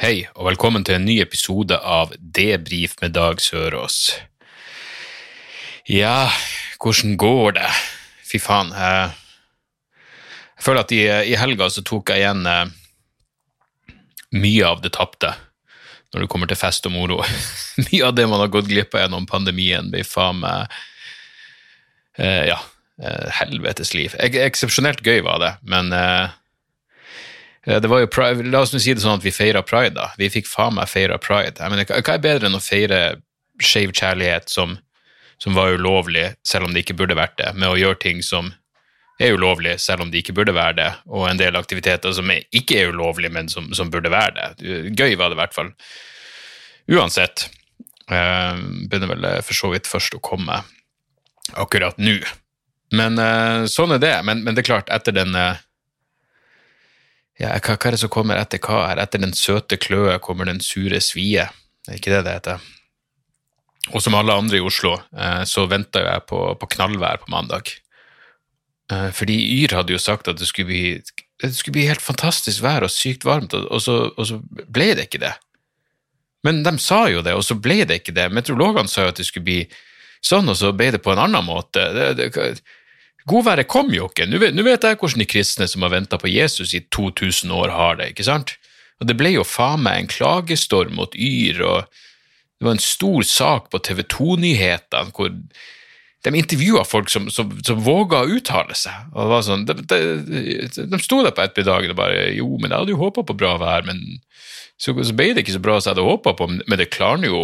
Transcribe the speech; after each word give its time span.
Hei, 0.00 0.22
og 0.32 0.46
velkommen 0.46 0.80
til 0.80 0.94
en 0.96 1.02
ny 1.04 1.18
episode 1.20 1.76
av 1.76 2.14
Debrif 2.16 2.94
med 3.02 3.12
Dag 3.12 3.42
Sørås. 3.44 4.14
Ja, 5.84 6.30
hvordan 6.80 7.18
går 7.20 7.58
det? 7.58 7.66
Fy 8.24 8.40
faen. 8.40 8.70
Jeg, 8.72 9.10
jeg 10.56 10.64
føler 10.64 10.80
at 10.86 10.94
i, 10.96 11.02
i 11.04 11.36
helga 11.36 11.68
så 11.68 11.84
tok 11.84 12.14
jeg 12.14 12.24
igjen 12.24 12.48
eh, 12.48 12.72
mye 14.40 14.70
av 14.70 14.80
det 14.80 14.94
tapte 14.96 15.34
når 16.14 16.24
det 16.24 16.30
kommer 16.32 16.48
til 16.48 16.62
fest 16.62 16.88
og 16.88 16.96
moro. 16.96 17.20
mye 17.90 18.02
av 18.08 18.16
det 18.16 18.24
man 18.32 18.40
har 18.40 18.56
gått 18.56 18.72
glipp 18.72 18.96
av 18.96 19.04
gjennom 19.04 19.28
pandemien, 19.28 19.92
blir 19.92 20.08
faen 20.08 20.40
meg 20.40 20.80
eh, 22.16 22.46
Ja, 22.54 22.56
eh, 23.04 23.28
helvetes 23.42 23.92
liv. 23.92 24.16
Ek 24.16 24.40
eksepsjonelt 24.48 25.04
gøy 25.04 25.20
var 25.28 25.44
det, 25.44 25.58
men 25.68 25.92
eh, 25.92 26.39
det 27.66 27.88
var 27.92 28.00
jo 28.00 28.08
pride, 28.08 28.46
La 28.48 28.62
oss 28.64 28.72
nå 28.72 28.80
si 28.80 28.94
det 28.96 29.02
sånn 29.04 29.18
at 29.18 29.24
vi 29.26 29.32
feira 29.34 29.60
pride, 29.66 29.92
da. 29.98 30.10
Vi 30.16 30.30
fikk 30.32 30.48
faen 30.48 30.78
meg 30.78 30.88
feira 30.88 31.18
pride. 31.20 31.58
Jeg 31.60 31.72
mener, 31.72 31.88
hva 31.90 32.14
er 32.14 32.22
bedre 32.24 32.48
enn 32.48 32.56
å 32.56 32.62
feire 32.64 33.00
skeiv 33.60 33.92
kjærlighet 33.92 34.48
som, 34.48 34.78
som 35.42 35.58
var 35.58 35.74
ulovlig, 35.76 36.30
selv 36.46 36.68
om 36.68 36.72
det 36.72 36.86
ikke 36.86 36.96
burde 37.02 37.18
vært 37.18 37.36
det, 37.40 37.52
med 37.60 37.68
å 37.68 37.76
gjøre 37.76 38.00
ting 38.00 38.22
som 38.24 38.52
er 39.20 39.36
ulovlig, 39.36 39.74
selv 39.84 40.06
om 40.06 40.10
det 40.12 40.22
ikke 40.22 40.32
burde 40.38 40.56
være 40.56 40.78
det, 40.78 40.90
og 41.12 41.26
en 41.28 41.40
del 41.40 41.58
aktiviteter 41.60 42.14
som 42.16 42.30
er, 42.32 42.46
ikke 42.56 42.78
er 42.80 42.94
ulovlig, 42.94 43.28
men 43.32 43.50
som, 43.52 43.68
som 43.76 43.92
burde 43.92 44.12
være 44.12 44.32
det. 44.38 44.70
Gøy 44.96 45.18
var 45.20 45.28
det 45.28 45.36
i 45.36 45.40
hvert 45.42 45.56
fall. 45.56 45.74
Uansett. 46.90 47.50
eh, 48.10 48.56
begynner 48.88 49.12
vel 49.12 49.26
for 49.44 49.54
så 49.54 49.68
vidt 49.74 49.90
først 49.90 50.16
å 50.16 50.22
komme 50.24 50.62
akkurat 51.60 52.00
nå. 52.00 52.16
Men 52.96 53.20
eh, 53.22 53.66
sånn 53.70 53.92
er 53.94 54.00
det. 54.02 54.14
Men, 54.26 54.40
men 54.46 54.56
det 54.56 54.64
er 54.64 54.70
klart, 54.72 54.90
etter 54.90 55.14
den 55.14 55.36
eh, 55.36 55.60
ja, 57.40 57.54
hva, 57.56 57.76
hva 57.76 57.88
er 57.88 57.96
det 57.96 58.02
som 58.02 58.12
kommer 58.12 58.40
etter 58.40 58.60
hva 58.62 58.84
her? 58.90 59.00
Etter 59.00 59.22
den 59.22 59.32
søte 59.36 59.78
kløe 59.80 60.18
kommer 60.22 60.48
den 60.48 60.60
sure 60.64 61.00
svie. 61.04 61.48
Det 61.86 61.94
er 61.94 62.00
ikke 62.00 62.12
det 62.12 62.24
det 62.26 62.36
heter. 62.36 62.66
Og 63.96 64.02
som 64.04 64.14
alle 64.14 64.36
andre 64.36 64.60
i 64.60 64.64
Oslo, 64.64 64.98
eh, 65.16 65.42
så 65.48 65.64
venta 65.70 66.02
jeg 66.04 66.26
på, 66.28 66.42
på 66.60 66.68
knallvær 66.76 67.22
på 67.22 67.32
mandag. 67.32 67.72
Eh, 68.92 69.08
fordi 69.16 69.38
Yr 69.62 69.78
hadde 69.78 69.96
jo 69.96 70.02
sagt 70.02 70.28
at 70.28 70.38
det 70.38 70.50
skulle 70.50 70.68
bli, 70.68 71.22
det 71.40 71.52
skulle 71.56 71.78
bli 71.78 71.88
helt 71.88 72.04
fantastisk 72.04 72.62
vær 72.64 72.84
og 72.86 72.92
sykt 72.92 73.24
varmt, 73.26 73.56
og, 73.56 73.66
og, 73.70 73.80
så, 73.82 73.96
og 74.12 74.28
så 74.28 74.40
ble 74.68 74.92
det 74.98 75.08
ikke 75.08 75.22
det. 75.24 75.32
Men 76.46 76.62
de 76.64 76.74
sa 76.80 77.06
jo 77.12 77.24
det, 77.24 77.34
og 77.36 77.44
så 77.44 77.56
ble 77.56 77.82
det 77.88 78.00
ikke 78.00 78.16
det. 78.16 78.28
Meteorologene 78.32 78.88
sa 78.88 79.06
jo 79.06 79.14
at 79.14 79.20
det 79.20 79.28
skulle 79.28 79.48
bli 79.48 79.62
sånn, 80.24 80.48
og 80.48 80.56
så 80.60 80.72
ble 80.76 80.92
det 80.94 81.02
på 81.04 81.12
en 81.14 81.24
annen 81.24 81.44
måte. 81.44 81.84
Det, 81.96 82.06
det, 82.20 82.52
Godværet 83.28 83.68
kom 83.68 83.90
jo 83.92 84.08
ikke. 84.08 84.26
Nå 84.28 84.40
vet, 84.40 84.84
jeg 84.84 84.98
hvordan 85.00 85.22
de 85.22 85.28
kristne 85.28 85.68
som 85.68 85.84
har 85.84 85.92
venta 85.92 86.18
på 86.20 86.30
Jesus 86.30 86.72
i 86.74 86.80
2000 86.94 87.52
år, 87.52 87.74
har 87.74 87.98
det. 88.00 88.12
ikke 88.12 88.28
sant? 88.28 88.56
Og 89.00 89.08
Det 89.08 89.16
ble 89.16 89.34
jo 89.34 89.44
faen 89.44 89.82
meg 89.84 89.98
en 89.98 90.12
klagestorm 90.12 90.96
mot 90.96 91.14
Yr, 91.16 91.60
og 91.64 91.84
det 92.60 92.68
var 92.68 92.76
en 92.76 92.84
stor 92.84 93.24
sak 93.24 93.70
på 93.72 93.80
TV 93.80 94.02
2-nyhetene 94.04 95.14
hvor 95.16 95.30
de 96.20 96.32
intervjua 96.36 96.82
folk 96.84 97.08
som, 97.08 97.30
som, 97.32 97.52
som 97.64 97.80
våga 97.80 98.20
å 98.20 98.34
uttale 98.36 98.76
seg. 98.76 99.06
og 99.14 99.22
det 99.22 99.30
var 99.30 99.44
sånn, 99.46 99.62
De, 99.64 99.76
de, 99.88 100.00
de 100.68 101.00
sto 101.00 101.22
der 101.24 101.32
på 101.32 101.46
ettermiddagen 101.46 101.94
og 101.94 101.96
bare 101.96 102.26
Jo, 102.36 102.50
men 102.60 102.68
jeg 102.68 102.82
hadde 102.82 102.92
jo 102.92 103.00
håpa 103.00 103.24
på 103.24 103.38
bra 103.40 103.54
vær, 103.60 103.86
men 103.88 104.02
så, 104.80 104.92
så 104.92 105.16
ble 105.16 105.30
det 105.32 105.46
ikke 105.46 105.56
så 105.56 105.62
bra 105.64 105.78
som 105.78 105.90
jeg 105.90 105.96
hadde 105.96 106.08
håpa 106.08 106.34
på. 106.36 106.48
Men 106.52 106.80
det 106.80 106.90
klarner 106.92 107.32
jo, 107.32 107.40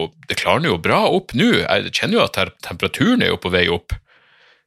jo 0.69 0.77
bra 0.81 1.03
opp 1.09 1.33
nå. 1.37 1.51
Jeg 1.63 1.93
kjenner 1.93 2.19
jo 2.19 2.25
at 2.25 2.39
temperaturen 2.65 3.25
er 3.25 3.33
jo 3.33 3.41
på 3.41 3.53
vei 3.53 3.67
opp. 3.73 3.97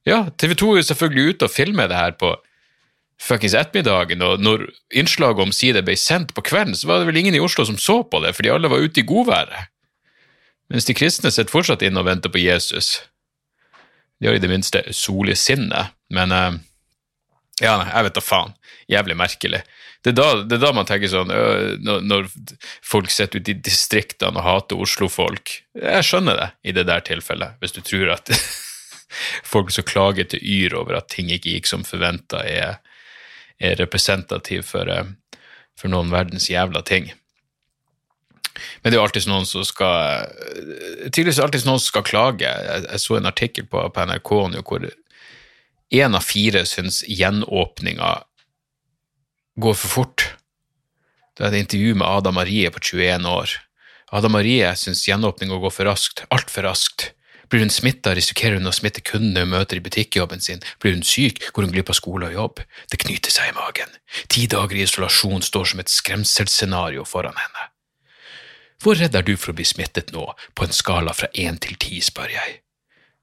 Ja, 0.09 0.23
TV 0.41 0.55
2 0.57 0.69
er 0.73 0.79
jo 0.79 0.87
selvfølgelig 0.89 1.35
ute 1.35 1.47
og 1.47 1.53
filmer 1.53 1.89
det 1.89 1.99
her 1.99 2.15
på 2.17 2.33
fuckings 3.19 3.53
ettermiddagen, 3.57 4.23
og 4.23 4.39
når 4.41 4.63
innslaget 4.95 5.43
omsider 5.43 5.83
ble 5.85 5.97
sendt 5.99 6.31
på 6.33 6.43
kvelden, 6.47 6.77
så 6.77 6.87
var 6.87 7.01
det 7.01 7.09
vel 7.09 7.19
ingen 7.19 7.35
i 7.35 7.43
Oslo 7.43 7.65
som 7.67 7.77
så 7.77 7.99
på 8.07 8.21
det, 8.23 8.31
fordi 8.37 8.53
alle 8.53 8.71
var 8.71 8.81
ute 8.81 9.01
i 9.01 9.07
godværet. 9.07 9.69
Mens 10.71 10.87
de 10.87 10.95
kristne 10.95 11.31
sitter 11.33 11.51
fortsatt 11.51 11.83
inne 11.85 12.01
og 12.01 12.07
venter 12.07 12.31
på 12.31 12.41
Jesus. 12.41 13.01
De 14.21 14.29
har 14.29 14.37
i 14.37 14.41
det 14.41 14.51
minste 14.51 14.83
sol 14.95 15.31
i 15.31 15.37
sinnet, 15.37 15.91
men 16.13 16.33
eh, 16.35 16.59
ja, 17.59 17.75
jeg 17.89 18.07
vet 18.07 18.15
da 18.15 18.23
faen. 18.23 18.55
Jævlig 18.89 19.17
merkelig. 19.19 19.61
Det 20.05 20.13
er 20.13 20.15
da, 20.15 20.27
det 20.47 20.55
er 20.55 20.63
da 20.63 20.71
man 20.73 20.87
tenker 20.87 21.11
sånn 21.11 21.29
når, 21.83 22.05
når 22.07 22.29
folk 22.85 23.11
sitter 23.11 23.41
ute 23.41 23.51
i 23.51 23.59
distriktene 23.59 24.39
og 24.39 24.45
hater 24.45 24.79
Oslo-folk. 24.79 25.57
Jeg 25.75 26.07
skjønner 26.07 26.39
det 26.39 26.47
i 26.63 26.75
det 26.77 26.85
der 26.87 27.03
tilfellet, 27.03 27.59
hvis 27.59 27.75
du 27.75 27.81
tror 27.83 28.15
at 28.15 28.31
folk 29.43 29.71
som 29.73 29.87
klager 29.87 30.29
til 30.29 30.43
Yr 30.43 30.75
over 30.79 30.99
at 30.99 31.09
ting 31.13 31.31
ikke 31.33 31.55
gikk 31.55 31.69
som 31.69 31.85
forventa, 31.87 32.43
er, 32.45 32.79
er 33.59 33.79
representativ 33.81 34.67
for, 34.69 34.89
eh, 34.89 35.09
for 35.79 35.91
noen 35.91 36.13
verdens 36.13 36.49
jævla 36.51 36.83
ting. 36.85 37.11
Men 38.81 38.91
det 38.91 38.97
er 38.97 38.99
jo 38.99 39.05
alltid 39.07 39.27
noen 39.29 39.45
som 39.47 39.63
skal 39.63 40.25
Tydeligvis 41.13 41.37
er 41.37 41.45
det 41.45 41.45
alltid 41.45 41.67
noen 41.67 41.79
som 41.79 41.91
skal 41.93 42.07
klage. 42.07 42.49
Jeg, 42.49 42.81
jeg 42.85 43.03
så 43.03 43.19
en 43.19 43.29
artikkel 43.29 43.67
på, 43.71 43.85
på 43.93 44.07
NRK 44.09 44.33
hvor 44.67 44.89
én 45.89 46.17
av 46.17 46.25
fire 46.25 46.65
syns 46.69 47.01
gjenåpninga 47.07 48.11
går 49.59 49.77
for 49.79 49.95
fort. 49.95 50.25
Det 51.35 51.45
er 51.45 51.53
et 51.53 51.63
intervju 51.63 51.95
med 51.97 52.07
Ada 52.07 52.33
Marie 52.35 52.69
på 52.71 52.81
21 52.91 53.25
år. 53.31 53.55
Ada 54.11 54.29
Marie 54.31 54.73
syns 54.77 55.05
gjenåpninga 55.07 55.59
går 55.61 55.73
for 55.73 55.89
raskt, 55.89 56.25
altfor 56.33 56.67
raskt. 56.67 57.11
Blir 57.49 57.63
hun 57.65 57.73
smitta, 57.73 58.13
risikerer 58.13 58.59
hun 58.59 58.69
å 58.69 58.75
smitte 58.75 59.01
kundene 59.05 59.45
hun 59.45 59.53
møter 59.55 59.79
i 59.79 59.83
butikkjobben 59.85 60.43
sin. 60.43 60.61
Blir 60.81 60.93
hun 60.93 61.05
syk, 61.05 61.41
går 61.53 61.65
hun 61.65 61.73
glipp 61.73 61.89
av 61.89 61.97
skole 61.97 62.29
og 62.29 62.37
jobb. 62.37 62.61
Det 62.91 63.01
knyter 63.01 63.33
seg 63.33 63.49
i 63.49 63.57
magen. 63.57 63.91
Ti 64.29 64.45
dager 64.51 64.77
i 64.77 64.85
isolasjon 64.85 65.45
står 65.45 65.71
som 65.71 65.81
et 65.83 65.93
skremselsscenario 65.93 67.05
foran 67.09 67.37
henne. 67.39 67.69
Hvor 68.79 68.95
redd 68.95 69.17
er 69.17 69.25
du 69.27 69.33
for 69.35 69.51
å 69.51 69.57
bli 69.57 69.65
smittet 69.67 70.13
nå, 70.15 70.29
på 70.55 70.65
en 70.65 70.75
skala 70.75 71.15
fra 71.17 71.27
én 71.35 71.57
til 71.59 71.75
ti, 71.81 71.99
spør 72.05 72.31
jeg. 72.31 72.61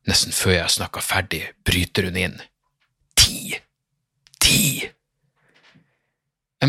Nesten 0.06 0.34
før 0.34 0.58
jeg 0.58 0.66
har 0.66 0.75
snakka 0.75 1.03
ferdig, 1.03 1.43
bryter 1.66 2.10
hun 2.10 2.20
inn. 2.20 2.37
Ti! 3.16 3.56
Ti! 4.43 4.91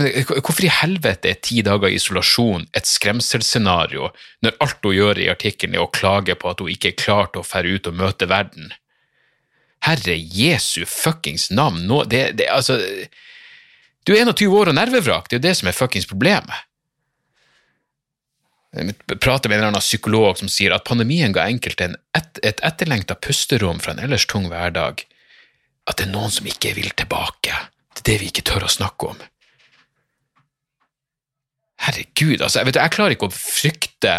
Jeg 0.03 0.25
hvorfor 0.27 0.65
i 0.65 0.71
helvete 0.71 1.29
er 1.31 1.39
ti 1.43 1.61
dager 1.65 1.93
isolasjon 1.93 2.67
et 2.77 2.89
skremselsscenario 2.89 4.11
når 4.45 4.57
alt 4.63 4.83
hun 4.85 4.95
gjør 4.95 5.21
i 5.23 5.29
artikkelen 5.31 5.77
er 5.77 5.85
å 5.85 5.91
klage 5.93 6.35
på 6.37 6.51
at 6.51 6.61
hun 6.61 6.71
ikke 6.73 6.91
er 6.91 6.99
klar 6.99 7.31
til 7.31 7.41
å 7.41 7.47
fære 7.47 7.77
ut 7.77 7.89
og 7.89 7.97
møte 8.01 8.29
verden? 8.29 8.73
Herre 9.87 10.17
Jesu 10.17 10.83
fuckings 10.89 11.49
navn, 11.53 11.85
nå, 11.87 12.03
det, 12.09 12.31
det, 12.39 12.49
altså 12.51 12.79
Du 14.03 14.15
er 14.15 14.25
21 14.25 14.55
år 14.55 14.71
og 14.71 14.77
nervevrak, 14.77 15.29
det 15.29 15.37
er 15.37 15.41
jo 15.41 15.47
det 15.47 15.55
som 15.59 15.69
er 15.69 15.77
fuckings 15.77 16.09
problemet. 16.09 16.65
Jeg 18.77 18.93
prater 19.23 19.49
med 19.49 19.57
en 19.57 19.61
eller 19.61 19.71
annen 19.71 19.85
psykolog 19.85 20.37
som 20.37 20.49
sier 20.51 20.75
at 20.75 20.85
pandemien 20.87 21.33
ga 21.33 21.47
enkelte 21.49 21.87
en 21.87 21.95
et, 22.17 22.41
et 22.45 22.59
etterlengta 22.65 23.15
pusterom 23.15 23.79
fra 23.81 23.95
en 23.95 24.03
ellers 24.03 24.27
tung 24.29 24.49
hverdag. 24.51 25.05
At 25.87 25.97
det 25.97 26.09
er 26.09 26.13
noen 26.13 26.33
som 26.33 26.47
ikke 26.49 26.75
vil 26.75 26.91
tilbake. 26.99 27.55
Er 27.97 28.05
det 28.05 28.19
vi 28.21 28.29
ikke 28.29 28.45
tør 28.45 28.67
å 28.67 28.71
snakke 28.71 29.13
om. 29.13 29.23
Herregud, 31.85 32.41
altså, 32.41 32.59
jeg, 32.59 32.69
vet, 32.69 32.81
jeg 32.81 32.95
klarer 32.95 33.15
ikke 33.15 33.29
å 33.29 33.37
frykte 33.37 34.15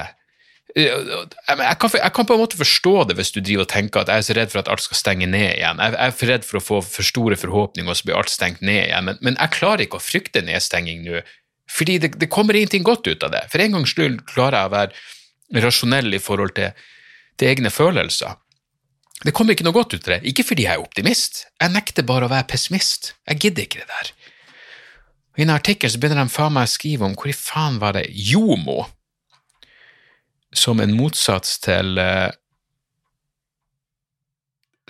jeg 0.78 1.76
kan, 1.80 1.90
jeg 1.96 2.12
kan 2.14 2.26
på 2.28 2.34
en 2.36 2.42
måte 2.42 2.58
forstå 2.58 2.92
det 3.08 3.16
hvis 3.18 3.32
du 3.34 3.40
driver 3.40 3.64
og 3.64 3.70
tenker 3.72 4.02
at 4.02 4.10
jeg 4.12 4.20
er 4.20 4.26
så 4.26 4.34
redd 4.36 4.52
for 4.52 4.60
at 4.60 4.68
alt 4.70 4.84
skal 4.84 4.98
stenge 5.00 5.26
ned 5.26 5.56
igjen. 5.56 5.80
Jeg 5.80 5.96
er 6.04 6.12
for 6.14 6.30
redd 6.30 6.44
for 6.46 6.60
å 6.60 6.62
få 6.62 6.80
for 6.84 7.08
store 7.08 7.38
forhåpninger, 7.40 7.88
og 7.88 7.98
så 7.98 8.06
blir 8.06 8.18
alt 8.18 8.30
stengt 8.30 8.60
ned 8.62 8.84
igjen. 8.84 9.08
Men, 9.08 9.18
men 9.24 9.38
jeg 9.40 9.54
klarer 9.56 9.86
ikke 9.86 9.98
å 9.98 10.04
frykte 10.04 10.44
nedstenging 10.44 11.02
nå, 11.06 11.22
fordi 11.72 11.98
det, 12.04 12.12
det 12.20 12.30
kommer 12.32 12.56
ingenting 12.56 12.84
godt 12.86 13.08
ut 13.08 13.24
av 13.26 13.32
det. 13.34 13.42
For 13.52 13.64
en 13.64 13.74
gangs 13.78 13.94
skyld 13.96 14.20
klarer 14.28 14.60
jeg 14.60 14.70
å 14.70 14.74
være 14.76 15.64
rasjonell 15.64 16.14
i 16.14 16.22
forhold 16.22 16.54
til, 16.60 16.86
til 17.40 17.50
egne 17.50 17.72
følelser. 17.72 18.36
Det 19.24 19.34
kommer 19.34 19.56
ikke 19.56 19.66
noe 19.66 19.74
godt 19.74 19.96
ut 19.96 20.04
av 20.04 20.14
det. 20.14 20.20
Ikke 20.30 20.46
fordi 20.46 20.68
jeg 20.68 20.78
er 20.78 20.84
optimist, 20.84 21.46
jeg 21.58 21.74
nekter 21.74 22.06
bare 22.06 22.28
å 22.28 22.32
være 22.32 22.46
pessimist. 22.52 23.14
Jeg 23.26 23.42
gidder 23.42 23.66
ikke 23.66 23.82
det 23.82 23.90
der. 23.90 24.12
Og 25.38 25.44
I 25.44 25.46
en 25.46 25.54
artikkel 25.54 25.90
så 25.90 26.00
begynner 26.02 26.26
de 26.26 26.34
faen 26.34 26.56
meg 26.56 26.66
å 26.66 26.74
skrive 26.74 27.06
om 27.06 27.14
hvor 27.14 27.30
i 27.30 27.36
faen 27.36 27.78
var 27.78 27.94
det 27.94 28.08
Jomo, 28.10 28.88
som 30.50 30.82
en 30.82 30.96
motsats 30.98 31.60
til 31.62 32.00
eh, 32.02 32.34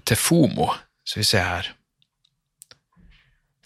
til 0.09 0.17
FOMO. 0.17 0.73
Så 1.05 1.21
vi 1.21 1.27
ser 1.29 1.45
her. 1.45 1.71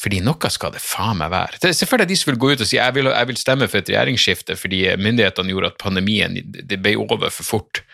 Fordi 0.02 0.18
noe 0.24 0.50
skal 0.50 0.72
det 0.74 0.82
faen 0.82 1.20
meg 1.20 1.30
være. 1.30 1.60
Det 1.62 1.70
er 1.70 1.76
selvfølgelig 1.78 2.10
de 2.10 2.18
som 2.18 2.30
vil 2.32 2.40
gå 2.42 2.52
ut 2.52 2.64
og 2.64 2.68
si 2.68 2.78
jeg 2.78 2.94
vil, 2.96 3.10
jeg 3.12 3.28
vil 3.30 3.38
stemme 3.38 3.68
for 3.70 3.78
et 3.78 3.90
regjeringsskifte 3.90 4.56
fordi 4.58 4.80
myndighetene 4.98 5.54
gjorde 5.54 5.70
at 5.70 5.78
pandemien 5.82 6.34
det 6.42 6.80
ble 6.82 6.96
over 6.98 7.30
for 7.30 7.46
fort 7.46 7.84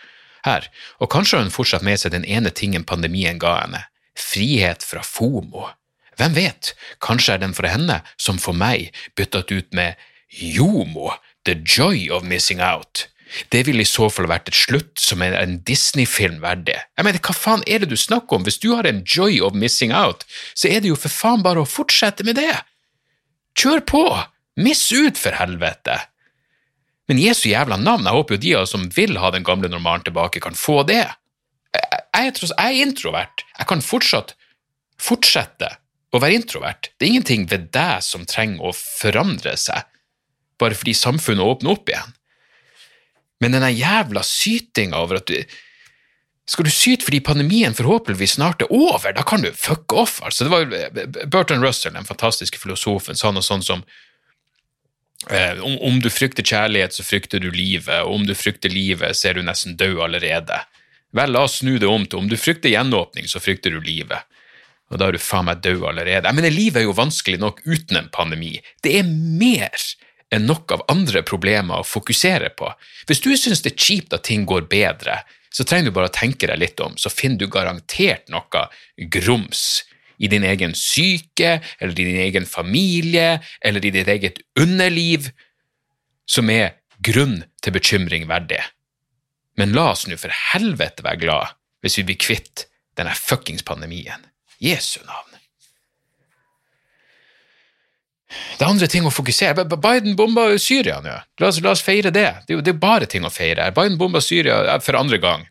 her. 0.47 0.65
Og 0.97 1.11
kanskje 1.13 1.37
har 1.37 1.45
hun 1.45 1.53
fortsatt 1.53 1.85
med 1.85 2.01
seg 2.01 2.15
den 2.15 2.25
ene 2.25 2.49
tingen 2.49 2.87
pandemien 2.87 3.41
ga 3.41 3.59
henne. 3.59 3.83
Frihet 4.17 4.85
fra 4.85 5.05
FOMO. 5.05 5.67
Hvem 6.19 6.35
vet, 6.35 6.73
kanskje 6.99 7.37
er 7.37 7.43
den 7.45 7.55
for 7.55 7.67
henne, 7.69 8.01
som 8.19 8.39
for 8.43 8.57
meg, 8.57 8.91
byttet 9.15 9.53
ut 9.55 9.69
med 9.75 9.95
JOMO, 10.35 11.13
the 11.47 11.55
joy 11.63 12.09
of 12.11 12.27
missing 12.27 12.59
out. 12.59 13.07
Det 13.53 13.61
ville 13.67 13.85
i 13.85 13.87
så 13.87 14.09
fall 14.11 14.27
vært 14.27 14.49
et 14.49 14.57
slutt 14.57 14.99
som 14.99 15.21
er 15.23 15.37
en 15.37 15.59
Disney-film 15.63 16.41
verdig. 16.43 16.75
Jeg 16.97 17.05
mener, 17.05 17.21
hva 17.23 17.35
faen 17.37 17.63
er 17.69 17.83
det 17.83 17.91
du 17.91 17.97
snakker 17.99 18.39
om? 18.39 18.45
Hvis 18.45 18.59
du 18.59 18.73
har 18.73 18.89
en 18.89 19.03
joy 19.05 19.39
of 19.45 19.55
missing 19.55 19.93
out, 19.95 20.25
så 20.57 20.67
er 20.71 20.81
det 20.81 20.91
jo 20.91 20.99
for 20.99 21.13
faen 21.13 21.45
bare 21.45 21.63
å 21.63 21.69
fortsette 21.69 22.25
med 22.27 22.39
det. 22.41 22.51
Kjør 23.59 23.85
på! 23.87 24.03
Miss 24.59 24.89
ut, 24.91 25.15
for 25.15 25.37
helvete! 25.39 26.01
Men 27.09 27.21
Jesu 27.21 27.47
jævla 27.49 27.77
navn, 27.79 28.05
jeg 28.05 28.17
håper 28.17 28.35
jo 28.35 28.43
de 28.43 28.55
av 28.57 28.65
oss 28.65 28.73
som 28.75 28.89
vil 28.93 29.15
ha 29.21 29.31
den 29.33 29.45
gamle 29.47 29.71
normalen 29.71 30.03
tilbake, 30.05 30.41
kan 30.43 30.57
få 30.57 30.81
det. 30.89 31.05
Jeg, 31.73 31.85
jeg, 32.11 32.33
jeg 32.49 32.65
er 32.65 32.81
introvert. 32.83 33.45
Jeg 33.55 33.69
kan 33.69 33.85
fortsatt 33.85 34.35
fortsette 34.99 35.71
å 36.09 36.21
være 36.21 36.39
introvert. 36.39 36.91
Det 36.97 37.05
er 37.05 37.13
ingenting 37.13 37.47
ved 37.51 37.69
deg 37.75 38.03
som 38.05 38.25
trenger 38.29 38.69
å 38.69 38.75
forandre 38.75 39.55
seg, 39.59 39.85
bare 40.59 40.77
fordi 40.77 40.95
samfunnet 40.97 41.45
åpner 41.45 41.75
opp 41.75 41.91
igjen. 41.91 42.15
Men 43.39 43.55
denne 43.55 43.71
jævla 43.71 44.23
sytinga 44.25 44.99
over 44.99 45.21
at 45.21 45.31
du 45.31 45.57
Skal 46.49 46.65
du 46.65 46.71
syte 46.73 47.05
fordi 47.05 47.19
pandemien 47.21 47.75
forhåpentligvis 47.77 48.39
snart 48.39 48.63
er 48.65 48.71
over? 48.73 49.13
Da 49.13 49.21
kan 49.21 49.43
du 49.43 49.51
fuck 49.53 49.93
off, 49.93 50.15
altså. 50.25 50.47
Det 50.47 50.49
var 50.49 51.27
Burton 51.29 51.61
Russell, 51.61 51.93
den 51.93 52.07
fantastiske 52.09 52.57
filosofen, 52.57 53.15
sa 53.15 53.29
noe 53.29 53.45
sånt 53.45 53.67
som 53.67 53.83
eh, 55.29 55.61
om, 55.61 55.77
om, 55.77 55.99
du 56.01 56.09
frykter 56.09 56.41
kjærlighet, 56.41 56.97
så 56.97 57.05
frykter 57.05 57.43
du 57.43 57.51
livet, 57.53 58.01
og 58.01 58.15
om 58.15 58.25
du 58.25 58.33
frykter 58.33 58.73
livet, 58.73 59.13
så 59.13 59.29
er 59.29 59.37
du 59.37 59.45
nesten 59.45 59.77
død 59.77 60.01
allerede. 60.07 60.57
Vel, 61.13 61.37
la 61.37 61.45
oss 61.45 61.59
snu 61.61 61.77
det 61.77 61.85
om 61.85 62.09
til 62.09 62.23
om 62.23 62.33
du 62.33 62.37
frykter 62.37 62.73
gjenåpning, 62.73 63.29
så 63.29 63.37
frykter 63.37 63.77
du 63.77 63.85
livet. 63.85 64.25
Og 64.89 64.99
da 64.99 65.07
er 65.07 65.15
du 65.15 65.21
faen 65.21 65.47
meg 65.49 65.61
død 65.65 65.83
allerede. 65.91 66.25
Jeg 66.25 66.37
mener, 66.37 66.53
livet 66.53 66.81
er 66.81 66.87
jo 66.87 66.97
vanskelig 66.97 67.39
nok 67.41 67.61
uten 67.67 67.99
en 67.99 68.09
pandemi. 68.13 68.55
Det 68.83 68.95
er 68.99 69.09
mer 69.09 69.75
enn 70.33 70.45
nok 70.49 70.73
av 70.75 70.85
andre 70.91 71.21
problemer 71.25 71.81
å 71.81 71.87
fokusere 71.87 72.51
på. 72.57 72.71
Hvis 73.09 73.21
du 73.25 73.31
syns 73.37 73.63
det 73.65 73.73
er 73.73 73.85
kjipt 73.85 74.15
at 74.17 74.25
ting 74.29 74.45
går 74.49 74.67
bedre, 74.69 75.21
så 75.53 75.65
trenger 75.65 75.89
du 75.89 75.95
bare 75.97 76.09
å 76.09 76.13
tenke 76.13 76.49
deg 76.49 76.61
litt 76.61 76.81
om, 76.85 76.97
så 76.97 77.09
finner 77.09 77.41
du 77.41 77.49
garantert 77.49 78.29
noe 78.29 78.67
grums 79.09 79.83
i 80.19 80.27
din 80.29 80.43
egen 80.45 80.75
syke, 80.77 81.57
eller 81.79 81.93
i 81.95 82.05
din 82.11 82.21
egen 82.25 82.45
familie, 82.45 83.39
eller 83.65 83.85
i 83.85 83.93
ditt 83.95 84.09
eget 84.11 84.41
underliv, 84.59 85.31
som 86.29 86.51
er 86.53 86.75
grunn 87.01 87.39
til 87.63 87.73
bekymring 87.73 88.27
verdig. 88.29 88.61
Men 89.57 89.73
la 89.73 89.89
oss 89.93 90.05
nå 90.07 90.19
for 90.19 90.33
helvete 90.53 91.05
være 91.05 91.23
glad 91.23 91.55
hvis 91.83 91.97
vi 91.99 92.09
blir 92.09 92.19
kvitt 92.19 92.67
denne 92.99 93.15
fuckings 93.15 93.63
pandemien. 93.65 94.27
Jesu 94.59 94.99
navn. 95.05 95.29
Det 98.29 98.65
er 98.65 98.69
andre 98.69 98.87
ting 98.91 99.05
å 99.07 99.13
fokusere 99.13 99.63
Biden 99.65 100.17
bomba 100.17 100.51
Syria 100.61 100.99
nå. 101.01 101.15
La 101.41 101.49
la 101.63 101.71
oss 101.71 101.85
feire 101.85 102.11
det. 102.13 102.27
Det 102.45 102.53
er 102.53 102.59
jo 102.59 102.75
bare 102.77 103.07
ting 103.09 103.25
å 103.25 103.31
feire. 103.33 103.71
Biden 103.73 103.97
bomba 103.97 104.21
Syria 104.21 104.77
for 104.85 104.99
andre 104.99 105.17
gang, 105.17 105.47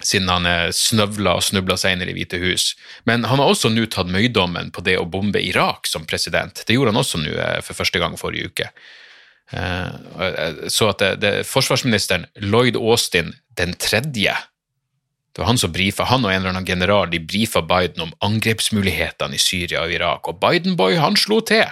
siden 0.00 0.30
han 0.32 0.48
snøvla 0.74 1.36
og 1.38 1.44
snubla 1.46 1.76
seg 1.78 1.94
inn 1.94 2.02
i 2.02 2.08
Det 2.08 2.16
hvite 2.16 2.40
hus. 2.42 2.72
Men 3.06 3.28
han 3.28 3.38
har 3.38 3.52
også 3.52 3.70
nå 3.70 3.86
tatt 3.92 4.10
møydommen 4.10 4.72
på 4.74 4.82
det 4.86 4.98
å 4.98 5.06
bombe 5.06 5.42
Irak 5.42 5.86
som 5.86 6.06
president. 6.08 6.64
Det 6.66 6.74
gjorde 6.74 6.94
han 6.94 7.02
også 7.04 7.22
nå 7.22 7.34
eh, 7.36 7.60
for 7.66 7.78
første 7.78 8.02
gang 8.02 8.18
forrige 8.18 8.50
uke. 8.50 8.70
Eh, 9.54 10.68
så 10.68 10.90
at 10.92 11.02
det, 11.04 11.14
det, 11.22 11.32
forsvarsministeren 11.48 12.26
Lloyd 12.42 12.76
Austin 12.76 13.32
den 13.58 13.78
tredje 13.78 14.34
det 15.38 15.44
var 15.44 15.52
han 15.52 15.58
som 15.58 15.70
brifa, 15.70 16.02
han 16.10 16.24
og 16.26 16.32
en 16.32 16.40
eller 16.40 16.50
annen 16.50 16.64
general 16.66 17.12
de 17.12 17.20
brifa 17.22 17.60
Biden 17.62 18.08
om 18.08 18.14
angrepsmulighetene 18.26 19.36
i 19.36 19.38
Syria 19.38 19.84
og 19.84 19.92
Irak, 19.94 20.26
og 20.26 20.40
Biden-boy 20.42 20.96
han 20.98 21.14
slo 21.14 21.38
til. 21.46 21.62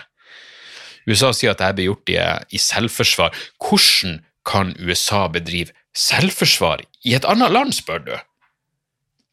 USA 1.11 1.33
sier 1.35 1.51
at 1.51 1.59
dette 1.59 1.75
ble 1.75 1.89
gjort 1.89 2.13
i, 2.15 2.61
selvforsvar. 2.63 3.35
Hvordan 3.59 4.21
kan 4.47 4.71
USA 4.79 5.25
bedrive 5.35 5.75
selvforsvar 5.99 6.87
i 7.03 7.19
et 7.19 7.27
annet 7.27 7.59
land, 7.59 7.75
spør 7.75 8.07
du? 8.07 8.15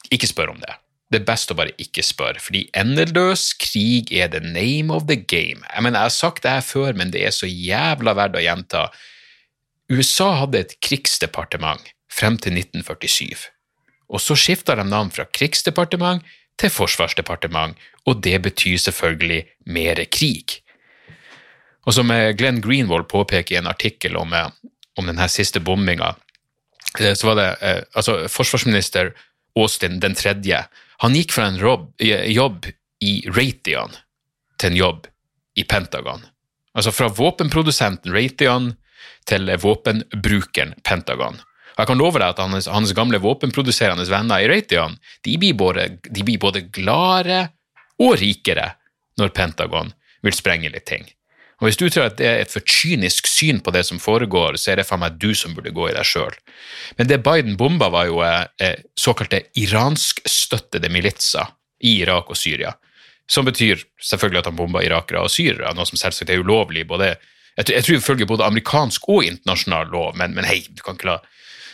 Ikke 0.09 0.31
spør 0.33 0.55
om 0.55 0.65
det. 0.65 0.79
Det 1.13 1.21
er 1.21 1.29
best 1.29 1.53
å 1.53 1.61
bare 1.61 1.77
ikke 1.77 2.01
spørre, 2.01 2.41
fordi 2.41 2.65
endeløs 2.73 3.51
krig 3.61 4.09
er 4.09 4.33
the 4.33 4.41
name 4.41 4.89
of 4.89 5.05
the 5.05 5.21
game. 5.21 5.61
Jeg 5.61 5.85
mener, 5.85 5.99
jeg 5.99 6.09
har 6.09 6.17
sagt 6.17 6.41
det 6.41 6.57
her 6.57 6.69
før, 6.73 6.97
men 6.97 7.13
det 7.13 7.21
er 7.21 7.37
så 7.37 7.45
jævla 7.45 8.17
verdt 8.17 8.41
å 8.41 8.47
gjenta. 8.49 8.87
USA 9.93 10.33
hadde 10.41 10.65
et 10.65 10.79
krigsdepartement 10.81 11.93
frem 12.09 12.41
til 12.41 12.57
1947 12.57 13.52
og 14.09 14.21
så 14.21 14.35
skifta 14.37 14.75
de 14.75 14.85
navn 14.87 15.11
fra 15.13 15.25
krigsdepartement 15.25 16.23
til 16.59 16.69
forsvarsdepartement, 16.69 17.77
og 18.05 18.21
det 18.23 18.41
betyr 18.45 18.77
selvfølgelig 18.77 19.43
mer 19.65 20.03
krig. 20.11 20.59
Og 21.85 21.95
som 21.97 22.11
eh, 22.11 22.31
Glenn 22.37 22.61
Greenwald 22.63 23.09
påpeker 23.11 23.55
i 23.55 23.59
en 23.59 23.67
artikkel 23.67 24.17
om, 24.19 24.33
eh, 24.33 24.49
om 24.99 25.09
denne 25.09 25.27
siste 25.31 25.59
bomminga, 25.63 26.13
eh, 26.99 27.13
så 27.13 27.31
var 27.31 27.39
det 27.39 27.49
altså 27.95 28.23
forsvarsminister 28.31 29.13
Austin 29.59 29.99
den 30.01 30.15
tredje. 30.15 30.63
Han 31.03 31.17
gikk 31.17 31.33
fra 31.35 31.49
en 31.49 31.59
rob, 31.61 31.89
jobb 31.99 32.69
i 33.03 33.15
Raytheon 33.27 33.97
til 34.57 34.71
en 34.71 34.79
jobb 34.79 35.09
i 35.59 35.65
Pentagon. 35.67 36.23
Altså 36.73 36.93
fra 36.95 37.09
våpenprodusenten 37.13 38.13
Raytheon 38.15 38.71
til 39.29 39.51
våpenbrukeren 39.61 40.73
Pentagon. 40.83 41.37
Og 41.73 41.81
jeg 41.81 41.89
kan 41.89 42.01
love 42.01 42.21
deg 42.21 42.35
at 42.35 42.41
hans, 42.43 42.69
hans 42.69 42.93
gamle 42.93 43.19
våpenproduserende 43.23 44.05
venner 44.09 44.43
i 44.43 44.49
Raytheon 44.51 44.99
de 45.25 45.35
blir, 45.41 45.57
både, 45.57 45.87
de 46.05 46.25
blir 46.25 46.41
både 46.41 46.67
gladere 46.73 47.47
og 48.01 48.17
rikere 48.21 48.73
når 49.19 49.33
Pentagon 49.33 49.93
vil 50.23 50.35
sprenge 50.35 50.71
litt 50.73 50.85
ting. 50.89 51.05
Og 51.61 51.69
Hvis 51.69 51.79
du 51.79 51.85
tror 51.87 52.09
at 52.09 52.17
det 52.19 52.27
er 52.27 52.41
et 52.43 52.51
for 52.51 52.65
kynisk 52.67 53.27
syn 53.29 53.61
på 53.63 53.71
det 53.71 53.85
som 53.87 54.01
foregår, 54.01 54.57
så 54.59 54.73
er 54.73 54.81
det 54.81 54.87
faen 54.87 54.99
meg 54.99 55.19
du 55.21 55.31
som 55.37 55.53
burde 55.55 55.71
gå 55.73 55.85
i 55.89 55.93
deg 55.95 56.07
sjøl. 56.07 56.33
Men 56.97 57.07
det 57.07 57.21
Biden 57.23 57.55
bomba, 57.57 57.87
var 57.93 58.09
jo 58.09 58.19
eh, 58.23 58.81
såkalte 58.99 59.45
iranskstøttede 59.61 60.91
militser 60.91 61.53
i 61.87 62.01
Irak 62.01 62.33
og 62.33 62.39
Syria. 62.39 62.73
Som 63.31 63.47
betyr 63.47 63.79
selvfølgelig 64.03 64.41
at 64.41 64.49
han 64.51 64.57
bomba 64.59 64.83
irakere 64.83 65.23
og 65.23 65.31
syrere, 65.31 65.71
noe 65.77 65.87
som 65.87 66.01
selvsagt 66.01 66.33
er 66.33 66.43
ulovlig. 66.43 66.87
både 66.87 67.13
jeg 67.13 67.69
jeg 67.69 67.83
tror 67.85 67.95
ifølge 67.95 68.25
både 68.25 68.45
amerikansk 68.45 69.09
og 69.09 69.23
internasjonal 69.23 69.87
lov, 69.93 70.15
men, 70.17 70.33
men 70.33 70.45
hei, 70.45 70.63
du 70.69 70.81
kan 70.81 70.97
ikke 70.97 71.11
la 71.11 71.19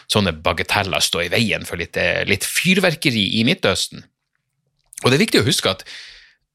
sånne 0.09 0.33
bagateller 0.45 1.03
stå 1.03 1.25
i 1.25 1.31
veien 1.33 1.65
for 1.67 1.81
litt, 1.81 1.97
eh, 1.97 2.23
litt 2.29 2.47
fyrverkeri 2.47 3.25
i 3.39 3.43
Midtøsten. 3.47 4.03
Og 5.03 5.11
det 5.11 5.19
er 5.19 5.25
viktig 5.25 5.43
å 5.43 5.47
huske 5.47 5.71
at 5.71 5.85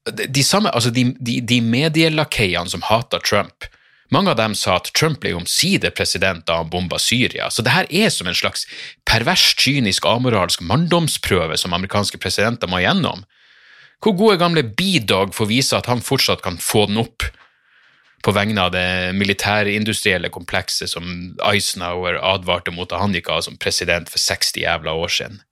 de, 0.05 0.43
samme, 0.45 0.69
altså 0.69 0.91
de, 0.93 1.07
de, 1.17 1.39
de 1.41 1.61
medielakeiene 1.65 2.69
som 2.69 2.83
hater 2.85 3.23
Trump, 3.25 3.65
mange 4.13 4.29
av 4.29 4.37
dem 4.37 4.53
sa 4.53 4.75
at 4.77 4.91
Trump 4.93 5.23
ble 5.23 5.31
omsider 5.33 5.93
president 5.95 6.43
da 6.45 6.59
han 6.59 6.69
bomba 6.69 6.99
Syria, 7.01 7.47
så 7.49 7.65
det 7.65 7.73
her 7.73 7.89
er 7.89 8.11
som 8.13 8.29
en 8.29 8.37
slags 8.37 8.67
pervers, 9.07 9.47
kynisk, 9.57 10.05
amoralsk 10.05 10.61
manndomsprøve 10.61 11.57
som 11.57 11.73
amerikanske 11.73 12.19
presidenter 12.21 12.69
må 12.69 12.83
gjennom. 12.83 13.25
Hvor 14.03 14.13
gode 14.19 14.37
gamle 14.37 14.61
B-Dog 14.77 15.33
får 15.33 15.49
vise 15.49 15.77
at 15.77 15.89
han 15.89 16.03
fortsatt 16.05 16.43
kan 16.45 16.59
få 16.61 16.85
den 16.91 17.01
opp 17.01 17.25
på 18.25 18.33
vegne 18.33 18.63
av 18.63 18.71
det 18.73 19.13
militærindustrielle 19.13 20.31
komplekset 20.33 20.89
som 20.89 21.35
Eisenhower 21.45 22.17
advarte 22.25 22.73
mot 22.73 22.89
da 22.89 23.03
han 23.03 23.13
gikk 23.13 23.29
av 23.29 23.43
som 23.45 23.59
president 23.61 24.09
for 24.09 24.21
60 24.21 24.63
jævla 24.63 24.95
år 24.97 25.13
siden. 25.13 25.43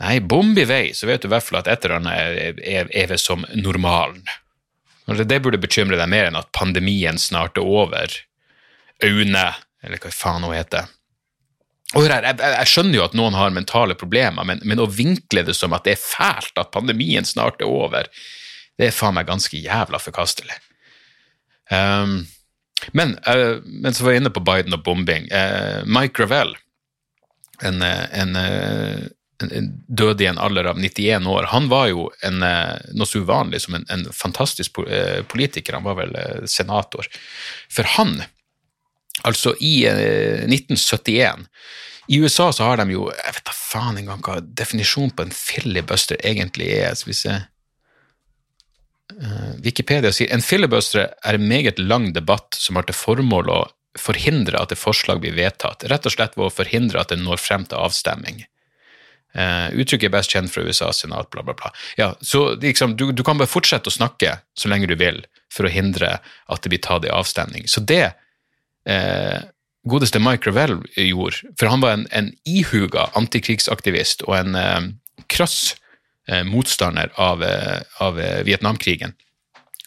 Nei, 0.00 0.18
bomb 0.20 0.56
i 0.60 0.66
vei, 0.68 0.84
så 0.96 1.08
vet 1.08 1.24
du 1.24 1.28
i 1.28 1.32
hvert 1.32 1.44
fall 1.44 1.60
at 1.60 1.68
et 1.68 1.84
eller 1.84 1.98
annet 1.98 2.60
er, 2.60 2.60
er, 2.64 2.92
er 3.12 3.20
som 3.20 3.44
normalen. 3.56 4.22
Det 5.10 5.40
burde 5.42 5.60
bekymre 5.60 5.98
deg 5.98 6.08
mer 6.12 6.28
enn 6.28 6.38
at 6.38 6.52
pandemien 6.56 7.18
snart 7.18 7.58
er 7.58 7.66
over. 7.66 8.14
Aune, 9.04 9.44
eller 9.82 10.00
hva 10.00 10.12
faen 10.12 10.44
hun 10.46 10.54
heter. 10.54 10.88
Og 11.96 12.06
her, 12.06 12.22
jeg, 12.22 12.38
jeg, 12.38 12.70
skjønner 12.70 13.00
jo 13.00 13.04
at 13.08 13.16
noen 13.18 13.34
har 13.34 13.52
mentale 13.52 13.96
problemer, 13.98 14.46
men, 14.46 14.60
men, 14.62 14.80
å 14.80 14.86
vinkle 14.86 15.42
det 15.48 15.56
som 15.58 15.74
at 15.74 15.88
det 15.88 15.96
er 15.96 16.04
fælt 16.04 16.60
at 16.60 16.70
pandemien 16.76 17.26
snart 17.26 17.64
er 17.64 17.72
over, 17.72 18.08
det 18.78 18.88
er 18.88 18.94
faen 18.94 19.16
meg 19.16 19.28
ganske 19.28 19.58
jævla 19.58 19.98
forkastelig. 20.00 20.54
Um, 21.70 22.24
men, 22.96 23.16
uh, 23.28 23.60
mens 23.64 23.98
så 23.98 24.06
var 24.06 24.18
inne 24.18 24.32
på 24.34 24.42
Biden 24.44 24.74
og 24.76 24.84
bombing. 24.84 25.28
Uh, 25.32 25.86
Mike 25.86 26.16
Gravel, 26.18 26.54
en, 27.62 27.82
eh, 27.84 28.04
en, 28.16 28.36
en, 28.40 29.66
døde 29.84 30.24
i 30.24 30.28
en 30.30 30.38
alder 30.40 30.70
av 30.70 30.78
91 30.80 31.26
år, 31.28 31.50
han 31.52 31.66
var 31.68 31.90
jo 31.90 32.06
en, 32.24 32.38
noe 32.40 33.08
så 33.08 33.20
uvanlig 33.20 33.60
som 33.66 33.76
en, 33.76 34.06
fantastisk 34.16 34.78
politiker. 35.28 35.76
Han 35.76 35.84
var 35.84 35.98
vel 35.98 36.16
senator. 36.48 37.04
For 37.68 37.84
han, 37.98 38.22
altså 39.28 39.52
i 39.60 39.74
1971 39.84 41.44
i 42.10 42.18
USA 42.18 42.52
så 42.52 42.64
har 42.66 42.80
de 42.80 42.90
jo 42.90 43.06
Jeg 43.12 43.36
vet 43.36 43.46
da 43.46 43.54
faen 43.54 43.98
engang 44.00 44.22
hva 44.26 44.40
definisjonen 44.42 45.12
på 45.14 45.26
en 45.26 45.34
filibuster 45.34 46.18
egentlig 46.26 46.72
er. 46.74 46.96
Skal 46.98 47.12
vi 47.12 47.18
se 47.18 47.34
eh, 47.36 47.48
Wikipedia 49.64 50.12
sier 50.14 50.30
en 50.34 50.44
filibuster 50.44 51.08
er 51.10 51.36
en 51.36 51.48
meget 51.48 51.78
lang 51.78 52.10
debatt 52.16 52.56
som 52.58 52.78
har 52.78 52.86
til 52.88 52.96
formål 52.96 53.50
å 53.52 53.60
forhindre 53.98 54.60
at 54.60 54.72
et 54.72 54.78
forslag 54.78 55.20
blir 55.22 55.34
vedtatt, 55.34 55.84
rett 55.90 56.06
og 56.06 56.14
slett 56.14 56.36
ved 56.38 56.46
å 56.46 56.54
forhindre 56.54 57.00
at 57.00 57.10
det 57.10 57.18
når 57.20 57.42
frem 57.42 57.66
til 57.66 57.80
avstemming. 57.80 58.44
Uh, 59.30 59.70
uttrykket 59.78 60.08
er 60.08 60.14
best 60.14 60.32
kjent 60.34 60.50
fra 60.50 60.64
USAs 60.66 61.04
senat, 61.04 61.28
bla, 61.30 61.44
bla, 61.46 61.54
bla. 61.54 61.70
Ja, 61.98 62.10
så 62.20 62.56
liksom, 62.58 62.96
du, 62.98 63.10
du, 63.14 63.22
kan 63.26 63.38
bare 63.38 63.50
fortsette 63.50 63.90
å 63.90 63.94
snakke 63.94 64.40
så 64.58 64.70
lenge 64.70 64.90
du 64.90 64.96
vil 64.98 65.22
for 65.54 65.66
å 65.66 65.70
hindre 65.70 66.16
at 66.20 66.62
det 66.64 66.72
blir 66.72 66.82
tatt 66.82 67.06
i 67.06 67.12
avstemning. 67.14 67.68
Så 67.70 67.82
det 67.86 68.08
uh, 68.90 69.38
godeste 69.90 70.22
Mike 70.22 70.50
Revell 70.50 70.80
gjorde, 70.98 71.54
for 71.58 71.70
han 71.70 71.84
var 71.84 71.94
en, 71.94 72.08
en 72.10 72.32
ihuga 72.42 73.06
antikrigsaktivist 73.18 74.26
og 74.26 74.34
en 74.40 74.58
uh, 74.58 74.90
krass 75.30 75.76
motstander 76.46 77.10
av, 77.18 77.44
av 77.98 78.18
Vietnamkrigen. 78.44 79.14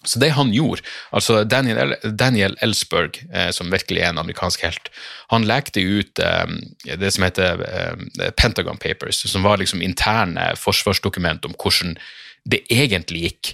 Så 0.04 0.20
det 0.20 0.34
han 0.36 0.52
gjorde 0.54 0.84
altså 1.16 1.44
Daniel, 1.48 1.96
Daniel 2.04 2.58
Ellsberg, 2.62 3.22
eh, 3.34 3.50
som 3.56 3.72
virkelig 3.72 4.02
er 4.04 4.12
en 4.12 4.22
amerikansk 4.22 4.66
helt, 4.66 4.92
han 5.32 5.48
lekte 5.48 5.82
ut 5.82 6.20
eh, 6.20 6.96
det 7.00 7.12
som 7.16 7.24
heter 7.24 7.64
eh, 7.64 8.32
Pentagon 8.38 8.78
Papers, 8.78 9.24
som 9.32 9.48
var 9.48 9.62
liksom 9.62 9.82
interne 9.82 10.52
forsvarsdokument 10.60 11.48
om 11.48 11.56
hvordan 11.56 11.96
det 12.50 12.66
egentlig 12.74 13.28
gikk 13.28 13.54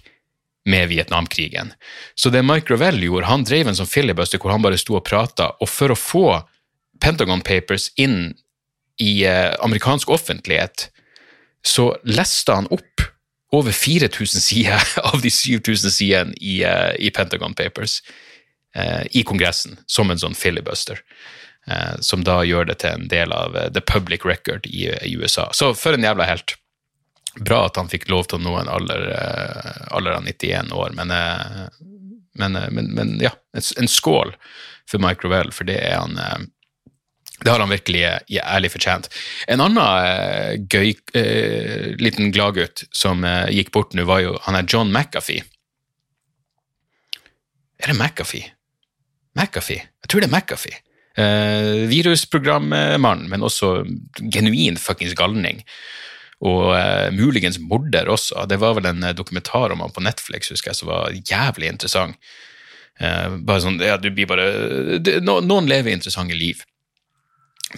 med 0.69 0.89
Vietnamkrigen. 0.89 1.73
Så 2.17 2.29
det 2.33 2.43
Mike 2.45 2.73
Ravell 2.73 3.03
gjorde, 3.03 3.29
han 3.29 3.45
drev 3.45 3.69
en 3.69 3.77
sånn 3.77 3.89
filibuster 3.89 4.41
hvor 4.41 4.53
han 4.53 4.65
bare 4.65 4.79
sto 4.81 4.97
og 4.97 5.05
prata, 5.05 5.53
og 5.61 5.69
for 5.69 5.93
å 5.93 5.97
få 5.97 6.27
Pentagon 6.99 7.45
Papers 7.45 7.91
inn 8.01 8.33
i 8.99 9.21
eh, 9.29 9.53
amerikansk 9.63 10.09
offentlighet, 10.11 10.89
så 11.65 11.91
leste 12.03 12.55
han 12.55 12.67
opp 12.71 13.01
over 13.51 13.71
4000 13.71 14.41
sider 14.41 14.81
av 15.13 15.21
de 15.21 15.29
7000 15.29 15.91
sidene 15.91 16.33
i, 16.37 16.65
uh, 16.65 16.95
i, 16.99 17.09
Pentagon 17.11 17.53
Papers 17.53 18.03
uh, 18.77 19.05
i 19.11 19.23
Kongressen, 19.23 19.79
som 19.85 20.11
en 20.11 20.21
sånn 20.21 20.37
filibuster. 20.37 21.01
Uh, 21.69 21.99
som 21.99 22.23
da 22.23 22.41
gjør 22.45 22.69
det 22.69 22.79
til 22.83 22.95
en 22.95 23.09
del 23.11 23.33
av 23.35 23.57
the 23.73 23.81
public 23.81 24.25
record 24.25 24.65
i, 24.69 24.89
USA. 25.15 25.49
Så 25.53 25.73
for 25.77 25.97
en 25.97 26.05
jævla 26.05 26.29
helt. 26.29 26.55
Bra 27.39 27.65
at 27.67 27.77
han 27.77 27.89
fikk 27.91 28.07
lov 28.09 28.25
til 28.27 28.39
å 28.39 28.41
nå 28.41 28.55
en 28.57 28.71
alder, 28.73 29.03
alder 29.93 30.15
av 30.17 30.23
91 30.25 30.71
år, 30.73 30.95
men, 30.97 31.11
men, 32.33 32.57
men, 32.73 32.87
men 32.97 33.11
ja, 33.21 33.29
en, 33.53 33.87
skål 33.87 34.33
for 34.89 34.99
Mike 35.03 35.21
Rovell, 35.23 35.51
for 35.53 35.69
det 35.69 35.77
er 35.77 36.01
han 36.01 36.17
det 37.43 37.51
har 37.51 37.61
han 37.61 37.71
virkelig 37.71 38.01
ærlig 38.41 38.71
fortjent. 38.73 39.07
En 39.47 39.63
annen 39.63 39.79
uh, 39.79 40.57
gøy 40.67 40.91
uh, 41.15 41.95
liten 42.01 42.33
gladgutt 42.35 42.83
som 42.95 43.23
uh, 43.23 43.47
gikk 43.53 43.71
bort 43.75 43.95
nå, 43.95 44.03
var 44.09 44.23
jo 44.25 44.35
han 44.47 44.57
er 44.59 44.67
John 44.67 44.91
McAfee. 44.91 45.45
Er 47.79 47.93
det 47.93 47.95
McAfee? 47.95 48.51
McAfee? 49.39 49.85
Jeg 50.03 50.11
tror 50.11 50.23
det 50.23 50.27
er 50.27 50.35
McAfee. 50.35 50.83
Eh, 51.19 51.87
virusprogrammannen, 51.89 53.25
men 53.31 53.43
også 53.43 53.81
genuin 54.31 54.77
fuckings 54.79 55.15
galning. 55.19 55.61
Og 56.43 56.71
muligens 57.15 57.57
morder 57.59 58.07
også. 58.11 58.45
Det 58.47 58.59
var 58.61 58.77
vel 58.77 58.87
en 58.87 59.07
dokumentar 59.15 59.73
om 59.73 59.81
han 59.83 59.91
på 59.95 60.03
Netflix 60.03 60.51
husker 60.51 60.71
jeg, 60.71 60.79
som 60.79 60.91
var 60.91 61.15
jævlig 61.15 61.71
interessant. 61.71 62.15
bare 62.99 63.63
sånn, 63.63 63.79
ja, 63.83 63.97
du 63.99 64.07
blir 64.11 64.27
bare, 64.27 64.45
det, 64.99 65.17
no, 65.23 65.39
Noen 65.43 65.67
lever 65.71 65.91
interessante 65.91 66.35
liv. 66.35 66.63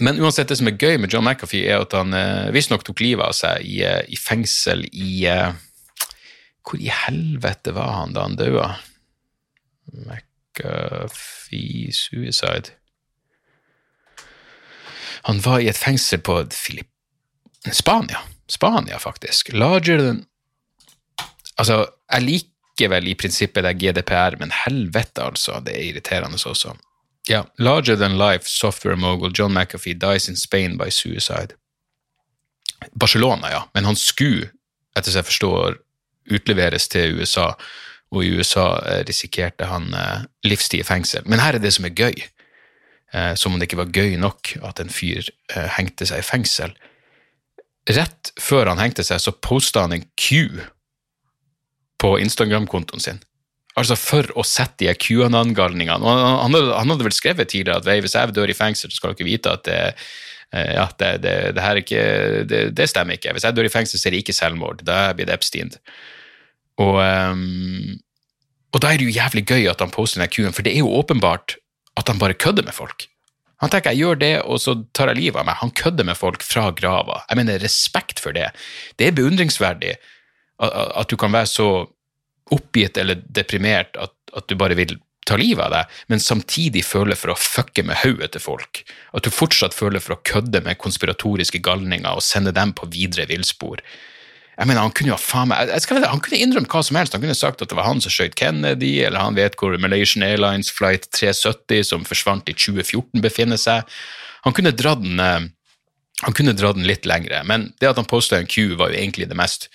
Men 0.00 0.20
uansett, 0.20 0.48
det 0.48 0.56
som 0.56 0.70
er 0.70 0.78
gøy 0.80 0.96
med 1.00 1.12
John 1.12 1.26
McAfee, 1.26 1.68
er 1.68 1.82
at 1.84 1.92
han 1.96 2.14
eh, 2.16 2.48
visstnok 2.54 2.84
tok 2.86 3.02
livet 3.04 3.26
av 3.26 3.34
seg 3.36 3.66
i, 3.68 3.82
eh, 3.84 4.00
i 4.08 4.16
fengsel 4.16 4.86
i 4.88 5.26
eh, 5.28 5.52
Hvor 6.64 6.80
i 6.80 6.88
helvete 6.88 7.74
var 7.76 7.98
han 7.98 8.14
da 8.16 8.24
han 8.24 8.38
daua? 8.38 8.70
McAfee 9.92 11.92
suicide 11.92 12.72
Han 15.28 15.42
var 15.44 15.60
i 15.60 15.68
et 15.68 15.78
fengsel 15.78 16.22
på 16.24 16.40
Filip... 16.56 16.88
Spania. 17.70 18.18
Spania, 18.50 18.98
faktisk. 18.98 19.52
Larger 19.52 19.98
than 19.98 20.24
Altså, 21.60 21.84
jeg 22.08 22.24
liker 22.24 22.90
vel 22.90 23.10
i 23.10 23.14
prinsippet 23.14 23.66
det 23.66 23.76
GDPR, 23.78 24.38
men 24.40 24.50
helvete, 24.64 25.22
altså. 25.22 25.60
Det 25.60 25.76
er 25.76 25.90
irriterende 25.90 26.40
også. 26.40 26.72
Ja, 27.28 27.46
Larger 27.58 27.96
than 27.96 28.18
life 28.18 28.48
software 28.48 28.96
mogul 28.96 29.32
John 29.34 29.52
McAfee 29.52 29.94
dies 29.94 30.28
in 30.28 30.36
Spain 30.36 30.76
by 30.78 30.90
suicide. 30.90 31.54
Barcelona, 32.92 33.50
ja, 33.50 33.70
men 33.74 33.84
han 33.84 33.96
skulle, 33.96 34.50
etter 34.98 35.14
jeg 35.14 35.28
forstår, 35.28 35.78
utleveres 36.30 36.88
til 36.90 37.20
USA, 37.20 37.52
og 38.12 38.24
i 38.24 38.32
USA 38.34 38.66
eh, 38.86 39.02
risikerte 39.08 39.68
han 39.70 39.94
eh, 39.94 40.24
livstid 40.44 40.82
i 40.82 40.86
fengsel. 40.86 41.24
Men 41.26 41.40
her 41.40 41.56
er 41.56 41.62
det 41.62 41.72
som 41.76 41.86
er 41.86 41.94
gøy, 41.94 42.24
eh, 43.14 43.32
som 43.38 43.54
om 43.54 43.60
det 43.60 43.70
ikke 43.70 43.84
var 43.84 43.94
gøy 43.94 44.18
nok 44.20 44.56
at 44.68 44.82
en 44.82 44.92
fyr 44.92 45.30
hengte 45.78 46.08
seg 46.08 46.20
i 46.20 46.26
fengsel. 46.26 46.74
Rett 47.88 48.34
før 48.40 48.70
han 48.70 48.82
hengte 48.82 49.06
seg, 49.06 49.22
så 49.22 49.34
posta 49.34 49.86
han 49.86 49.94
en 49.96 50.06
Q 50.18 50.58
på 52.02 52.16
Instagram-kontoen 52.18 53.02
sin 53.02 53.22
Altså 53.80 53.96
for 53.96 54.28
å 54.36 54.44
sette 54.44 54.84
de 54.84 54.92
QAnon-galningene. 54.92 56.04
Han, 56.04 56.52
han, 56.52 56.92
hadde 56.92 57.06
vel 57.06 57.16
skrevet 57.16 57.48
tidligere 57.48 57.80
at 57.80 58.04
hvis 58.04 58.16
jeg 58.18 58.34
dør 58.36 58.52
i 58.52 58.56
fengsel, 58.56 58.92
så 58.92 59.00
skal 59.00 59.16
dere 59.16 59.28
vite 59.30 59.54
at 59.56 59.64
det, 59.64 59.78
eh, 60.52 60.72
ja, 60.76 60.84
det, 61.00 61.12
det, 61.24 61.36
det 61.56 61.64
her 61.64 61.80
ikke, 61.80 62.02
det, 62.76 62.88
stemmer 62.92 63.16
ikke. 63.16 63.32
Hvis 63.32 63.46
jeg 63.48 63.56
dør 63.56 63.70
i 63.70 63.72
fengsel, 63.72 64.00
så 64.00 64.10
er 64.10 64.16
det 64.16 64.24
ikke 64.26 64.36
selvmord. 64.36 64.84
Da 64.84 65.06
blir 65.16 65.28
det 65.28 65.38
Epstein. 65.38 65.72
Og, 66.82 67.00
um, 67.00 67.96
og 68.72 68.84
da 68.84 68.92
er 68.92 69.00
det 69.00 69.08
jo 69.08 69.16
jævlig 69.16 69.46
gøy 69.48 69.70
at 69.72 69.80
han 69.84 69.94
poster 69.94 70.20
den 70.20 70.32
Q-en, 70.32 70.52
for 70.56 70.64
det 70.66 70.74
er 70.74 70.84
jo 70.84 70.92
åpenbart 71.00 71.56
at 72.00 72.12
han 72.12 72.20
bare 72.20 72.36
kødder 72.36 72.68
med 72.68 72.76
folk. 72.76 73.08
Han 73.62 73.70
tenker 73.72 73.94
jeg 73.94 74.02
gjør 74.02 74.20
det, 74.20 74.32
og 74.42 74.58
så 74.60 74.74
tar 74.96 75.12
jeg 75.12 75.20
livet 75.20 75.40
av 75.40 75.46
meg. 75.48 75.60
Han 75.60 75.72
kødder 75.78 76.08
med 76.08 76.18
folk 76.18 76.44
fra 76.44 76.68
grava. 76.76 77.22
Jeg 77.30 77.38
mener 77.38 77.62
respekt 77.62 78.20
for 78.20 78.34
det. 78.36 78.50
Det 78.98 79.08
er 79.08 79.16
beundringsverdig 79.16 79.94
at, 79.94 80.72
at 80.72 81.08
du 81.08 81.16
kan 81.20 81.32
være 81.32 81.48
så 81.48 81.68
oppgitt 82.52 83.00
eller 83.00 83.22
deprimert 83.24 83.96
at, 84.00 84.14
at 84.36 84.48
du 84.48 84.56
bare 84.60 84.76
vil 84.78 84.98
ta 85.26 85.36
livet 85.38 85.62
av 85.62 85.72
deg, 85.72 85.98
men 86.10 86.22
samtidig 86.22 86.82
føler 86.86 87.18
for 87.18 87.32
å 87.32 87.38
fucke 87.38 87.84
med 87.86 88.00
hodet 88.02 88.32
til 88.34 88.42
folk. 88.42 88.82
At 89.14 89.26
du 89.26 89.30
fortsatt 89.34 89.76
føler 89.76 90.02
for 90.02 90.16
å 90.16 90.22
kødde 90.26 90.64
med 90.66 90.80
konspiratoriske 90.82 91.62
galninger 91.62 92.10
og 92.10 92.24
sende 92.26 92.54
dem 92.54 92.74
på 92.74 92.88
videre 92.90 93.28
villspor. 93.30 93.82
Jeg 94.58 94.68
mener, 94.68 94.82
Han 94.82 94.92
kunne 94.92 95.14
jo 95.14 95.16
faen 95.16 95.48
meg, 95.48 95.70
han 95.70 96.20
kunne 96.20 96.40
innrømt 96.42 96.70
hva 96.70 96.82
som 96.84 96.98
helst. 96.98 97.14
Han 97.16 97.22
kunne 97.22 97.38
sagt 97.38 97.62
at 97.64 97.70
det 97.70 97.78
var 97.78 97.88
han 97.88 98.02
som 98.04 98.12
skjøt 98.12 98.36
Kennedy, 98.36 99.00
eller 99.06 99.22
han 99.24 99.38
vet 99.38 99.56
hvor 99.56 99.78
Malaysian 99.80 100.26
Airlines 100.26 100.70
flight 100.70 101.08
370 101.16 101.88
som 101.88 102.04
forsvant 102.04 102.50
i 102.50 102.54
2014, 102.54 103.22
befinner 103.24 103.60
seg. 103.60 103.88
Han 104.44 104.54
kunne 104.54 104.74
dratt 104.76 105.00
den, 105.02 105.20
eh, 105.20 105.48
dratt 106.52 106.76
den 106.76 106.86
litt 106.86 107.06
lengre, 107.06 107.42
men 107.46 107.72
det 107.80 107.88
at 107.88 107.96
han 107.96 108.10
posta 108.10 108.36
en 108.36 108.46
Q, 108.46 108.76
var 108.76 108.90
jo 108.90 109.00
egentlig 109.00 109.28
det 109.30 109.38
mest 109.38 109.70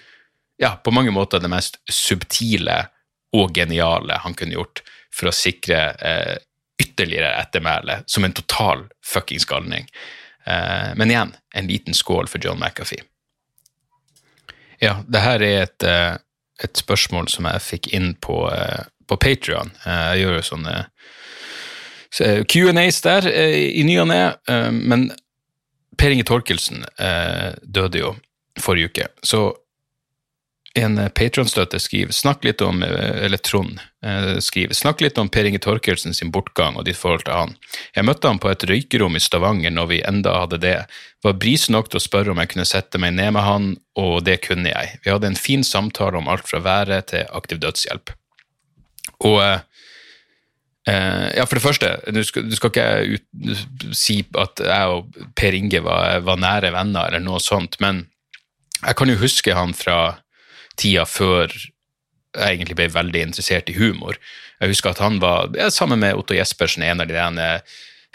ja, 0.57 0.75
på 0.83 0.91
mange 0.91 1.11
måter 1.11 1.39
det 1.39 1.51
mest 1.51 1.79
subtile 1.91 2.87
og 3.35 3.55
geniale 3.55 4.19
han 4.23 4.35
kunne 4.37 4.57
gjort 4.57 4.81
for 5.13 5.29
å 5.29 5.35
sikre 5.35 5.81
eh, 5.97 6.37
ytterligere 6.81 7.35
ettermæle 7.41 8.01
som 8.05 8.25
en 8.25 8.33
total 8.37 8.85
fuckings 9.05 9.45
galning. 9.49 9.87
Eh, 10.45 10.93
men 10.95 11.11
igjen, 11.11 11.35
en 11.55 11.69
liten 11.69 11.97
skål 11.97 12.29
for 12.31 12.43
John 12.43 12.59
McAfee. 12.61 13.05
Ja, 14.79 14.99
det 15.07 15.23
her 15.23 15.41
er 15.41 15.63
et, 15.65 15.83
eh, 15.83 16.17
et 16.63 16.77
spørsmål 16.77 17.29
som 17.33 17.49
jeg 17.49 17.65
fikk 17.65 17.93
inn 17.93 18.13
på, 18.21 18.45
eh, 18.53 18.85
på 19.07 19.17
Patrion. 19.17 19.71
Eh, 19.85 20.15
jeg 20.15 20.25
gjør 20.25 20.35
jo 20.37 20.49
sånne 20.51 20.85
Q&As 22.47 23.01
der 23.01 23.27
i 23.27 23.83
ny 23.83 23.97
og 23.99 24.07
ne, 24.07 24.33
men 24.71 25.11
Per 25.99 26.09
Inge 26.09 26.23
Torkelsen 26.23 26.85
døde 27.61 27.99
jo 27.99 28.13
forrige 28.57 28.89
uke. 28.89 29.07
Så 29.21 29.41
en 30.77 30.98
eh, 30.98 31.10
Patron-støtte 31.10 31.79
skriver 31.81 32.15
snakk 32.15 32.46
litt 32.46 32.62
om 32.65 32.84
eh, 32.86 33.25
eller 33.25 33.41
Trond 33.43 33.79
eh, 34.05 34.38
skriver, 34.43 34.75
snakk 34.77 35.01
litt 35.03 35.17
om 35.22 35.29
Per 35.34 35.48
Inge 35.48 35.62
Torkelsen 35.63 36.15
sin 36.15 36.31
bortgang 36.34 36.77
og 36.77 36.86
ditt 36.88 37.00
forhold 37.00 37.25
til 37.27 37.38
han. 37.38 37.55
Jeg 37.96 38.07
møtte 38.07 38.29
han 38.29 38.41
på 38.41 38.51
et 38.51 38.65
røykerom 38.69 39.17
i 39.17 39.24
Stavanger 39.24 39.74
når 39.74 39.89
vi 39.91 40.01
enda 40.07 40.36
hadde 40.43 40.62
det. 40.63 40.75
Var 41.25 41.39
bris 41.41 41.67
nok 41.74 41.89
til 41.91 42.01
å 42.01 42.03
spørre 42.03 42.34
om 42.34 42.41
jeg 42.41 42.53
kunne 42.53 42.67
sette 42.69 43.01
meg 43.01 43.15
ned 43.17 43.34
med 43.38 43.46
han, 43.48 43.72
og 44.00 44.19
det 44.27 44.39
kunne 44.46 44.72
jeg. 44.72 45.00
Vi 45.05 45.13
hadde 45.13 45.31
en 45.31 45.39
fin 45.39 45.65
samtale 45.65 46.19
om 46.19 46.29
alt 46.31 46.48
fra 46.50 46.62
været 46.63 47.12
til 47.13 47.25
aktiv 47.36 47.62
dødshjelp. 47.63 48.13
Og 49.25 49.41
ja, 50.88 51.43
For 51.43 51.57
det 51.57 51.63
første, 51.65 51.88
du 52.15 52.22
skal, 52.24 52.46
du 52.48 52.53
skal 52.55 52.69
ikke 52.72 53.17
ut, 53.17 53.55
si 53.91 54.22
at 54.39 54.62
jeg 54.63 54.93
og 54.93 55.17
Per 55.36 55.57
Inge 55.57 55.81
var, 55.84 56.22
var 56.24 56.39
nære 56.39 56.69
venner, 56.72 57.10
eller 57.10 57.25
noe 57.25 57.41
sånt, 57.43 57.75
men 57.84 58.05
jeg 58.77 58.96
kan 58.96 59.12
jo 59.12 59.17
huske 59.19 59.57
han 59.57 59.74
fra 59.75 59.98
tida 60.77 61.05
før 61.10 61.51
jeg 62.38 62.53
egentlig 62.53 62.77
ble 62.77 62.89
veldig 62.93 63.22
interessert 63.29 63.69
i 63.72 63.77
humor. 63.77 64.17
Jeg 64.62 64.74
husker 64.74 64.91
at 64.91 65.01
han 65.01 65.19
var, 65.22 65.50
sammen 65.74 66.01
med 66.03 66.17
Otto 66.19 66.36
Jespersen, 66.38 66.86
en 66.86 67.01
av 67.01 67.10
de 67.10 67.48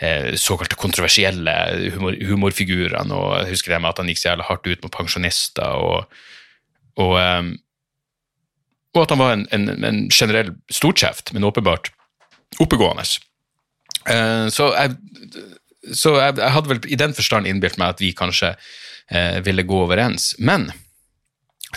eh, 0.02 0.35
såkalte 0.38 0.78
kontroversielle 0.78 1.54
humor, 1.97 2.16
humorfigurene. 2.21 3.14
og 3.14 3.42
Jeg 3.42 3.57
husker 3.57 3.75
det 3.75 3.83
med 3.83 3.90
at 3.90 4.02
han 4.02 4.12
gikk 4.12 4.23
så 4.23 4.31
jævlig 4.31 4.49
hardt 4.50 4.71
ut 4.71 4.87
mot 4.87 4.95
pensjonister. 4.95 5.83
og, 5.83 6.23
og 7.02 7.19
um, 7.19 7.52
og 8.92 9.07
at 9.07 9.12
han 9.14 9.23
var 9.23 9.35
en, 9.37 9.47
en, 9.57 9.85
en 9.88 10.00
generell 10.12 10.52
storkjeft, 10.73 11.33
men 11.33 11.47
åpenbart 11.49 11.88
oppegående. 12.61 13.07
Eh, 14.04 14.47
så 14.52 14.69
jeg, 14.76 14.97
så 15.97 16.16
jeg, 16.19 16.37
jeg 16.37 16.54
hadde 16.57 16.73
vel 16.75 16.81
i 16.92 16.99
den 17.00 17.14
forstand 17.16 17.49
innbilt 17.49 17.78
meg 17.81 17.95
at 17.95 18.02
vi 18.04 18.12
kanskje 18.16 18.52
eh, 18.52 19.38
ville 19.47 19.64
gå 19.64 19.78
overens. 19.87 20.35
Men 20.38 20.69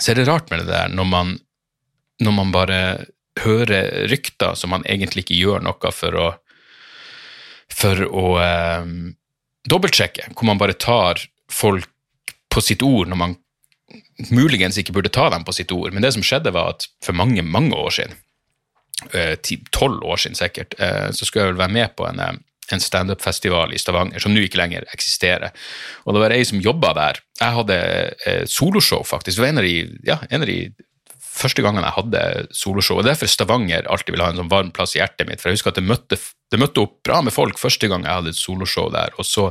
så 0.00 0.12
er 0.12 0.20
det 0.20 0.26
rart 0.28 0.50
med 0.50 0.64
det 0.64 0.70
der 0.70 0.92
når 0.92 1.08
man, 1.08 1.36
når 2.22 2.34
man 2.36 2.52
bare 2.54 2.80
hører 3.42 4.08
rykter 4.10 4.56
som 4.56 4.72
man 4.72 4.84
egentlig 4.88 5.26
ikke 5.26 5.38
gjør 5.38 5.64
noe 5.64 5.92
for 5.92 6.16
å 6.16 6.26
for 7.76 7.98
å 8.06 8.26
eh, 8.40 8.86
dobbeltsjekke, 9.68 10.30
hvor 10.32 10.48
man 10.48 10.60
bare 10.60 10.76
tar 10.78 11.20
folk 11.52 11.90
på 12.52 12.62
sitt 12.64 12.84
ord 12.86 13.10
når 13.10 13.20
man 13.20 13.34
muligens 14.32 14.78
ikke 14.80 14.94
burde 14.96 15.12
ta 15.12 15.28
dem 15.32 15.44
på 15.44 15.54
sitt 15.54 15.72
ord. 15.74 15.92
Men 15.92 16.04
det 16.04 16.14
som 16.16 16.24
skjedde, 16.24 16.54
var 16.56 16.76
at 16.76 16.88
for 17.04 17.16
mange, 17.16 17.42
mange 17.44 17.76
år 17.76 17.92
siden, 17.98 18.16
eh, 19.12 19.34
tolv 19.76 20.04
år 20.04 20.22
siden 20.22 20.38
sikkert, 20.38 20.78
eh, 20.80 21.10
så 21.12 21.26
skulle 21.26 21.44
jeg 21.44 21.54
vel 21.54 21.64
være 21.64 21.76
med 21.76 21.96
på 21.98 22.06
en, 22.08 22.20
eh, 22.20 22.38
en 22.74 22.82
standup-festival 22.82 23.74
i 23.74 23.78
Stavanger 23.78 24.22
som 24.22 24.34
nå 24.34 24.42
ikke 24.46 24.58
lenger 24.58 24.88
eksisterer. 24.94 25.54
Og 26.04 26.16
det 26.16 26.24
var 26.24 26.34
ei 26.34 26.42
som 26.48 26.62
jobba 26.62 26.92
der. 26.96 27.20
Jeg 27.40 27.56
hadde 27.58 27.78
soloshow, 28.50 29.04
faktisk. 29.06 29.36
Det 29.36 29.44
var 29.44 29.52
en 29.52 29.62
av 29.62 29.68
de, 29.68 29.76
ja, 30.08 30.18
en 30.30 30.42
av 30.42 30.50
de 30.50 30.60
første 31.36 31.64
gangene 31.64 31.86
jeg 31.88 31.96
hadde 31.98 32.22
soloshow. 32.56 33.00
og 33.00 33.06
Derfor 33.06 33.30
Stavanger 33.30 33.88
alltid 33.92 34.14
vil 34.14 34.24
ha 34.24 34.30
en 34.32 34.40
sånn 34.40 34.52
varm 34.52 34.72
plass 34.74 34.96
i 34.96 35.00
hjertet 35.00 35.28
mitt. 35.28 35.42
For 35.42 35.50
jeg 35.50 35.58
husker 35.58 35.74
at 35.74 35.80
det 35.80 35.86
møtte, 35.86 36.18
det 36.52 36.60
møtte 36.60 36.84
opp 36.84 36.98
bra 37.06 37.20
med 37.24 37.34
folk 37.34 37.60
første 37.60 37.90
gang 37.92 38.06
jeg 38.06 38.20
hadde 38.20 38.32
et 38.32 38.40
soloshow 38.40 38.90
der. 38.94 39.14
Og 39.20 39.28
så 39.28 39.50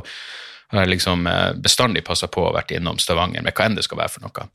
har 0.72 0.84
jeg 0.84 0.96
liksom 0.96 1.26
eh, 1.30 1.50
bestandig 1.62 2.02
passa 2.06 2.28
på 2.32 2.42
å 2.42 2.54
vært 2.56 2.74
innom 2.74 2.98
Stavanger 3.02 3.44
med 3.46 3.54
hva 3.54 3.68
enn 3.68 3.78
det 3.78 3.86
skal 3.86 4.00
være 4.02 4.14
for 4.16 4.26
noe. 4.26 4.48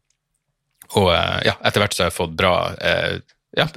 Og 1.00 1.12
eh, 1.16 1.38
ja, 1.48 1.56
etter 1.64 1.84
hvert 1.84 1.96
så 1.96 2.06
har 2.06 2.12
jeg 2.12 2.20
fått 2.20 2.36
bra 2.40 2.56
eh, 2.76 3.22
ja, 3.58 3.68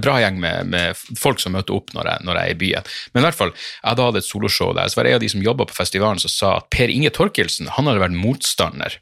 bra 0.00 0.16
gjeng 0.22 0.40
med, 0.40 0.70
med, 0.72 1.00
folk 1.20 1.42
som 1.42 1.52
møter 1.56 1.76
opp 1.76 1.92
når 1.96 2.08
jeg, 2.08 2.24
når 2.24 2.38
jeg, 2.38 2.48
er 2.48 2.54
i 2.54 2.60
byen. 2.62 2.90
Men 3.12 3.22
i 3.22 3.28
hvert 3.28 3.38
fall, 3.38 3.52
jeg 3.52 3.88
hadde 3.90 4.08
hatt 4.08 4.20
et 4.22 4.28
soloshow 4.28 4.74
der, 4.76 4.88
så 4.88 5.00
var 5.00 5.06
det 5.06 5.12
en 5.12 5.20
av 5.20 5.24
de 5.24 5.32
som 5.34 5.44
jobba 5.44 5.68
på 5.68 5.76
festivalen 5.76 6.22
som 6.22 6.32
sa 6.32 6.56
at 6.58 6.70
Per 6.72 6.92
Inge 6.92 7.12
Torkelsen 7.14 7.72
han 7.76 7.90
hadde 7.90 8.04
vært 8.04 8.16
motstander 8.16 9.00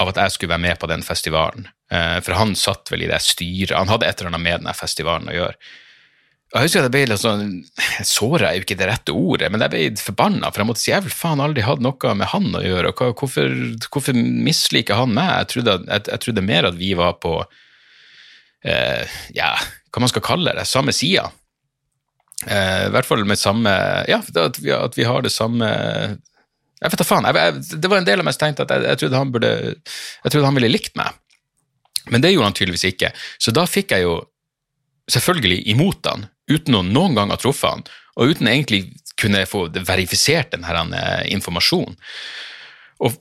av 0.00 0.12
at 0.12 0.20
jeg 0.20 0.34
skulle 0.34 0.54
være 0.54 0.66
med 0.68 0.80
på 0.80 0.88
den 0.90 1.04
festivalen. 1.04 1.68
For 1.90 2.36
han 2.38 2.54
satt 2.56 2.88
vel 2.92 3.04
i 3.04 3.10
det 3.10 3.18
styret, 3.24 3.76
han 3.76 3.90
hadde 3.90 4.06
et 4.08 4.20
eller 4.20 4.30
annet 4.30 4.44
med 4.44 4.62
den 4.64 4.76
festivalen 4.76 5.28
å 5.28 5.36
gjøre. 5.36 5.58
Jeg 6.50 6.66
husker 6.66 6.82
at 6.82 6.88
jeg 6.88 6.94
ble 6.96 7.02
litt 7.12 7.22
sånn 7.22 7.50
Såra 8.10 8.48
er 8.48 8.58
jo 8.58 8.64
ikke 8.64 8.78
det 8.80 8.88
rette 8.90 9.14
ordet, 9.14 9.50
men 9.52 9.62
jeg 9.62 9.72
ble 9.72 10.02
forbanna, 10.02 10.50
for 10.50 10.62
jeg 10.62 10.70
måtte 10.70 10.82
si 10.82 10.90
jeg 10.90 11.06
vil 11.06 11.14
faen 11.14 11.42
aldri 11.42 11.62
hatt 11.66 11.82
noe 11.84 12.14
med 12.18 12.32
han 12.32 12.48
å 12.58 12.62
gjøre. 12.64 12.90
og 12.90 13.22
Hvorfor, 13.22 13.54
hvorfor 13.86 14.18
misliker 14.18 14.98
han 14.98 15.14
meg? 15.14 15.30
Jeg 15.30 15.50
trodde, 15.54 15.76
jeg, 15.86 16.06
jeg 16.10 16.24
trodde, 16.26 16.46
mer 16.46 16.70
at 16.72 16.78
vi 16.80 16.90
var 16.98 17.20
på 17.22 17.36
eh, 17.44 17.68
ja, 18.62 19.54
hva 19.90 20.02
man 20.02 20.10
skal 20.12 20.24
kalle 20.24 20.52
det, 20.56 20.66
samme 20.68 20.92
sida. 20.92 21.30
Eh, 22.46 22.86
I 22.88 22.92
hvert 22.94 23.08
fall 23.08 23.24
med 23.28 23.36
samme 23.36 23.70
Ja, 24.08 24.22
at 24.24 24.58
vi, 24.58 24.72
at 24.72 24.94
vi 24.96 25.04
har 25.04 25.20
det 25.20 25.32
samme 25.32 25.66
Jeg 25.68 26.92
vet 26.92 27.02
da 27.02 27.04
faen. 27.04 27.28
Jeg, 27.28 27.80
det 27.82 27.90
var 27.92 28.00
en 28.00 28.06
del 28.08 28.22
av 28.22 28.24
meg 28.24 28.32
som 28.32 28.46
tenkte 28.46 28.64
at 28.64 28.86
jeg, 28.86 29.00
trodde 29.02 29.20
han 29.20 29.32
burde 29.34 29.50
Jeg 29.76 30.32
trodde 30.32 30.46
han 30.48 30.56
ville 30.56 30.72
likt 30.72 30.96
meg. 30.96 31.18
Men 32.08 32.24
det 32.24 32.32
gjorde 32.32 32.48
han 32.48 32.56
tydeligvis 32.56 32.88
ikke. 32.94 33.12
Så 33.38 33.52
da 33.52 33.66
fikk 33.68 33.92
jeg 33.92 34.06
jo 34.06 34.16
selvfølgelig 35.10 35.60
imot 35.74 36.06
han 36.08 36.24
uten 36.50 36.78
å 36.78 36.80
noen 36.86 37.18
gang 37.18 37.30
ha 37.30 37.36
truffet 37.38 37.68
han, 37.68 37.84
og 38.16 38.32
uten 38.32 38.48
egentlig 38.48 38.80
kunne 39.20 39.44
få 39.46 39.66
verifisert 39.86 40.54
denne 40.54 40.88
eh, 40.96 41.26
informasjonen. 41.34 41.98
Og 43.04 43.20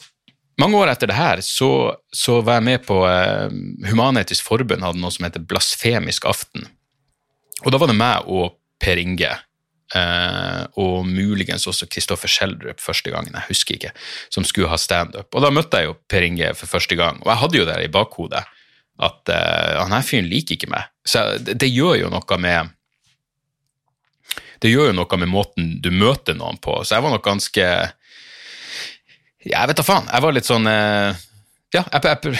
mange 0.59 0.79
år 0.79 0.91
etter 0.91 1.09
det 1.09 1.17
her 1.17 1.41
så, 1.45 1.71
så 2.11 2.39
var 2.45 2.59
jeg 2.59 2.67
med 2.67 2.85
på 2.87 3.01
eh, 3.07 3.51
Human-Etisk 3.89 4.45
Forbund 4.47 4.85
hadde 4.85 5.01
noe 5.01 5.13
som 5.13 5.27
heter 5.27 5.43
Blasfemisk 5.43 6.27
aften. 6.29 6.67
Og 7.65 7.73
da 7.73 7.79
var 7.81 7.91
det 7.91 7.99
meg 7.99 8.27
og 8.27 8.57
Per 8.79 8.99
Inge, 9.01 9.31
eh, 9.95 10.61
og 10.79 11.07
muligens 11.07 11.67
også 11.67 11.89
Kristoffer 11.91 12.31
Schjelderup 12.31 12.79
første 12.83 13.11
gangen, 13.11 13.35
jeg 13.35 13.51
husker 13.51 13.75
ikke, 13.75 13.91
som 14.31 14.47
skulle 14.47 14.71
ha 14.71 14.79
standup. 14.79 15.27
Og 15.33 15.43
da 15.43 15.51
møtte 15.51 15.81
jeg 15.81 15.89
jo 15.89 15.97
Per 16.11 16.27
Inge 16.27 16.53
for 16.55 16.71
første 16.71 16.95
gang, 16.99 17.19
og 17.25 17.31
jeg 17.33 17.43
hadde 17.43 17.61
jo 17.61 17.67
det 17.69 17.77
i 17.83 17.91
bakhodet 17.91 18.45
at 18.99 19.31
eh, 19.31 19.77
han 19.79 19.95
her 19.95 20.03
fyren 20.03 20.27
liker 20.31 20.57
ikke 20.57 20.71
meg. 20.71 20.91
Så 21.07 21.23
det, 21.39 21.55
det, 21.61 21.71
gjør 21.71 21.95
jo 22.01 22.11
noe 22.11 22.39
med 22.41 22.75
det 24.59 24.73
gjør 24.73 24.89
jo 24.91 24.97
noe 24.97 25.19
med 25.21 25.31
måten 25.31 25.69
du 25.79 25.87
møter 25.95 26.35
noen 26.35 26.59
på. 26.59 26.81
Så 26.83 26.97
jeg 26.97 27.05
var 27.05 27.13
nok 27.15 27.23
ganske 27.23 27.67
Jeg 29.47 29.69
vet 29.69 29.79
da 29.79 29.85
faen. 29.85 30.09
Jeg 30.11 30.25
var 30.25 30.35
litt 30.35 30.47
sånn 30.47 30.67
eh, 30.67 31.15
Ja, 31.75 31.85
jeg, 31.85 32.01
jeg, 32.03 32.33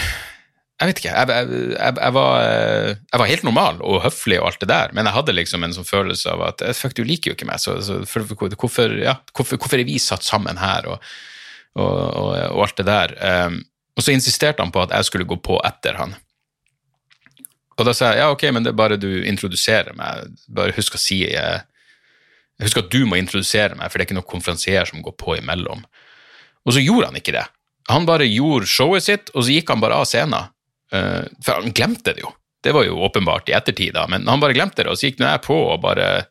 jeg 0.80 0.90
vet 0.90 1.00
ikke. 1.02 1.14
Jeg, 1.14 1.48
jeg, 1.76 2.12
var, 2.16 2.44
jeg 2.44 3.22
var 3.22 3.30
helt 3.30 3.46
normal 3.46 3.80
og 3.84 4.02
høflig 4.04 4.38
og 4.40 4.50
alt 4.50 4.62
det 4.62 4.70
der, 4.70 4.94
men 4.96 5.08
jeg 5.08 5.16
hadde 5.16 5.36
liksom 5.36 5.64
en 5.64 5.76
sånn 5.76 5.88
følelse 5.88 6.32
av 6.32 6.44
at 6.50 6.64
eh, 6.64 6.76
fuck, 6.76 6.96
du 6.96 7.04
liker 7.04 7.32
jo 7.32 7.38
ikke 7.38 7.48
meg, 7.48 7.60
så, 7.60 7.78
så 7.84 8.00
for, 8.08 8.24
hvorfor, 8.32 8.96
ja, 9.00 9.18
hvorfor, 9.36 9.60
hvorfor, 9.60 9.80
er 9.80 9.88
vi 9.88 9.98
satt 10.00 10.24
sammen 10.24 10.60
her, 10.60 10.88
og, 10.88 11.12
og, 11.76 11.90
og, 11.90 12.32
og 12.56 12.64
alt 12.64 12.80
det 12.80 12.88
der. 12.88 13.14
Um, 13.20 13.60
og 13.96 14.06
så 14.06 14.14
insisterte 14.16 14.64
han 14.64 14.72
på 14.72 14.80
at 14.80 14.94
jeg 14.96 15.10
skulle 15.10 15.28
gå 15.28 15.36
på 15.44 15.60
etter 15.68 16.00
han. 16.00 16.16
Og 17.80 17.86
da 17.88 17.92
sa 17.96 18.12
jeg 18.12 18.20
ja, 18.22 18.30
ok, 18.32 18.46
men 18.52 18.64
det 18.64 18.72
er 18.72 18.80
bare 18.80 19.00
du 19.00 19.08
introduserer 19.28 19.96
meg. 19.96 20.32
Bare 20.52 20.76
husk 20.76 20.96
å 20.96 21.00
si 21.00 21.22
eh, 21.28 21.60
Husk 22.60 22.76
at 22.76 22.90
du 22.92 23.06
må 23.08 23.16
introdusere 23.16 23.72
meg, 23.72 23.88
for 23.88 23.96
det 23.96 24.04
er 24.04 24.08
ikke 24.10 24.16
noen 24.18 24.28
konferansier 24.28 24.84
som 24.84 25.00
går 25.00 25.14
på 25.16 25.38
imellom. 25.38 25.80
Og 26.66 26.76
så 26.76 26.82
gjorde 26.82 27.10
han 27.10 27.18
ikke 27.20 27.34
det. 27.36 27.46
Han 27.90 28.06
bare 28.06 28.28
gjorde 28.28 28.68
showet 28.70 29.06
sitt, 29.06 29.32
og 29.34 29.44
så 29.44 29.54
gikk 29.54 29.72
han 29.72 29.82
bare 29.82 30.00
av 30.00 30.08
scenen. 30.08 30.52
Uh, 30.94 31.24
for 31.44 31.60
han 31.60 31.74
glemte 31.74 32.14
det 32.14 32.24
jo. 32.24 32.32
Det 32.60 32.74
var 32.76 32.84
jo 32.84 33.00
åpenbart 33.06 33.48
i 33.48 33.56
ettertid, 33.56 33.94
da, 33.96 34.04
men 34.10 34.26
han 34.28 34.42
bare 34.42 34.54
glemte 34.56 34.82
det, 34.82 34.90
og 34.92 34.98
så 35.00 35.08
gikk 35.08 35.20
nå 35.20 35.28
jeg 35.30 35.44
på 35.46 35.56
og 35.56 35.80
bare 35.80 36.26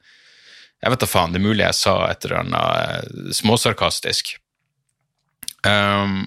Jeg 0.80 0.94
vet 0.94 1.02
da 1.02 1.08
faen, 1.10 1.34
det 1.34 1.42
er 1.42 1.44
mulig 1.44 1.64
jeg 1.66 1.76
sa 1.76 1.94
et 2.08 2.26
eller 2.26 2.38
annet 2.44 3.10
uh, 3.10 3.32
småsarkastisk. 3.36 4.38
Um, 5.68 6.22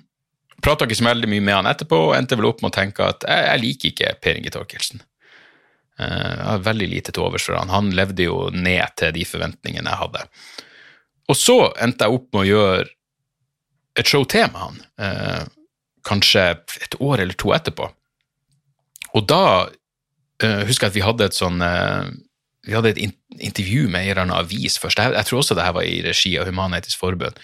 Prata 0.62 0.84
ikke 0.84 0.98
så 0.98 1.06
veldig 1.08 1.30
mye 1.32 1.44
med 1.46 1.56
han 1.56 1.70
etterpå, 1.70 2.00
og 2.10 2.16
endte 2.18 2.36
vel 2.36 2.50
opp 2.50 2.60
med 2.60 2.68
å 2.68 2.76
tenke 2.76 3.06
at 3.06 3.24
jeg, 3.24 3.46
jeg 3.48 3.62
liker 3.62 3.92
ikke 3.92 4.10
Per 4.20 4.40
Inge 4.40 4.52
Torkelsen. 4.52 5.00
Uh, 5.96 6.04
jeg 6.04 6.48
har 6.50 6.66
veldig 6.66 6.90
lite 6.90 7.14
til 7.14 7.24
overs 7.24 7.46
for 7.48 7.56
han. 7.56 7.72
Han 7.72 7.88
levde 7.96 8.28
jo 8.28 8.50
ned 8.52 8.92
til 9.00 9.14
de 9.16 9.24
forventningene 9.28 9.88
jeg 9.88 10.02
hadde. 10.02 10.26
Og 11.32 11.38
så 11.38 11.56
endte 11.80 12.04
jeg 12.04 12.18
opp 12.18 12.28
med 12.34 12.44
å 12.44 12.50
gjøre 12.50 12.84
et 13.98 14.08
show 14.08 14.24
til 14.24 14.48
med 14.52 14.60
han, 14.60 14.80
eh, 14.98 15.44
kanskje 16.08 16.44
et 16.82 16.96
år 17.00 17.22
eller 17.22 17.38
to 17.38 17.52
etterpå. 17.54 17.88
Og 19.14 19.26
da 19.28 19.68
eh, 20.42 20.62
husker 20.68 20.88
jeg 20.88 20.92
at 20.92 20.98
vi 20.98 21.06
hadde 21.06 21.28
et 21.28 21.36
sånn 21.36 21.60
vi 22.62 22.74
hadde 22.76 22.92
et 22.92 23.00
intervju 23.42 23.88
med 23.90 24.04
eieren 24.04 24.30
av 24.30 24.46
avis 24.46 24.78
først. 24.78 25.00
Jeg, 25.00 25.14
jeg, 25.16 25.26
tror 25.26 25.40
også 25.40 25.56
det 25.58 25.66
her 25.66 25.74
var 25.74 25.86
i 25.86 26.02
regi 26.04 26.36
av 26.38 26.46
Human-Etisk 26.46 27.00
Forbund, 27.00 27.38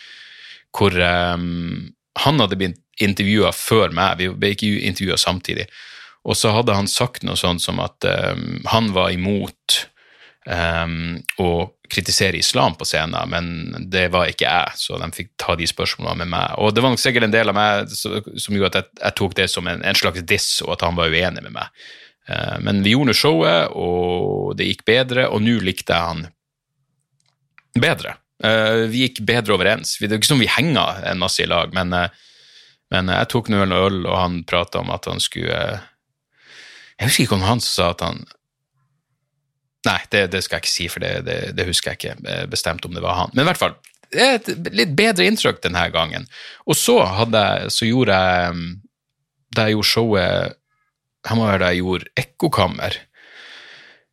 hvor 0.76 0.94
um, 0.94 1.88
han 2.22 2.42
hadde 2.42 2.58
blitt 2.60 2.78
intervjua 3.02 3.50
før 3.54 3.94
meg. 3.94 4.20
Vi 4.20 4.28
ble 4.30 4.52
ikke 4.54 4.70
intervjua 4.86 5.18
samtidig. 5.18 5.66
Og 6.28 6.38
så 6.38 6.52
hadde 6.54 6.76
han 6.76 6.90
sagt 6.90 7.26
noe 7.26 7.38
sånt 7.38 7.64
som 7.64 7.80
at 7.82 8.06
um, 8.06 8.60
han 8.70 8.92
var 8.94 9.10
imot 9.14 9.80
um, 10.48 11.18
å 11.40 11.50
kritisere 11.88 12.40
islam 12.40 12.76
på 12.78 12.86
scenen, 12.88 13.32
men 13.32 13.88
det 13.92 14.08
var 14.12 14.30
ikke 14.30 14.48
jeg, 14.48 14.76
så 14.80 14.98
de 15.00 15.08
fikk 15.14 15.32
ta 15.40 15.56
de 15.58 15.68
spørsmålene 15.68 16.24
med 16.24 16.32
meg. 16.34 16.56
Og 16.62 16.74
det 16.74 16.84
var 16.84 16.92
nok 16.92 17.02
sikkert 17.02 17.28
en 17.28 17.34
del 17.34 17.52
av 17.52 17.56
meg 17.56 17.92
som 17.94 18.56
gjorde 18.56 18.70
at 18.72 18.80
jeg, 18.80 19.00
jeg 19.02 19.18
tok 19.20 19.36
det 19.38 19.48
som 19.52 19.68
en, 19.70 19.82
en, 19.84 19.98
slags 19.98 20.24
diss, 20.28 20.50
og 20.66 20.76
at 20.76 20.86
han 20.86 20.98
var 20.98 21.12
uenig 21.12 21.44
med 21.44 21.54
meg. 21.56 21.84
Uh, 22.28 22.56
men 22.64 22.82
vi 22.84 22.94
gjorde 22.94 23.16
showet, 23.16 23.74
og 23.76 24.56
det 24.58 24.70
gikk 24.70 24.86
bedre, 24.88 25.28
og 25.32 25.44
nå 25.44 25.58
likte 25.64 25.96
jeg 25.96 26.12
han 26.12 26.24
bedre. 27.78 28.16
Uh, 28.44 28.86
vi 28.92 29.06
gikk 29.06 29.22
bedre 29.28 29.56
overens. 29.56 29.96
Det 30.00 30.10
er 30.10 30.20
ikke 30.20 30.34
som 30.34 30.42
vi 30.42 30.50
henger 30.50 31.04
en 31.08 31.20
masse 31.20 31.42
i 31.44 31.48
lag, 31.48 31.72
men, 31.76 31.94
uh, 31.96 32.08
men 32.94 33.12
jeg 33.12 33.32
tok 33.32 33.52
nå 33.52 33.64
en 33.64 33.76
øl, 33.76 34.02
og 34.06 34.16
han 34.16 34.42
prata 34.48 34.84
om 34.84 34.92
at 34.94 35.08
han 35.10 35.22
skulle 35.22 35.62
jeg 36.98 37.06
husker 37.06 37.28
ikke 37.28 37.36
om 37.36 37.46
han 37.46 37.60
sa 37.62 37.92
at 37.92 38.00
han 38.02 38.24
Nei, 39.86 39.98
det, 40.10 40.24
det, 40.32 40.42
skal 40.42 40.58
jeg 40.58 40.66
ikke 40.66 40.74
si, 40.74 40.88
for 40.90 41.04
det, 41.04 41.12
det, 41.28 41.38
det, 41.54 41.66
husker 41.68 41.92
jeg 41.92 42.00
ikke 42.00 42.14
eh, 42.26 42.44
bestemt 42.50 42.86
om 42.86 42.96
det 42.96 43.04
var 43.04 43.18
han. 43.20 43.34
Men 43.34 43.44
i 43.44 43.48
hvert 43.50 43.60
fall, 43.60 43.76
det 44.10 44.24
er 44.24 44.38
et 44.38 44.70
litt 44.74 44.94
bedre 44.98 45.26
inntrykk 45.28 45.60
denne 45.62 45.84
gangen. 45.94 46.26
Og 46.66 46.78
så, 46.78 46.98
hadde, 47.18 47.42
så 47.72 47.88
gjorde 47.88 48.16
jeg 48.16 48.54
mm, 48.56 48.70
Da 49.54 49.66
jeg 49.66 49.76
gjorde 49.76 49.88
showet 49.88 50.56
Jeg 51.28 51.36
må 51.36 51.46
være 51.48 51.60
da 51.60 51.68
jeg 51.72 51.82
gjorde 51.82 52.10
Ekkokammer. 52.20 52.98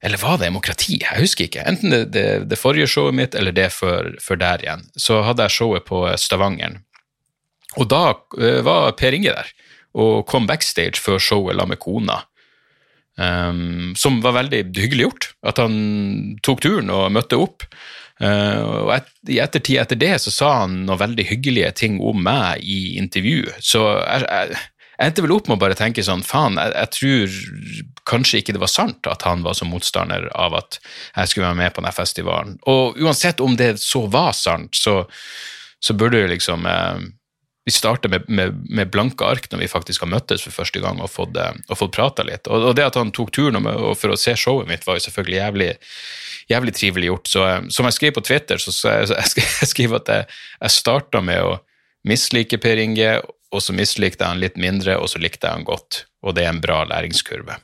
Eller 0.06 0.22
var 0.22 0.38
det 0.38 0.50
Demokrati? 0.50 1.00
Jeg 1.02 1.22
husker 1.24 1.48
ikke. 1.48 1.64
Enten 1.66 1.96
det, 2.12 2.60
forrige 2.60 2.88
showet 2.92 3.16
mitt 3.18 3.36
eller 3.36 3.56
det 3.56 3.72
før, 3.74 4.12
før, 4.22 4.40
der 4.42 4.64
igjen. 4.64 4.84
Så 5.00 5.22
hadde 5.26 5.48
jeg 5.48 5.56
showet 5.56 5.88
på 5.88 6.04
Stavangeren. 6.20 6.84
Og 7.80 7.90
da 7.90 8.04
uh, 8.14 8.60
var 8.68 8.94
Per 9.00 9.16
Inge 9.18 9.34
der 9.34 9.50
og 9.96 10.26
kom 10.28 10.48
backstage 10.48 11.00
før 11.00 11.22
showet 11.24 11.56
la 11.56 11.66
med 11.68 11.80
kona. 11.80 12.26
Um, 13.16 13.94
som 13.96 14.20
var 14.24 14.36
veldig 14.36 14.66
hyggelig 14.76 15.08
gjort. 15.08 15.30
At 15.48 15.62
han 15.64 15.76
tok 16.44 16.64
turen 16.66 16.92
og 16.92 17.14
møtte 17.16 17.40
opp. 17.40 17.64
Uh, 18.20 18.60
og 18.64 18.94
et, 18.96 19.10
I 19.32 19.42
ettertid 19.44 19.80
etter 19.82 20.00
det 20.00 20.14
så 20.24 20.32
sa 20.32 20.52
han 20.62 20.82
noen 20.88 21.02
veldig 21.02 21.26
hyggelige 21.28 21.72
ting 21.84 22.00
om 22.04 22.24
meg 22.24 22.64
i 22.64 22.96
intervju. 23.00 23.48
Så 23.64 23.84
jeg, 24.02 24.28
jeg, 24.28 24.64
jeg 24.96 25.10
endte 25.10 25.26
vel 25.26 25.36
opp 25.36 25.50
med 25.50 25.58
å 25.58 25.64
bare 25.66 25.76
tenke 25.76 26.04
sånn 26.06 26.24
Faen, 26.24 26.56
jeg, 26.60 26.72
jeg, 26.76 26.92
tror 26.96 28.06
kanskje 28.08 28.40
ikke 28.40 28.56
det 28.56 28.64
var 28.64 28.72
sant 28.72 29.10
at 29.12 29.26
han 29.28 29.44
var 29.44 29.58
så 29.58 29.68
motstander 29.68 30.30
av 30.32 30.56
at 30.60 30.80
jeg 30.80 31.32
skulle 31.32 31.50
være 31.50 31.60
med 31.60 31.76
på 31.76 31.84
denne 31.84 31.96
festivalen. 31.96 32.56
Og 32.72 33.00
uansett 33.04 33.44
om 33.44 33.58
det 33.60 33.76
så 33.84 34.06
var 34.12 34.32
sant, 34.38 34.76
så, 34.80 35.02
så 35.84 35.96
burde 35.98 36.24
jo 36.24 36.32
liksom 36.32 36.68
eh, 36.70 37.08
vi 37.66 37.72
starter 37.72 38.10
med, 38.10 38.30
med, 38.30 38.54
med, 38.70 38.90
blanke 38.94 39.26
ark 39.26 39.48
når 39.52 39.64
vi 39.64 39.68
faktisk 39.68 40.04
har 40.06 40.12
møttes 40.12 40.44
for 40.46 40.54
første 40.54 40.80
gang 40.84 41.00
og 41.02 41.10
fått, 41.10 41.34
eh, 41.42 41.56
og 41.66 41.80
fått 41.80 41.96
prata 41.98 42.26
litt. 42.28 42.46
Og, 42.46 42.70
og, 42.70 42.76
det 42.78 42.86
at 42.86 43.00
han 43.00 43.14
tok 43.16 43.32
turen 43.34 43.58
for 43.98 44.14
å 44.14 44.18
se 44.22 44.36
showet 44.38 44.70
mitt, 44.70 44.86
var 44.86 45.00
jo 45.00 45.06
selvfølgelig 45.08 45.40
jævlig, 45.40 45.70
jævlig 46.54 46.76
trivelig 46.78 47.10
gjort. 47.10 47.32
Så 47.34 47.48
eh, 47.50 47.64
som 47.74 47.90
jeg 47.90 47.98
skrev 47.98 48.14
på 48.14 48.26
Twitter, 48.28 48.62
så, 48.62 48.74
så 48.76 48.94
jeg, 48.94 49.32
jeg 49.64 49.72
skriver 49.72 50.04
at 50.04 50.14
jeg, 50.14 50.30
jeg 50.62 50.76
starta 50.78 51.24
med 51.26 51.42
å 51.42 51.56
mislike 52.06 52.62
Per 52.62 52.84
Inge, 52.84 53.16
og 53.50 53.64
så 53.66 53.74
mislikte 53.74 54.22
jeg 54.22 54.36
han 54.36 54.44
litt 54.44 54.62
mindre, 54.62 55.00
og 55.02 55.10
så 55.10 55.22
likte 55.24 55.50
jeg 55.50 55.58
han 55.58 55.66
godt. 55.66 56.04
Og 56.22 56.38
det 56.38 56.46
er 56.46 56.54
en 56.54 56.62
bra 56.62 56.84
læringskurve. 56.86 57.58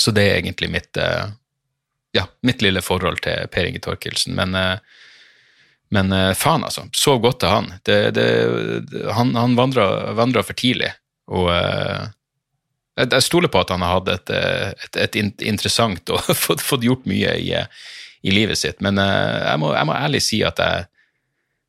Så 0.00 0.12
det 0.16 0.24
er 0.24 0.38
egentlig 0.38 0.72
mitt, 0.72 0.96
eh, 0.96 1.26
ja, 2.16 2.24
mitt 2.48 2.64
lille 2.64 2.80
forhold 2.80 3.20
til 3.28 3.44
Per 3.52 3.68
Inge 3.68 3.84
Torkelsen. 3.84 4.40
Men, 4.40 4.56
men 5.94 6.12
eh, 6.12 6.32
faen, 6.34 6.64
altså. 6.66 6.86
Sov 6.96 7.20
godt 7.24 7.40
til 7.42 7.52
han. 7.52 7.72
Det, 7.86 7.98
det, 8.16 8.26
han 9.14 9.34
han 9.38 9.56
vandra 9.58 10.42
for 10.42 10.56
tidlig. 10.58 10.90
Og 11.26 11.50
jeg 12.96 13.22
stoler 13.26 13.50
på 13.52 13.60
at 13.60 13.70
han 13.74 13.82
har 13.84 13.98
hatt 13.98 14.10
et, 14.12 14.30
et, 14.32 15.16
et 15.18 15.46
interessant 15.46 16.12
og 16.14 16.22
fått, 16.46 16.62
fått, 16.64 16.86
gjort 16.86 17.06
mye 17.10 17.34
i, 17.38 17.50
i 18.22 18.34
livet 18.34 18.58
sitt, 18.58 18.78
men 18.84 18.98
jeg 18.98 19.58
må, 19.60 19.72
jeg 19.74 19.88
må 19.88 19.96
ærlig 19.98 20.22
si 20.24 20.38
at 20.46 20.62
jeg, 20.62 20.86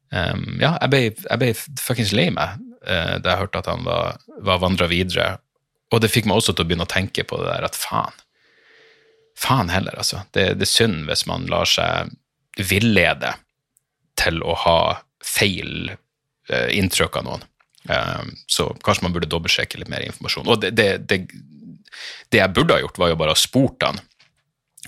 Um, 0.08 0.56
ja, 0.62 0.78
jeg 0.80 0.92
ble, 0.92 1.02
jeg 1.12 1.40
ble 1.42 1.50
fuckings 1.82 2.14
lei 2.16 2.30
meg 2.32 2.62
uh, 2.88 3.18
da 3.20 3.34
jeg 3.34 3.42
hørte 3.42 3.60
at 3.60 3.68
han 3.68 3.84
var, 3.88 4.22
var 4.46 4.62
vandra 4.64 4.88
videre. 4.92 5.34
Og 5.92 6.02
det 6.04 6.12
fikk 6.12 6.30
meg 6.30 6.40
også 6.40 6.56
til 6.56 6.64
å 6.64 6.70
begynne 6.70 6.88
å 6.88 6.92
tenke 6.92 7.26
på 7.28 7.40
det 7.42 7.50
der 7.50 7.68
at 7.68 7.80
faen. 7.80 8.16
Faen 9.38 9.72
heller, 9.72 9.98
altså. 10.00 10.24
Det, 10.36 10.54
det 10.60 10.66
er 10.68 10.72
synd 10.72 11.06
hvis 11.10 11.26
man 11.30 11.48
lar 11.52 11.68
seg 11.70 12.16
villede 12.58 13.36
til 14.20 14.42
å 14.44 14.56
ha 14.66 14.80
feil 15.24 15.94
eh, 15.94 16.70
inntrykk 16.78 17.22
av 17.22 17.28
noen. 17.28 17.48
Eh, 17.90 18.28
så 18.50 18.70
kanskje 18.86 19.08
man 19.08 19.16
burde 19.16 19.30
dobbeltsjekke 19.32 19.82
litt 19.82 19.92
mer 19.94 20.06
informasjon. 20.08 20.48
Og 20.48 20.62
det, 20.64 20.74
det, 20.78 20.90
det, 21.10 21.24
det 22.34 22.44
jeg 22.44 22.56
burde 22.56 22.78
ha 22.78 22.84
gjort, 22.84 23.02
var 23.02 23.14
jo 23.14 23.20
bare 23.20 23.36
å 23.36 23.40
spurt 23.40 23.88
han. 23.88 24.02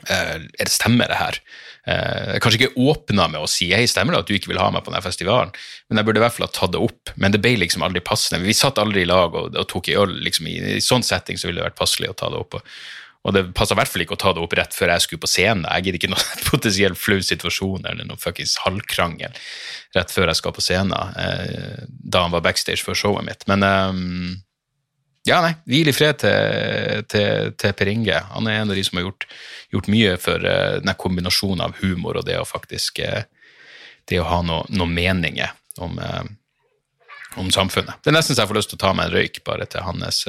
Uh, 0.08 0.38
er 0.40 0.64
det 0.64 0.72
stemmer 0.72 1.10
det 1.12 1.18
her? 1.20 1.42
eh, 1.90 2.38
kanskje 2.42 2.62
ikke 2.62 2.88
åpna 2.90 3.28
med 3.32 3.44
å 3.44 3.50
si 3.50 3.70
hei, 3.74 3.86
stemmer 3.90 4.16
det 4.16 4.24
at 4.24 4.30
du 4.30 4.36
ikke 4.38 4.52
vil 4.52 4.62
ha 4.62 4.70
meg 4.74 4.84
på 4.86 4.94
denne 4.94 5.04
festivalen, 5.06 5.54
men 5.90 6.00
jeg 6.00 6.08
burde 6.08 6.22
i 6.22 6.26
hvert 6.26 6.36
fall 6.36 6.48
ha 6.48 6.54
tatt 6.56 6.74
det 6.76 6.84
opp. 6.84 7.14
Men 7.22 7.36
det 7.36 7.42
ble 7.44 7.56
liksom 7.62 7.86
aldri 7.86 8.04
passende. 8.06 8.44
Vi 8.46 8.58
satt 8.58 8.82
aldri 8.82 9.04
i 9.06 9.10
lag 9.10 9.36
og, 9.36 9.56
og 9.58 9.70
tok 9.72 9.92
i 9.92 9.98
øl. 10.00 10.20
Liksom, 10.26 10.50
i, 10.52 10.58
I 10.78 10.84
sånn 10.84 11.06
setting 11.06 11.40
så 11.40 11.50
ville 11.50 11.62
det 11.62 11.70
vært 11.70 11.80
passelig 11.80 12.12
å 12.12 12.18
ta 12.20 12.32
det 12.32 12.42
opp. 12.42 12.60
Og, 12.60 12.76
og 13.28 13.36
det 13.36 13.42
passa 13.56 13.76
i 13.76 13.80
hvert 13.82 13.92
fall 13.92 14.04
ikke 14.06 14.16
å 14.16 14.22
ta 14.22 14.32
det 14.36 14.42
opp 14.42 14.54
rett 14.56 14.76
før 14.76 14.94
jeg 14.94 15.04
skulle 15.04 15.24
på 15.26 15.30
scenen. 15.30 15.66
Jeg 15.68 15.86
gidder 15.86 16.00
ikke 16.00 16.12
noen 16.14 16.44
potensielt 16.52 17.00
flau 17.00 17.20
situasjon 17.26 17.88
eller 17.90 18.08
noen 18.08 18.22
fuckings 18.22 18.56
halvkrangel 18.64 19.34
rett 19.98 20.14
før 20.14 20.32
jeg 20.32 20.40
skal 20.40 20.56
på 20.56 20.64
scenen, 20.64 20.94
eh, 21.20 21.82
da 21.90 22.24
han 22.26 22.36
var 22.36 22.46
backstage 22.46 22.86
før 22.86 22.98
showet 22.98 23.28
mitt. 23.28 23.44
Men 23.52 23.66
um, 23.68 24.38
ja, 25.28 25.42
nei, 25.44 25.52
hvil 25.68 25.92
i 25.92 25.94
fred 25.94 26.22
til, 26.22 27.04
til, 27.12 27.52
til, 27.60 27.76
Per 27.76 27.92
Inge. 27.92 28.22
Han 28.32 28.48
er 28.48 28.62
en 28.62 28.72
av 28.72 28.80
de 28.80 28.86
som 28.88 29.02
har 29.02 29.10
gjort, 29.10 29.28
gjort 29.76 29.92
mye 29.92 30.16
for 30.22 30.46
uh, 30.46 30.80
denne 30.80 30.96
kombinasjonen 31.04 31.66
av 31.68 31.76
humor 31.84 32.22
og 32.22 32.28
det 32.30 32.40
å 32.40 32.48
faktisk 32.48 33.04
uh, 33.04 33.26
det 34.10 34.22
å 34.22 34.30
ha 34.30 34.40
noen 34.46 34.72
noe 34.80 34.90
meninger 34.90 35.52
om, 35.84 36.00
uh, 36.00 36.24
om, 37.36 37.52
samfunnet. 37.52 38.00
Det 38.00 38.14
er 38.14 38.16
nesten 38.16 38.38
så 38.38 38.46
jeg 38.46 38.54
får 38.54 38.62
lyst 38.62 38.74
til 38.74 38.80
å 38.80 38.86
ta 38.88 38.96
meg 38.96 39.10
en 39.10 39.18
røyk 39.20 39.44
bare 39.46 39.68
til 39.70 39.84
hans, 39.86 40.24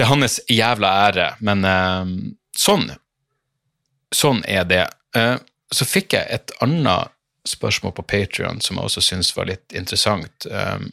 til 0.00 0.08
hans 0.08 0.40
jævla 0.48 0.90
ære. 1.10 1.28
Men 1.44 1.66
sånn. 2.56 2.88
Sånn 4.10 4.40
er 4.48 4.64
det. 4.66 4.86
så 5.70 5.86
fikk 5.86 6.16
jeg 6.16 6.26
et 6.34 6.52
annet 6.64 7.12
spørsmål 7.46 7.92
på 7.96 8.02
Patrion 8.02 8.60
som 8.64 8.78
jeg 8.78 8.88
også 8.88 9.02
syns 9.04 9.32
var 9.36 9.50
litt 9.50 9.76
interessant. 9.76 10.46
Um, 10.50 10.90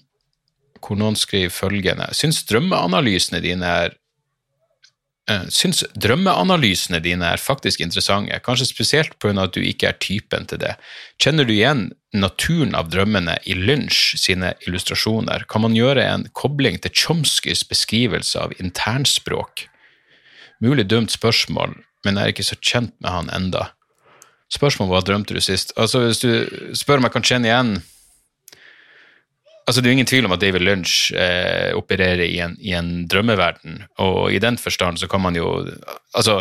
hvor 0.83 0.99
noen 0.99 1.17
skriver 1.17 1.49
følgende 1.49 2.05
Syns 2.13 2.43
drømmeanalysene 2.47 3.41
dine 3.41 3.71
er 3.85 3.95
Syns 5.27 5.81
drømmeanalysene 5.99 7.01
dine 7.03 7.33
er 7.33 7.41
faktisk 7.41 7.81
interessante, 7.83 8.37
kanskje 8.45 8.69
spesielt 8.69 9.17
pga. 9.19 9.33
at 9.43 9.53
du 9.53 9.59
ikke 9.59 9.89
er 9.89 9.97
typen 9.99 10.47
til 10.47 10.61
det. 10.61 10.77
Kjenner 11.19 11.43
du 11.43 11.51
igjen 11.51 11.91
naturen 12.13 12.73
av 12.75 12.87
drømmene 12.89 13.37
i 13.43 13.53
Lynch 13.53 14.15
sine 14.15 14.53
illustrasjoner? 14.65 15.43
Kan 15.49 15.61
man 15.61 15.75
gjøre 15.75 16.03
en 16.03 16.29
kobling 16.31 16.79
til 16.79 16.91
Chomskys 16.95 17.67
beskrivelse 17.67 18.39
av 18.39 18.53
internspråk? 18.57 19.67
Mulig 20.63 20.87
dumt 20.87 21.11
spørsmål, 21.11 21.75
men 22.05 22.15
jeg 22.15 22.23
er 22.23 22.33
ikke 22.33 22.47
så 22.47 22.55
kjent 22.61 22.95
med 23.01 23.11
han 23.11 23.29
enda. 23.29 23.71
Spørsmålet 24.47 24.93
hva 24.93 25.03
drømte 25.03 25.35
du 25.35 25.41
sist? 25.43 25.73
Altså, 25.75 26.07
Hvis 26.07 26.23
du 26.23 26.73
spør 26.73 27.01
om 27.01 27.03
jeg 27.03 27.11
kan 27.11 27.27
kjenne 27.27 27.51
igjen 27.51 27.81
altså 29.67 29.81
Det 29.81 29.87
er 29.87 29.91
jo 29.91 29.97
ingen 29.97 30.09
tvil 30.09 30.27
om 30.27 30.35
at 30.35 30.41
David 30.41 30.63
Lynch 30.63 31.11
eh, 31.13 31.73
opererer 31.75 32.23
i 32.25 32.39
en, 32.43 32.55
i 32.63 32.73
en, 32.77 32.91
drømmeverden, 33.11 33.83
og 34.03 34.31
i 34.33 34.39
den 34.43 34.57
forstand 34.57 35.01
så 35.01 35.09
kan 35.11 35.21
man 35.21 35.35
jo 35.35 35.49
altså, 36.15 36.39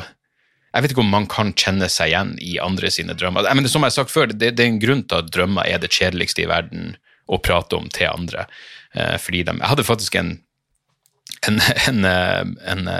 Jeg 0.72 0.84
vet 0.84 0.94
ikke 0.94 1.04
om 1.04 1.12
man 1.12 1.28
kan 1.30 1.52
kjenne 1.58 1.90
seg 1.92 2.12
igjen 2.12 2.34
i 2.38 2.56
andre 2.62 2.90
sine 2.92 3.16
drømmer. 3.18 3.48
Men 3.54 3.68
som 3.68 3.82
jeg 3.82 3.92
har 3.92 3.98
sagt 3.98 4.14
før, 4.14 4.30
det, 4.30 4.54
det 4.56 4.64
er 4.64 4.72
en 4.72 4.82
grunn 4.82 5.04
til 5.08 5.22
at 5.22 5.30
drømmer 5.34 5.66
er 5.66 5.80
det 5.82 5.92
kjedeligste 5.94 6.44
i 6.44 6.50
verden 6.50 6.96
å 7.26 7.40
prate 7.42 7.78
om 7.78 7.88
til 7.90 8.12
andre. 8.12 8.44
Eh, 8.94 9.16
fordi 9.18 9.42
de, 9.48 9.56
Jeg 9.56 9.70
hadde 9.72 9.88
faktisk 9.88 10.18
en, 10.20 10.36
en, 11.48 11.62
en, 11.88 12.04
en 12.06 12.90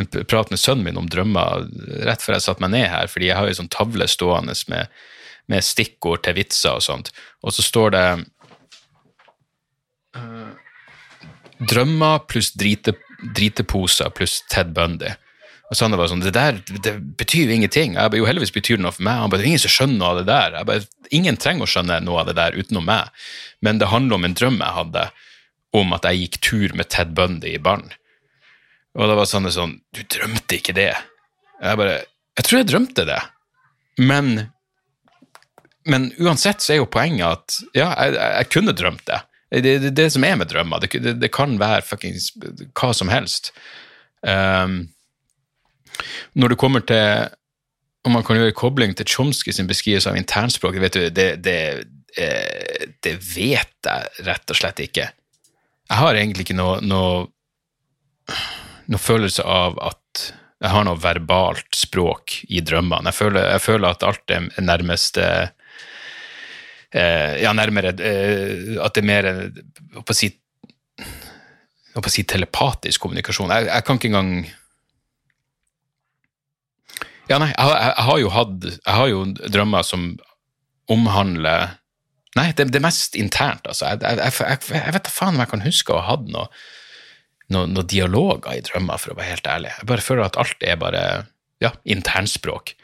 en 0.00 0.24
prat 0.24 0.50
med 0.50 0.60
sønnen 0.60 0.84
min 0.84 0.98
om 0.98 1.08
drømmer 1.10 1.66
rett 2.08 2.22
før 2.24 2.36
jeg 2.36 2.44
satte 2.46 2.64
meg 2.64 2.72
ned 2.74 2.86
her, 2.88 3.08
fordi 3.10 3.28
jeg 3.28 3.38
har 3.38 3.48
jo 3.48 3.58
sånn 3.58 3.72
tavle 3.72 4.06
stående 4.08 4.54
med, 4.72 4.88
med 5.52 5.66
stikkord 5.66 6.24
til 6.24 6.38
vitser 6.38 6.78
og 6.78 6.84
sånt, 6.86 7.12
og 7.44 7.54
så 7.56 7.64
står 7.66 7.94
det 7.96 8.04
drømmer 11.70 12.22
pluss 12.30 12.52
drite, 12.56 12.94
driteposer 13.36 14.10
pluss 14.16 14.40
Ted 14.50 14.72
Bundy. 14.76 15.12
Og 15.70 15.78
Sander 15.78 16.00
var 16.00 16.10
sånn 16.10 16.24
Det 16.24 16.32
der 16.34 16.58
det 16.82 16.96
betyr 17.20 17.46
jo 17.46 17.54
ingenting. 17.54 17.94
Jeg 17.94 18.10
ba, 18.10 18.18
jo 18.18 18.26
heldigvis 18.26 18.54
betyr 18.54 18.78
det 18.78 18.84
noe 18.84 18.94
for 18.94 19.06
meg. 19.06 19.20
Han 19.22 19.30
bare, 19.30 19.46
ingen 19.46 19.62
som 19.62 19.70
skjønner 19.70 20.00
noe 20.00 20.10
av 20.10 20.20
det 20.20 20.26
der. 20.30 20.56
Jeg 20.58 20.66
ba, 20.66 20.78
ingen 21.14 21.38
trenger 21.38 21.66
å 21.66 21.70
skjønne 21.70 22.00
noe 22.02 22.22
av 22.22 22.30
det 22.30 22.36
der 22.40 22.58
utenom 22.58 22.88
meg. 22.90 23.12
Men 23.62 23.78
det 23.78 23.90
handler 23.92 24.18
om 24.18 24.26
en 24.26 24.36
drøm 24.38 24.58
jeg 24.58 24.78
hadde 24.80 25.06
om 25.78 25.94
at 25.94 26.08
jeg 26.08 26.24
gikk 26.24 26.40
tur 26.42 26.74
med 26.74 26.90
Ted 26.90 27.14
Bundy 27.14 27.54
i 27.54 27.62
barn. 27.62 27.92
Og 28.98 29.06
da 29.06 29.14
var 29.14 29.28
Sander 29.30 29.54
sånn 29.54 29.76
Du 29.94 30.02
drømte 30.02 30.58
ikke 30.58 30.74
det? 30.74 30.90
Jeg 31.60 31.78
bare 31.78 32.00
Jeg 32.00 32.46
tror 32.46 32.58
jeg 32.58 32.70
drømte 32.72 33.06
det. 33.06 33.20
Men 34.00 34.50
men 35.88 36.10
uansett 36.20 36.60
så 36.60 36.74
er 36.74 36.82
jo 36.82 36.90
poenget 36.92 37.24
at 37.24 37.54
ja, 37.72 37.88
jeg, 37.88 38.16
jeg 38.18 38.48
kunne 38.52 38.74
drømt 38.76 39.06
det. 39.08 39.16
Det 39.50 39.72
er 39.74 39.90
det, 39.90 40.06
som 40.14 40.24
er 40.24 40.36
med 40.38 40.50
drømmer. 40.50 40.82
Det, 40.82 40.92
det, 41.02 41.16
det 41.18 41.32
kan 41.34 41.58
være 41.58 41.82
fuckings 41.82 42.30
hva 42.38 42.92
som 42.94 43.10
helst. 43.10 43.50
Um, 44.22 44.84
når 46.38 46.52
det 46.52 46.58
kommer 46.60 46.84
til 46.86 47.30
om 48.06 48.14
man 48.16 48.24
kan 48.24 48.38
gjøre 48.38 48.56
kobling 48.56 48.94
til 48.96 49.08
Chomsky 49.10 49.52
sin 49.52 49.68
beskrivelse 49.68 50.08
av 50.08 50.16
internspråk, 50.16 50.78
vet 50.80 50.96
du, 50.96 51.02
det, 51.12 51.26
det, 51.44 51.56
eh, 52.16 52.86
det, 53.04 53.16
vet 53.34 53.74
jeg 53.84 54.24
rett 54.24 54.54
og 54.54 54.56
slett 54.56 54.80
ikke. 54.80 55.10
Jeg 55.90 55.98
har 56.00 56.16
egentlig 56.16 56.46
ikke 56.46 56.56
noe, 56.56 56.78
noe, 56.80 57.26
noe 58.88 59.02
følelse 59.02 59.44
av 59.44 59.76
at 59.90 60.30
jeg 60.60 60.72
har 60.72 60.84
noe 60.86 61.00
verbalt 61.00 61.76
språk 61.76 62.38
i 62.48 62.62
drømmene. 62.64 63.12
Jeg 63.12 63.18
føler, 63.20 63.50
jeg 63.56 63.64
føler 63.66 63.92
at 63.92 64.06
alt 64.06 64.32
er 64.32 64.48
nærmest 64.64 65.20
Eh, 65.20 65.48
ja, 66.92 67.52
nærmere 67.54 67.92
eh, 68.02 68.78
At 68.82 68.96
det 68.96 69.04
er 69.04 69.06
mer 69.06 69.28
å 70.00 70.16
si, 70.16 70.30
å 71.94 72.02
si 72.10 72.24
telepatisk 72.26 73.04
kommunikasjon. 73.04 73.52
Jeg, 73.54 73.68
jeg, 73.70 73.86
kan 73.86 74.00
ikke 74.00 74.10
engang 74.10 74.32
Ja, 77.30 77.38
nei, 77.38 77.52
jeg, 77.52 77.68
jeg, 77.68 77.92
jeg, 77.94 78.06
har 78.08 78.18
jo 78.18 78.32
hatt 78.34 78.66
Jeg 78.66 78.96
har 78.96 79.12
jo 79.12 79.22
drømmer 79.46 79.86
som 79.86 80.10
omhandler 80.90 81.76
Nei, 82.38 82.50
det, 82.54 82.68
det 82.70 82.82
mest 82.82 83.16
internt, 83.18 83.66
altså. 83.66 83.88
Jeg, 83.90 84.34
vet 84.94 85.06
da 85.06 85.10
faen 85.10 85.34
om 85.34 85.42
jeg 85.42 85.50
kan 85.50 85.64
huske 85.64 85.94
å 85.94 85.98
ha 85.98 86.12
hatt 86.12 86.28
noe, 86.30 86.46
noe, 87.50 87.66
noe, 87.66 87.82
dialoger 87.90 88.54
i 88.54 88.62
drømmer, 88.62 89.00
for 89.02 89.10
å 89.12 89.16
være 89.18 89.32
helt 89.32 89.48
ærlig. 89.50 89.72
Jeg 89.80 89.88
bare 89.90 90.04
føler 90.06 90.28
at 90.28 90.38
alt 90.38 90.62
er 90.62 90.78
bare 90.78 91.02
ja, 91.58 91.72
internspråk, 91.82 92.76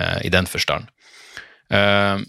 uh, 0.00 0.18
i 0.26 0.32
den 0.34 0.50
forstand. 0.50 0.90
Uh, 1.70 2.26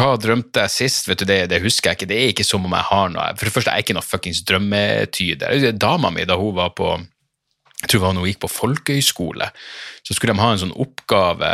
hva 0.00 0.16
drømte 0.20 0.64
jeg 0.64 0.72
sist? 0.72 1.08
Vet 1.10 1.22
du, 1.22 1.28
det, 1.28 1.38
det, 1.52 1.60
husker 1.64 1.90
jeg 1.90 2.00
ikke. 2.00 2.10
Det 2.10 2.18
er 2.18 2.32
ikke 2.32 2.46
som 2.48 2.64
om 2.66 2.76
jeg 2.76 2.88
har 2.88 3.08
noe 3.12 3.30
For 3.36 3.48
det 3.48 3.54
første, 3.54 3.70
jeg 3.70 3.82
er 3.82 3.86
ikke 3.86 3.96
noe 3.98 4.06
fuckings 4.06 4.42
drømmetyder. 4.48 5.70
Dama 5.76 6.12
mi, 6.14 6.24
da 6.28 6.38
hun 6.40 6.56
var 6.58 6.74
på 6.78 6.94
jeg 7.80 7.88
tror 7.88 8.00
det 8.00 8.04
var 8.04 8.12
når 8.12 8.24
hun 8.24 8.28
gikk 8.28 8.40
på 8.42 8.48
folkehøyskole, 8.52 9.46
så 10.04 10.14
skulle 10.14 10.34
de 10.34 10.42
ha 10.42 10.48
en 10.52 10.58
sånn 10.60 10.74
oppgave 10.84 11.50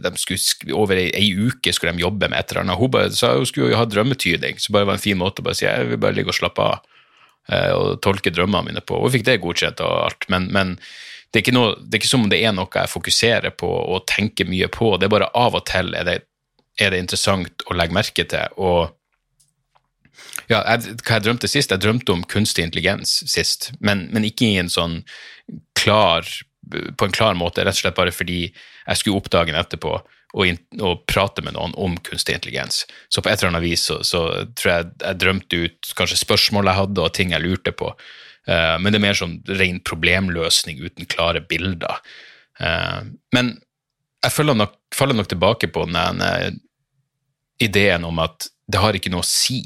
de 0.00 0.12
skulle, 0.16 0.72
Over 0.72 1.02
ei, 1.02 1.10
ei 1.12 1.26
uke 1.36 1.74
skulle 1.76 1.92
de 1.92 2.00
jobbe 2.00 2.30
med 2.32 2.38
et 2.38 2.52
eller 2.52 2.62
annet. 2.62 2.80
Hun 2.80 2.92
bare 2.94 3.10
sa 3.12 3.34
hun 3.36 3.48
skulle 3.48 3.74
jo 3.74 3.80
ha 3.80 3.84
drømmetyding, 3.84 4.56
så 4.62 4.72
bare 4.72 4.88
var 4.88 4.96
det 4.96 5.02
en 5.02 5.04
fin 5.04 5.20
måte 5.20 5.44
å 5.44 5.48
bare 5.48 5.58
si 5.58 5.66
jeg 5.66 5.90
vil 5.90 6.00
bare 6.00 6.16
ligge 6.16 6.32
og 6.32 6.38
slappe 6.38 6.64
av. 6.64 6.94
eh, 7.52 7.72
å 7.76 7.92
tolke 8.02 8.32
drømmene 8.32 8.72
mine 8.72 8.80
på, 8.80 8.98
Hun 9.02 9.12
fikk 9.12 9.26
det 9.28 9.36
godkjent 9.44 9.84
og 9.84 9.92
alt. 10.06 10.24
Men, 10.32 10.48
men 10.50 10.72
det, 11.30 11.38
er 11.38 11.44
ikke 11.44 11.54
noe, 11.54 11.76
det 11.76 11.94
er 11.94 12.00
ikke 12.00 12.08
som 12.08 12.24
om 12.24 12.32
det 12.32 12.40
er 12.42 12.56
noe 12.56 12.72
jeg 12.72 12.90
fokuserer 12.90 13.52
på 13.52 13.68
og 13.68 14.06
tenker 14.08 14.48
mye 14.48 14.66
på. 14.72 14.96
Det 14.96 15.06
er 15.06 15.12
bare 15.12 15.28
av 15.36 15.54
og 15.54 15.66
til 15.68 15.92
er 15.94 16.08
det, 16.08 16.16
er 16.80 16.92
det 16.92 17.00
interessant 17.02 17.66
å 17.70 17.76
legge 17.76 17.96
merke 17.96 18.26
til. 18.28 18.56
og 18.56 18.92
ja, 20.46 20.60
jeg, 20.62 20.98
hva 21.02 21.16
jeg 21.16 21.24
drømte 21.26 21.48
sist? 21.50 21.72
Jeg 21.72 21.82
drømte 21.82 22.12
om 22.14 22.22
kunstig 22.30 22.66
intelligens 22.66 23.18
sist, 23.26 23.72
men, 23.80 24.06
men 24.14 24.26
ikke 24.28 24.52
en 24.60 24.70
sånn 24.70 25.00
klar 25.78 26.28
på 26.96 27.04
en 27.04 27.14
klar 27.14 27.34
måte, 27.38 27.64
rett 27.64 27.76
og 27.76 27.78
slett 27.78 27.98
bare 27.98 28.14
fordi 28.14 28.40
jeg 28.50 28.98
skulle 28.98 29.20
opp 29.20 29.28
dagen 29.30 29.58
etterpå 29.58 29.92
og, 30.36 30.42
in, 30.44 30.58
og 30.82 31.04
prate 31.08 31.44
med 31.44 31.54
noen 31.56 31.74
om 31.80 31.96
kunstig 32.06 32.34
intelligens. 32.36 32.84
Så 33.08 33.22
på 33.22 33.30
et 33.30 33.38
eller 33.38 33.54
annet 33.54 33.64
vis 33.64 33.86
så, 33.88 34.00
så 34.04 34.22
tror 34.58 34.72
jeg 34.72 34.88
jeg 35.04 35.20
drømte 35.22 35.60
ut 35.62 35.92
kanskje 35.98 36.18
spørsmål 36.20 36.70
jeg 36.70 36.80
hadde, 36.80 37.04
og 37.04 37.14
ting 37.16 37.32
jeg 37.32 37.44
lurte 37.44 37.72
på. 37.76 37.92
Uh, 38.46 38.76
men 38.82 38.90
det 38.90 38.98
er 38.98 39.06
mer 39.06 39.18
sånn 39.18 39.38
ren 39.58 39.78
problemløsning 39.86 40.82
uten 40.82 41.08
klare 41.10 41.42
bilder. 41.46 42.02
Uh, 42.60 43.06
men 43.34 43.54
jeg 44.24 44.34
faller 44.34 44.58
nok, 44.58 44.76
faller 44.94 45.16
nok 45.18 45.30
tilbake 45.30 45.70
på 45.72 45.86
den 45.86 46.22
ideen 47.62 48.04
om 48.04 48.18
at 48.22 48.48
det 48.66 48.80
har 48.82 48.96
ikke 48.96 49.12
noe 49.12 49.24
å 49.24 49.28
si 49.28 49.62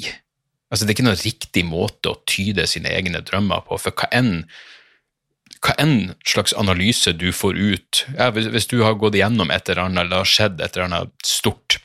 Altså, 0.70 0.86
det 0.86 0.92
er 0.92 0.94
ikke 1.00 1.04
noen 1.08 1.18
riktig 1.18 1.62
måte 1.66 2.12
å 2.12 2.18
tyde 2.30 2.62
sine 2.70 2.92
egne 2.94 3.24
drømmer 3.26 3.64
på, 3.66 3.74
for 3.82 3.90
hva 3.90 4.06
enn, 4.14 4.44
hva 5.58 5.74
enn 5.82 6.12
slags 6.22 6.54
analyse 6.54 7.10
du 7.18 7.32
får 7.34 7.58
ut 7.58 8.02
ja, 8.14 8.28
hvis, 8.36 8.46
hvis, 8.54 8.68
du 8.70 8.76
har 8.84 8.94
gått 9.00 9.18
igjennom 9.18 9.50
et 9.50 9.66
eller 9.66 9.88
annet, 9.88 10.04
eller 10.04 10.12
det 10.12 10.20
har 10.20 10.30
skjedd 10.30 10.62
et 10.62 10.78
eller 10.78 10.86
annet 10.86 11.26
stort 11.26 11.80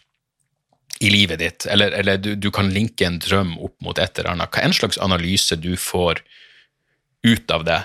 i 1.01 1.09
livet 1.09 1.41
ditt, 1.41 1.65
eller, 1.65 1.97
eller 1.97 2.21
du, 2.21 2.35
du, 2.37 2.51
kan 2.53 2.69
linke 2.71 3.07
en 3.07 3.17
drøm 3.19 3.57
opp 3.57 3.73
mot 3.83 3.97
et 3.97 4.21
eller 4.21 4.35
annet, 4.35 4.53
hva 4.53 4.63
enn 4.63 4.77
slags 4.77 5.01
analyse 5.01 5.57
du 5.59 5.73
får 5.81 6.21
ut 7.25 7.51
av 7.51 7.65
det, 7.65 7.81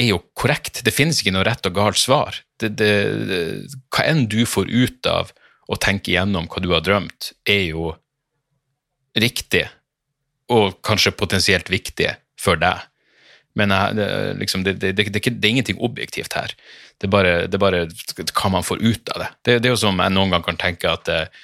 er 0.00 0.08
jo 0.08 0.22
korrekt. 0.32 0.80
Det 0.84 0.94
finnes 0.94 1.20
ikke 1.20 1.34
noe 1.36 1.44
rett 1.46 1.68
og 1.68 1.76
galt 1.76 2.00
svar. 2.00 2.40
Det, 2.56 2.72
det, 2.80 2.92
det, 3.28 3.40
hva 3.92 4.08
enn 4.08 4.24
du 4.32 4.40
får 4.48 4.72
ut 4.72 5.08
av 5.10 5.34
å 5.72 5.78
tenke 5.80 6.12
igjennom 6.12 6.48
hva 6.52 6.62
du 6.62 6.70
har 6.74 6.84
drømt, 6.84 7.32
er 7.48 7.64
jo 7.72 7.92
riktig 9.16 9.66
og 10.52 10.80
kanskje 10.84 11.14
potensielt 11.16 11.70
viktig 11.72 12.10
for 12.40 12.60
deg. 12.60 12.88
Men 13.58 13.72
jeg, 13.72 13.96
det, 13.98 14.08
liksom, 14.40 14.64
det, 14.64 14.78
det, 14.80 14.92
det, 14.96 15.20
er 15.20 15.48
ingenting 15.48 15.80
objektivt 15.84 16.36
her. 16.36 16.54
Det 17.00 17.08
er 17.08 17.12
bare, 17.12 17.32
det 17.48 17.58
er 17.58 17.62
bare 17.62 17.82
hva 18.32 18.52
man 18.52 18.64
får 18.64 18.80
ut 18.80 19.12
av 19.14 19.24
det. 19.24 19.30
Det, 19.44 19.56
er 19.60 19.74
jo 19.74 19.80
som 19.80 20.00
jeg 20.00 20.14
noen 20.14 20.32
gang 20.32 20.44
kan 20.46 20.60
tenke 20.60 20.92
at 20.92 21.10
eh, 21.12 21.42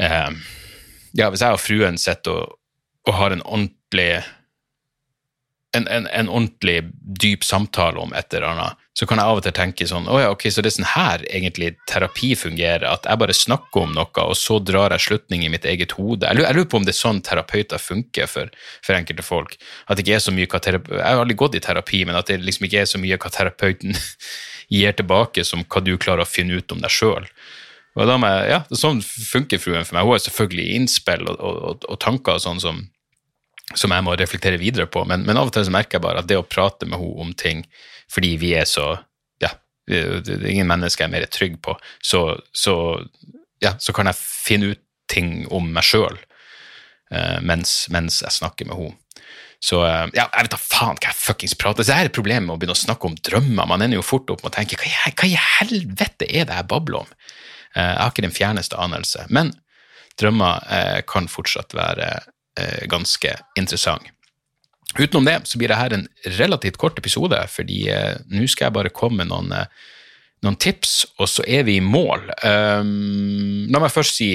eh, 0.00 0.30
ja, 1.14 1.28
Hvis 1.30 1.44
jeg 1.44 1.56
og 1.56 1.62
fruen 1.62 2.00
sitter 2.00 2.40
og, 2.40 2.56
og, 3.04 3.12
har 3.18 3.34
en 3.34 3.44
ordentlig 3.44 4.08
en, 5.76 5.84
en, 5.86 6.08
en, 6.08 6.30
ordentlig 6.30 6.80
dyp 7.20 7.44
samtale 7.44 8.00
om 8.00 8.14
et 8.16 8.34
eller 8.34 8.48
annet, 8.52 8.83
så 8.94 9.06
kan 9.10 9.18
jeg 9.18 9.26
av 9.26 9.40
og 9.40 9.42
til 9.42 9.54
tenke 9.56 9.86
sånn 9.90 10.04
Å 10.06 10.18
ja, 10.22 10.26
ok, 10.30 10.44
så 10.54 10.62
det 10.62 10.70
er 10.70 10.74
sånn 10.76 10.92
her 10.92 11.24
egentlig 11.26 11.72
terapi 11.90 12.30
fungerer. 12.38 12.84
At 12.86 13.08
jeg 13.08 13.18
bare 13.18 13.34
snakker 13.34 13.88
om 13.88 13.94
noe, 13.96 14.22
og 14.22 14.36
så 14.38 14.60
drar 14.62 14.94
jeg 14.94 15.02
slutning 15.02 15.42
i 15.42 15.50
mitt 15.50 15.66
eget 15.66 15.96
hode. 15.98 16.28
Jeg 16.28 16.38
lurer, 16.38 16.60
på 16.70 16.78
om 16.78 16.86
det 16.86 16.94
er 16.94 17.00
sånn 17.00 17.18
terapeuter 17.26 17.82
funker 17.82 18.30
for, 18.30 18.54
for, 18.86 18.94
enkelte 18.94 19.26
folk. 19.26 19.56
At 19.88 19.98
det 19.98 20.06
ikke 20.06 20.20
er 20.20 20.22
så 20.22 20.34
mye 20.36 20.46
hva 20.46 20.62
terapeuten 20.62 21.00
Jeg 21.00 21.08
har 21.18 21.24
aldri 21.24 21.38
gått 21.42 21.58
i 21.58 21.64
terapi, 21.64 22.04
men 22.06 22.20
at 22.20 22.30
det 22.30 22.38
liksom 22.44 22.68
ikke 22.68 22.84
er 22.84 22.90
så 22.92 23.02
mye 23.02 23.18
hva 23.18 23.32
terapeuten 23.34 23.98
gir 24.76 24.94
tilbake, 24.94 25.42
som 25.42 25.66
hva 25.66 25.82
du 25.82 25.96
klarer 25.98 26.22
å 26.22 26.30
finne 26.30 26.62
ut 26.62 26.74
om 26.76 26.84
deg 26.84 26.94
sjøl. 26.94 27.26
Og 27.98 28.10
da 28.10 28.14
må 28.18 28.30
jeg, 28.30 28.46
ja, 28.54 28.62
Sånn 28.78 29.02
funker 29.02 29.58
fruen 29.62 29.86
for 29.86 29.98
meg. 29.98 30.06
Hun 30.06 30.14
har 30.14 30.22
selvfølgelig 30.22 30.78
innspill 30.78 31.26
og, 31.34 31.42
og, 31.42 31.88
og 31.90 31.98
tanker 32.02 32.38
og 32.38 32.46
sånn 32.46 32.62
som 32.62 32.84
som 33.72 33.94
jeg 33.94 34.04
må 34.04 34.12
reflektere 34.18 34.60
videre 34.60 34.84
på. 34.86 35.02
Men, 35.08 35.24
men, 35.24 35.38
av 35.40 35.48
og 35.48 35.54
til 35.54 35.64
så 35.66 35.72
merker 35.72 35.96
jeg 35.96 36.04
bare 36.04 36.20
at 36.20 36.28
det 36.28 36.36
å 36.38 36.46
prate 36.46 36.86
med 36.86 37.00
henne 37.00 37.24
om 37.24 37.30
ting 37.32 37.62
fordi 38.12 38.36
vi 38.40 38.54
er 38.58 38.68
så 38.68 38.94
Ja, 39.42 39.50
ingen 40.48 40.68
mennesker 40.70 41.04
er 41.04 41.12
mer 41.12 41.26
trygg 41.28 41.58
på, 41.60 41.74
så, 42.00 42.38
så, 42.56 42.74
ja, 43.60 43.74
så 43.76 43.92
kan 43.92 44.08
jeg 44.08 44.16
finne 44.16 44.70
ut 44.72 44.80
ting 45.12 45.44
om 45.52 45.66
meg 45.74 45.84
sjøl 45.84 46.16
uh, 47.12 47.40
mens, 47.44 47.84
mens, 47.92 48.22
jeg 48.24 48.32
snakker 48.38 48.68
med 48.68 48.78
henne. 48.78 49.26
Så 49.64 49.82
uh, 49.84 50.06
ja, 50.16 50.24
jeg 50.24 50.46
vet 50.46 50.54
da 50.54 50.60
faen 50.60 50.96
hva 50.98 51.10
jeg 51.10 51.16
fuckings 51.20 51.56
prater 51.60 51.86
Så 51.86 51.96
her 51.96 52.08
er 52.08 52.12
problemet 52.12 52.46
med 52.46 52.56
å 52.56 52.58
begynne 52.60 52.76
å 52.76 52.80
snakke 52.84 53.08
om 53.08 53.18
drømmer. 53.28 53.68
Man 53.68 53.84
ender 53.84 54.00
jo 54.00 54.06
fort 54.06 54.32
opp 54.32 54.44
med 54.44 54.52
å 54.52 54.56
tenke 54.56 54.78
hva, 54.80 55.12
hva 55.12 55.28
i 55.28 55.36
helvete 55.40 56.28
er 56.28 56.48
det 56.48 56.58
jeg 56.60 56.70
babler 56.72 57.04
om? 57.04 57.12
Uh, 57.76 57.84
jeg 57.84 58.00
har 58.00 58.14
ikke 58.14 58.26
den 58.26 58.38
fjerneste 58.40 58.80
anelse. 58.80 59.28
Men 59.32 59.52
drømmer 60.20 61.02
kan 61.10 61.26
fortsatt 61.26 61.74
være 61.74 62.06
ganske 62.86 63.32
interessant. 63.58 64.13
Utenom 64.98 65.24
det 65.24 65.40
så 65.48 65.58
blir 65.58 65.68
det 65.68 65.78
her 65.78 65.92
en 65.92 66.06
relativt 66.38 66.76
kort 66.78 66.98
episode, 66.98 67.38
fordi 67.50 67.88
eh, 67.90 68.14
nå 68.30 68.46
skal 68.50 68.68
jeg 68.68 68.76
bare 68.76 68.94
komme 68.94 69.22
med 69.22 69.32
noen, 69.32 69.50
eh, 69.52 69.66
noen, 70.46 70.58
tips, 70.60 70.92
og 71.18 71.28
så 71.30 71.42
er 71.46 71.64
vi 71.66 71.78
i 71.80 71.84
mål. 71.84 72.28
Um, 72.44 73.66
la 73.72 73.80
meg 73.82 73.90
først 73.90 74.20
si 74.20 74.28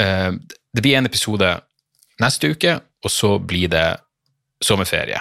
uh, 0.00 0.32
Det 0.72 0.80
blir 0.80 0.96
en 0.96 1.10
episode 1.10 1.50
neste 2.22 2.52
uke, 2.54 2.78
og 3.02 3.10
så 3.12 3.34
blir 3.38 3.68
det 3.72 3.88
sommerferie. 4.62 5.20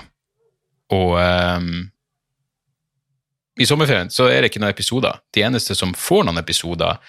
Og 0.95 1.17
um, 1.17 1.89
i 3.59 3.67
sommerferien 3.67 4.13
så 4.13 4.29
er 4.29 4.41
det 4.41 4.51
ikke 4.51 4.61
noen 4.63 4.71
episoder. 4.71 5.19
De 5.33 5.43
eneste 5.43 5.75
som 5.75 5.95
får 5.97 6.23
noen 6.27 6.39
episoder, 6.39 7.01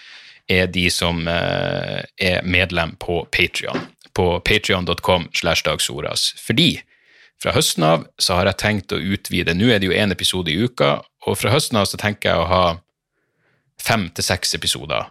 er 0.51 0.67
de 0.67 0.89
som 0.91 1.23
uh, 1.29 2.01
er 2.19 2.43
medlem 2.43 2.97
på 2.99 3.21
Patrion 3.31 3.79
på 4.17 4.27
patrion.com 4.45 5.29
slash 5.35 5.65
dagsoras. 5.67 6.33
Fordi 6.41 6.83
fra 7.43 7.55
høsten 7.57 7.87
av 7.87 8.07
så 8.23 8.39
har 8.39 8.51
jeg 8.51 8.61
tenkt 8.63 8.95
å 8.95 9.01
utvide 9.01 9.57
Nå 9.57 9.73
er 9.73 9.83
det 9.83 9.89
jo 9.91 9.97
én 9.97 10.15
episode 10.15 10.53
i 10.53 10.61
uka, 10.63 11.01
og 11.27 11.39
fra 11.41 11.51
høsten 11.55 11.81
av 11.81 11.89
så 11.91 11.99
tenker 11.99 12.31
jeg 12.31 12.45
å 12.45 12.51
ha 12.51 12.65
fem 13.83 14.09
til 14.15 14.27
seks 14.27 14.55
episoder. 14.55 15.11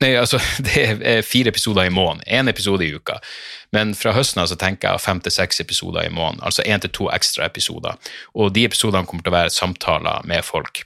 Nei, 0.00 0.14
altså, 0.16 0.40
det 0.66 0.84
er 1.04 1.22
fire 1.26 1.52
episoder 1.52 1.86
i 1.86 1.94
måneden. 1.94 2.24
Én 2.26 2.50
episode 2.50 2.86
i 2.86 2.94
uka. 2.96 3.20
Men 3.74 3.94
fra 3.94 4.14
høsten 4.16 4.42
av 4.42 4.50
så 4.50 4.58
tenker 4.58 4.88
jeg 4.88 4.96
å 4.96 4.98
ha 4.98 5.04
fem 5.04 5.20
til 5.22 5.34
seks 5.34 5.60
episoder 5.62 6.08
i 6.08 6.12
måneden. 6.14 6.42
Altså 6.46 6.64
én 6.66 6.82
til 6.82 6.92
to 6.96 7.10
ekstra 7.12 7.46
episoder. 7.46 7.98
Og 8.34 8.54
de 8.56 8.64
episodene 8.66 9.06
kommer 9.06 9.26
til 9.26 9.34
å 9.34 9.38
være 9.38 9.54
samtaler 9.54 10.26
med 10.26 10.46
folk. 10.46 10.82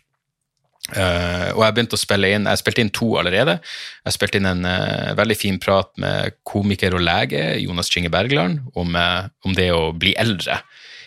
Uh, 0.92 1.48
og 1.56 1.62
jeg 1.64 1.74
begynte 1.78 1.96
å 1.96 2.00
spille 2.00 2.28
inn 2.36 2.44
Jeg 2.44 2.60
spilte 2.60 2.82
inn 2.84 2.90
to 2.92 3.14
allerede. 3.16 3.56
Jeg 4.04 4.16
spilte 4.18 4.36
inn 4.36 4.48
en 4.50 4.66
uh, 4.68 5.14
veldig 5.16 5.36
fin 5.40 5.56
prat 5.62 5.88
med 6.00 6.36
komiker 6.44 6.96
og 6.98 7.06
lege 7.06 7.40
Jonas 7.62 7.88
Kinge 7.92 8.12
Bergland 8.12 8.60
om, 8.76 8.92
uh, 8.92 9.24
om, 9.48 9.56
det 9.56 9.70
å 9.72 9.94
bli 9.96 10.12
eldre, 10.20 10.60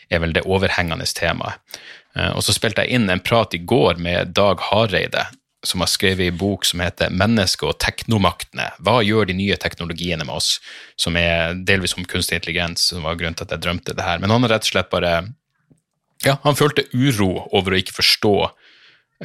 er 0.09 0.23
vel 0.23 0.33
det 0.33 0.47
overhengende 0.49 1.05
temaet. 1.13 1.61
og 2.33 2.41
så 2.41 2.55
spilte 2.55 2.81
jeg 2.81 2.97
inn 2.97 3.09
en 3.11 3.21
prat 3.21 3.53
i 3.53 3.59
går 3.59 3.99
med 4.01 4.31
Dag 4.33 4.63
Hareide, 4.71 5.27
som 5.61 5.83
har 5.83 5.89
skrevet 5.91 6.31
en 6.31 6.37
bok 6.39 6.65
som 6.65 6.79
heter 6.79 7.11
'Mennesket 7.11 7.67
og 7.67 7.77
teknomaktene'. 7.77 8.71
Hva 8.81 9.03
gjør 9.03 9.27
de 9.27 9.33
nye 9.33 9.57
teknologiene 9.57 10.25
med 10.25 10.33
oss? 10.33 10.59
Som 10.97 11.17
er 11.17 11.53
delvis 11.53 11.93
om 11.97 12.05
kunstig 12.05 12.39
intelligens, 12.39 12.87
som 12.87 13.03
var 13.03 13.19
grunnen 13.19 13.35
til 13.35 13.45
at 13.45 13.51
jeg 13.51 13.61
drømte 13.61 13.93
det 13.93 14.03
her. 14.03 14.17
Men 14.17 14.31
han 14.31 14.41
har 14.41 14.55
rett 14.55 14.65
og 14.65 14.73
slett 14.73 14.89
bare 14.89 15.27
Ja, 16.25 16.39
han 16.41 16.55
følte 16.55 16.87
uro 16.93 17.45
over 17.53 17.75
å 17.75 17.77
ikke 17.77 17.93
forstå 18.01 18.49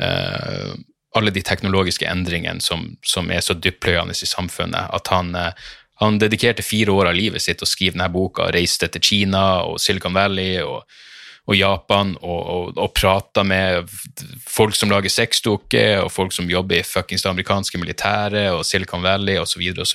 uh, 0.00 0.72
alle 1.14 1.31
de 1.35 1.42
teknologiske 1.44 2.09
endringene 2.09 2.61
som, 2.64 2.87
som 3.05 3.31
er 3.31 3.44
så 3.44 3.57
dyptpløyende 3.59 4.16
i 4.16 4.28
samfunnet. 4.28 4.92
At 4.96 5.12
han, 5.12 5.35
uh, 5.37 5.72
han, 6.00 6.20
dedikerte 6.22 6.64
fire 6.64 6.94
år 6.94 7.12
av 7.12 7.18
livet 7.18 7.44
sitt 7.44 7.62
å 7.62 7.68
skrive 7.68 7.96
denne 7.96 8.11
boka, 8.12 8.50
reiste 8.55 8.88
til 8.92 9.05
Kina 9.05 9.46
og 9.68 9.81
Silicon 9.83 10.16
Valley 10.16 10.62
og, 10.64 10.87
og 11.50 11.59
Japan 11.59 12.14
og, 12.20 12.40
og, 12.40 12.76
og 12.78 12.92
prata 12.94 13.44
med 13.44 13.90
folk 14.48 14.76
som 14.78 14.92
lager 14.92 15.12
sexdukker, 15.12 16.05
og 16.05 16.12
folk 16.14 16.35
som 16.35 16.50
jobber 16.50 16.81
i 16.81 16.87
fuckings 16.87 17.26
det 17.26 17.33
amerikanske 17.33 17.81
militæret 17.83 18.52
og 18.55 18.64
Silicon 18.66 19.05
Valley 19.05 19.40
osv. 19.42 19.64
Og, 19.74 19.87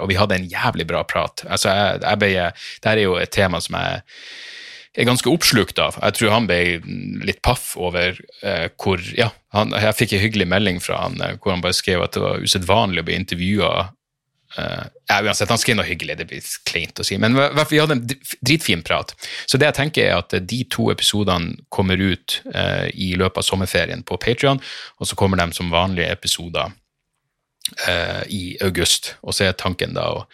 Og 0.00 0.08
vi 0.08 0.18
hadde 0.18 0.40
en 0.40 0.48
jævlig 0.50 0.88
bra 0.88 1.04
prat. 1.04 1.44
Altså, 1.46 1.70
jeg, 1.74 2.00
jeg 2.06 2.22
ble, 2.22 2.32
Dette 2.80 2.96
er 2.96 3.04
jo 3.04 3.18
et 3.20 3.34
tema 3.34 3.60
som 3.60 3.76
jeg 3.78 4.02
er 4.98 5.06
ganske 5.06 5.30
oppslukt 5.30 5.78
av. 5.78 5.98
Jeg 6.02 6.16
tror 6.18 6.34
han 6.34 6.48
ble 6.50 6.80
litt 7.26 7.40
paff 7.46 7.72
over 7.78 8.18
eh, 8.42 8.66
hvor 8.80 9.02
Ja, 9.16 9.30
han, 9.54 9.74
jeg 9.76 9.96
fikk 9.98 10.16
en 10.16 10.24
hyggelig 10.24 10.48
melding 10.50 10.82
fra 10.82 11.04
han 11.04 11.20
eh, 11.22 11.36
hvor 11.38 11.54
han 11.54 11.62
bare 11.64 11.76
skrev 11.76 12.02
at 12.02 12.16
det 12.16 12.24
var 12.24 12.42
usedvanlig 12.42 13.04
å 13.04 13.06
bli 13.06 13.18
intervjua. 13.20 13.72
Eh, 14.58 14.84
uansett, 15.22 15.50
han 15.52 15.60
skrev 15.62 15.78
noe 15.78 15.86
hyggelig, 15.86 16.16
det 16.18 16.26
blir 16.32 16.50
kleint 16.66 16.98
å 16.98 17.06
si, 17.06 17.18
men 17.22 17.38
vi 17.38 17.78
hadde 17.78 18.00
en 18.00 18.04
dritfin 18.42 18.82
prat. 18.86 19.14
Så 19.46 19.60
det 19.60 19.70
jeg 19.70 19.78
tenker 19.78 20.08
er 20.08 20.18
at 20.18 20.34
de 20.34 20.60
to 20.74 20.90
episodene 20.90 21.54
kommer 21.70 22.00
ut 22.02 22.40
eh, 22.50 22.88
i 22.90 23.12
løpet 23.18 23.44
av 23.44 23.46
sommerferien 23.46 24.02
på 24.06 24.18
Patrion, 24.18 24.62
og 24.98 25.06
så 25.06 25.18
kommer 25.18 25.38
de 25.38 25.52
som 25.54 25.70
vanlige 25.70 26.10
episoder 26.10 26.74
eh, 27.86 28.22
i 28.26 28.42
august. 28.66 29.14
Og 29.22 29.38
så 29.38 29.46
er 29.46 29.58
tanken 29.58 29.94
da 29.94 30.10
å 30.18 30.24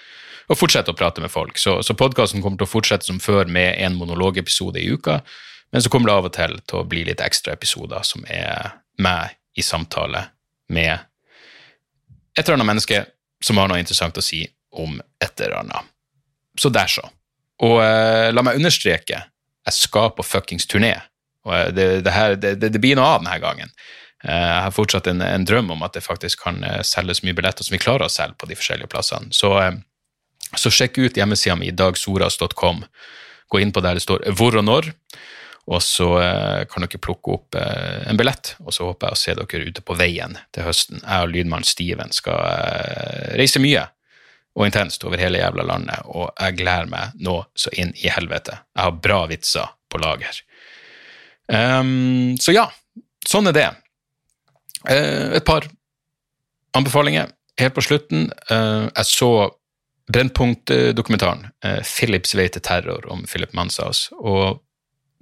og 0.46 0.58
fortsette 0.58 0.92
å 0.92 0.98
prate 0.98 1.22
med 1.24 1.32
folk. 1.32 1.58
Så, 1.58 1.80
så 1.82 1.96
podkasten 1.98 2.42
kommer 2.44 2.60
til 2.60 2.68
å 2.68 2.70
fortsette 2.70 3.08
som 3.08 3.20
før 3.22 3.50
med 3.50 3.74
en 3.82 3.98
monologepisode 3.98 4.80
i 4.82 4.88
uka, 4.94 5.20
men 5.74 5.82
så 5.82 5.90
kommer 5.90 6.10
det 6.10 6.16
av 6.16 6.28
og 6.28 6.34
til 6.36 6.54
til 6.62 6.80
å 6.80 6.86
bli 6.86 7.02
litt 7.08 7.22
ekstra 7.24 7.56
episoder 7.56 8.06
som 8.06 8.24
er 8.30 8.76
meg 9.02 9.34
i 9.58 9.64
samtale 9.64 10.28
med 10.72 10.92
et 12.36 12.44
eller 12.44 12.58
annet 12.58 12.70
menneske 12.70 13.02
som 13.44 13.58
har 13.60 13.68
noe 13.70 13.80
interessant 13.80 14.18
å 14.18 14.24
si 14.24 14.44
om 14.76 14.98
et 15.22 15.40
eller 15.40 15.60
annet. 15.62 15.92
Så 16.60 16.70
der, 16.72 16.88
så. 16.88 17.04
Og 17.64 17.80
eh, 17.82 18.30
la 18.32 18.44
meg 18.44 18.58
understreke, 18.60 19.20
jeg 19.66 19.76
skal 19.76 20.12
på 20.16 20.24
fuckings 20.24 20.68
turné. 20.68 20.94
Og 21.46 21.54
eh, 21.56 21.70
det, 21.74 21.86
det, 22.06 22.12
her, 22.12 22.36
det, 22.40 22.54
det, 22.60 22.80
blir 22.82 22.98
noe 22.98 23.16
av 23.16 23.22
denne 23.22 23.38
gangen. 23.42 23.72
Eh, 24.24 24.32
jeg 24.32 24.62
har 24.66 24.74
fortsatt 24.74 25.08
en, 25.12 25.24
en, 25.24 25.46
drøm 25.48 25.72
om 25.74 25.84
at 25.86 25.96
det 25.96 26.04
faktisk 26.04 26.44
kan 26.46 26.62
eh, 26.64 26.82
selges 26.86 27.22
mye 27.24 27.36
billetter 27.36 27.66
som 27.66 27.76
vi 27.76 27.82
klarer 27.82 28.08
å 28.08 28.12
selge 28.12 28.38
på 28.40 28.48
de 28.50 28.58
forskjellige 28.58 28.92
plassene. 28.92 29.32
Så, 29.36 29.52
så 30.54 30.70
sjekk 30.72 31.00
ut 31.02 31.18
hjemmesida 31.18 31.56
mi, 31.58 31.72
dagsoras.com. 31.74 32.84
Gå 33.50 33.62
inn 33.62 33.74
på 33.74 33.82
der 33.84 33.98
det 33.98 34.04
står 34.04 34.28
hvor 34.38 34.56
og 34.58 34.66
når, 34.66 34.92
og 35.66 35.82
så 35.82 36.06
kan 36.70 36.84
dere 36.84 37.00
plukke 37.02 37.32
opp 37.34 37.56
en 37.58 38.18
billett. 38.18 38.52
Og 38.62 38.70
så 38.74 38.86
håper 38.86 39.08
jeg 39.08 39.16
å 39.16 39.18
se 39.18 39.34
dere 39.34 39.70
ute 39.72 39.82
på 39.82 39.96
veien 39.98 40.36
til 40.54 40.62
høsten. 40.62 41.00
Jeg 41.02 41.26
og 41.26 41.32
lydmann 41.32 41.66
Steven 41.66 42.14
skal 42.14 42.38
reise 43.34 43.58
mye 43.62 43.88
og 44.56 44.64
intenst 44.64 45.04
over 45.04 45.20
hele 45.20 45.40
jævla 45.42 45.66
landet, 45.68 46.04
og 46.08 46.30
jeg 46.40 46.56
gleder 46.62 46.88
meg 46.88 47.16
nå 47.20 47.36
så 47.58 47.72
inn 47.76 47.92
i 48.00 48.08
helvete. 48.12 48.56
Jeg 48.72 48.88
har 48.88 49.00
bra 49.04 49.18
vitser 49.28 49.72
på 49.92 50.00
lager. 50.00 50.38
Um, 51.46 52.34
så 52.40 52.54
ja, 52.56 52.64
sånn 53.28 53.50
er 53.52 53.56
det. 53.56 53.66
Uh, 54.88 55.36
et 55.36 55.46
par 55.46 55.68
anbefalinger 56.76 57.28
helt 57.60 57.76
på 57.76 57.84
slutten. 57.84 58.30
Uh, 58.48 58.88
jeg 58.88 59.10
så 59.10 59.30
Brennpunkt-dokumentaren, 60.12 61.48
uh, 61.64 61.80
'Philips 61.82 62.36
vei 62.36 62.48
til 62.48 62.62
terror', 62.62 63.10
om 63.10 63.24
Philip 63.26 63.52
Manshaus, 63.54 64.08
og 64.18 64.62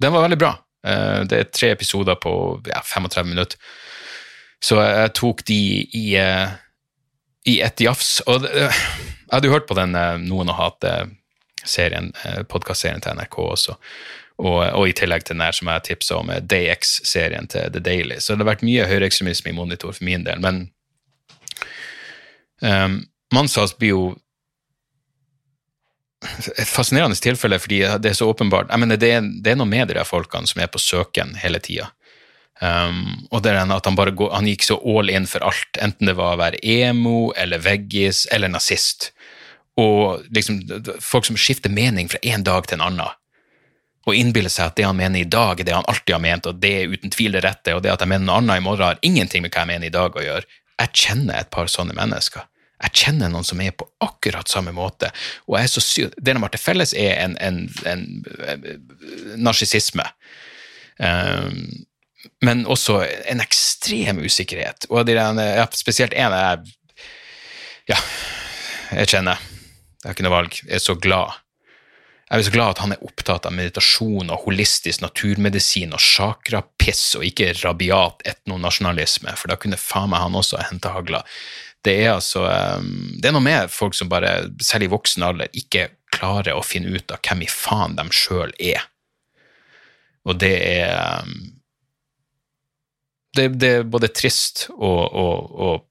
den 0.01 0.13
var 0.13 0.27
veldig 0.27 0.37
bra. 0.37 0.53
det 0.85 1.33
er 1.33 1.47
tre 1.49 1.71
episoder 1.71 2.13
på 2.21 2.61
ja, 2.67 2.77
35 2.85 3.25
minutter, 3.25 3.57
så 4.61 4.75
jeg 4.83 5.13
tok 5.17 5.41
de 5.47 5.57
i, 5.97 6.15
i 7.45 7.61
ett 7.61 7.81
jafs. 7.81 8.19
Og 8.29 8.45
jeg 8.45 8.71
hadde 9.31 9.49
jo 9.49 9.55
hørt 9.55 9.67
på 9.69 9.77
den 9.77 9.95
eh, 9.97 10.17
Noen 10.21 10.51
og 10.51 10.59
hate-serien, 10.59 12.11
eh, 12.25 12.41
podkastserien 12.49 13.03
til 13.03 13.17
NRK 13.17 13.39
også. 13.45 13.77
Og, 14.35 14.59
og, 14.65 14.83
i 14.89 14.95
tillegg 14.97 15.23
til 15.23 15.37
den 15.37 15.45
her 15.45 15.55
som 15.55 15.69
jeg 15.71 15.85
tipsa 15.87 16.19
om, 16.19 16.31
DayX-serien 16.43 17.47
til 17.51 17.71
The 17.71 17.81
Daily. 17.83 18.19
Så 18.19 18.35
det 18.35 18.43
har 18.43 18.51
vært 18.51 18.65
mye 18.67 18.87
høyreekstremisme 18.89 19.53
i 19.53 19.55
monitor 19.55 19.95
for 19.95 20.03
min 20.03 20.25
del. 20.27 20.41
Men 20.43 20.65
um, 22.59 22.97
Manshaus 23.31 23.71
blir 23.79 23.93
jo 23.93 24.01
et 26.53 26.69
fascinerende 26.69 27.17
tilfelle, 27.19 27.59
fordi 27.61 27.81
det 28.01 28.11
er 28.11 28.17
så 28.17 28.29
åpenbart 28.29 28.71
mener, 28.77 28.99
det, 29.01 29.11
er, 29.17 29.25
det 29.43 29.53
er 29.53 29.59
noe 29.59 29.69
med 29.69 29.89
de 29.91 30.05
folkene 30.05 30.49
som 30.49 30.61
er 30.61 30.71
på 30.71 30.81
søken 30.81 31.35
hele 31.41 31.61
tida. 31.63 31.89
Um, 32.63 33.27
og 33.35 33.41
det 33.43 33.51
er 33.51 33.59
at 33.67 33.87
han, 33.87 33.97
bare 33.97 34.13
går, 34.15 34.31
han 34.31 34.47
gikk 34.47 34.63
så 34.63 34.77
all 34.79 35.11
in 35.11 35.27
for 35.27 35.43
alt, 35.43 35.75
enten 35.83 36.07
det 36.07 36.15
var 36.15 36.37
å 36.37 36.39
være 36.39 36.61
emo 36.63 37.33
eller 37.35 37.63
veggis 37.63 38.25
eller 38.31 38.51
nazist. 38.53 39.11
Og 39.75 40.23
liksom 40.31 40.61
folk 41.03 41.27
som 41.27 41.39
skifter 41.39 41.73
mening 41.73 42.07
fra 42.11 42.21
en 42.23 42.45
dag 42.47 42.67
til 42.67 42.79
en 42.79 42.85
annen. 42.87 43.21
Og 44.05 44.15
innbiller 44.15 44.53
seg 44.53 44.69
at 44.69 44.77
det 44.77 44.85
han 44.85 44.95
mener 44.95 45.19
i 45.19 45.27
dag, 45.27 45.59
er 45.59 45.67
det 45.67 45.75
han 45.75 45.87
alltid 45.89 46.15
har 46.15 46.23
ment, 46.23 46.47
og 46.47 46.61
det 46.61 46.71
er 46.79 46.93
uten 46.93 47.11
tvil 47.11 47.35
det 47.35 47.43
rette, 47.43 47.73
og 47.75 47.83
det 47.83 47.91
at 47.91 48.03
jeg 48.05 48.11
mener 48.11 48.27
noe 48.27 48.39
annet 48.39 48.61
i 48.61 48.63
morgen, 48.63 48.93
har 48.93 49.01
ingenting 49.03 49.43
med 49.43 49.51
hva 49.51 49.65
jeg 49.65 49.73
mener 49.73 49.89
i 49.89 49.95
dag 49.95 50.15
å 50.15 50.23
gjøre. 50.23 50.59
Jeg 50.79 50.93
kjenner 51.01 51.39
et 51.39 51.51
par 51.51 51.71
sånne 51.71 51.95
mennesker. 51.97 52.45
Jeg 52.83 53.05
kjenner 53.05 53.31
noen 53.31 53.47
som 53.47 53.61
er 53.63 53.75
på 53.77 53.87
akkurat 54.03 54.51
samme 54.51 54.73
måte. 54.75 55.11
Og 55.47 55.57
jeg 55.57 55.69
er 55.69 55.73
så 55.73 55.83
syk. 55.83 56.15
Det 56.19 56.35
de 56.35 56.43
har 56.43 56.53
til 56.53 56.61
felles, 56.61 56.93
er 56.97 57.15
en, 57.23 57.37
en, 57.39 57.61
en, 57.87 58.05
en 58.51 58.65
narsissisme. 59.47 60.05
Um, 60.99 61.85
men 62.43 62.65
også 62.65 62.99
en 63.31 63.43
ekstrem 63.43 64.19
usikkerhet. 64.25 64.89
Og 64.89 65.05
de, 65.07 65.15
ja, 65.15 65.65
spesielt 65.75 66.13
en 66.13 66.35
jeg 66.35 66.75
Ja, 67.85 67.97
jeg 68.97 69.11
kjenner. 69.13 69.41
Jeg 70.01 70.09
har 70.09 70.15
ikke 70.15 70.25
noe 70.25 70.33
valg. 70.33 70.55
Jeg 70.65 70.79
er 70.79 70.81
så 70.81 70.95
glad. 70.97 71.35
Jeg 72.25 72.41
er 72.41 72.45
så 72.47 72.53
glad 72.55 72.73
at 72.73 72.79
han 72.81 72.93
er 72.95 73.03
opptatt 73.05 73.45
av 73.45 73.53
meditasjon 73.53 74.31
og 74.33 74.47
holistisk 74.47 75.03
naturmedisin 75.03 75.93
og 75.93 76.01
chakrapiss, 76.01 77.11
og 77.19 77.27
ikke 77.27 77.51
rabiat 77.59 78.25
etnonasjonalisme, 78.25 79.35
for 79.37 79.53
da 79.53 79.59
kunne 79.61 79.77
faen 79.77 80.09
meg 80.09 80.23
han 80.23 80.37
også 80.39 80.63
hente 80.71 80.89
hagla. 80.89 81.21
Det 81.85 81.93
er 82.01 82.15
altså 82.15 82.45
ehm, 82.49 83.17
Det 83.21 83.29
er 83.29 83.35
noe 83.35 83.45
med 83.45 83.71
folk 83.73 83.95
som 83.97 84.09
bare, 84.11 84.47
selv 84.63 84.87
i 84.87 84.91
voksen 84.91 85.25
alder, 85.25 85.51
ikke 85.53 85.89
klarer 86.15 86.55
å 86.55 86.63
finne 86.65 86.95
ut 86.95 87.11
av 87.11 87.21
hvem 87.25 87.43
i 87.45 87.51
faen 87.51 87.97
de 87.97 88.05
sjøl 88.15 88.53
er. 88.61 88.85
Og 90.25 90.39
det 90.41 90.55
er 90.63 90.95
ehm, 90.95 91.35
det, 93.35 93.49
det, 93.59 93.71
er 93.79 93.89
både 93.91 94.09
trist 94.15 94.69
og, 94.77 95.01
og, 95.11 95.51
og, 95.51 95.83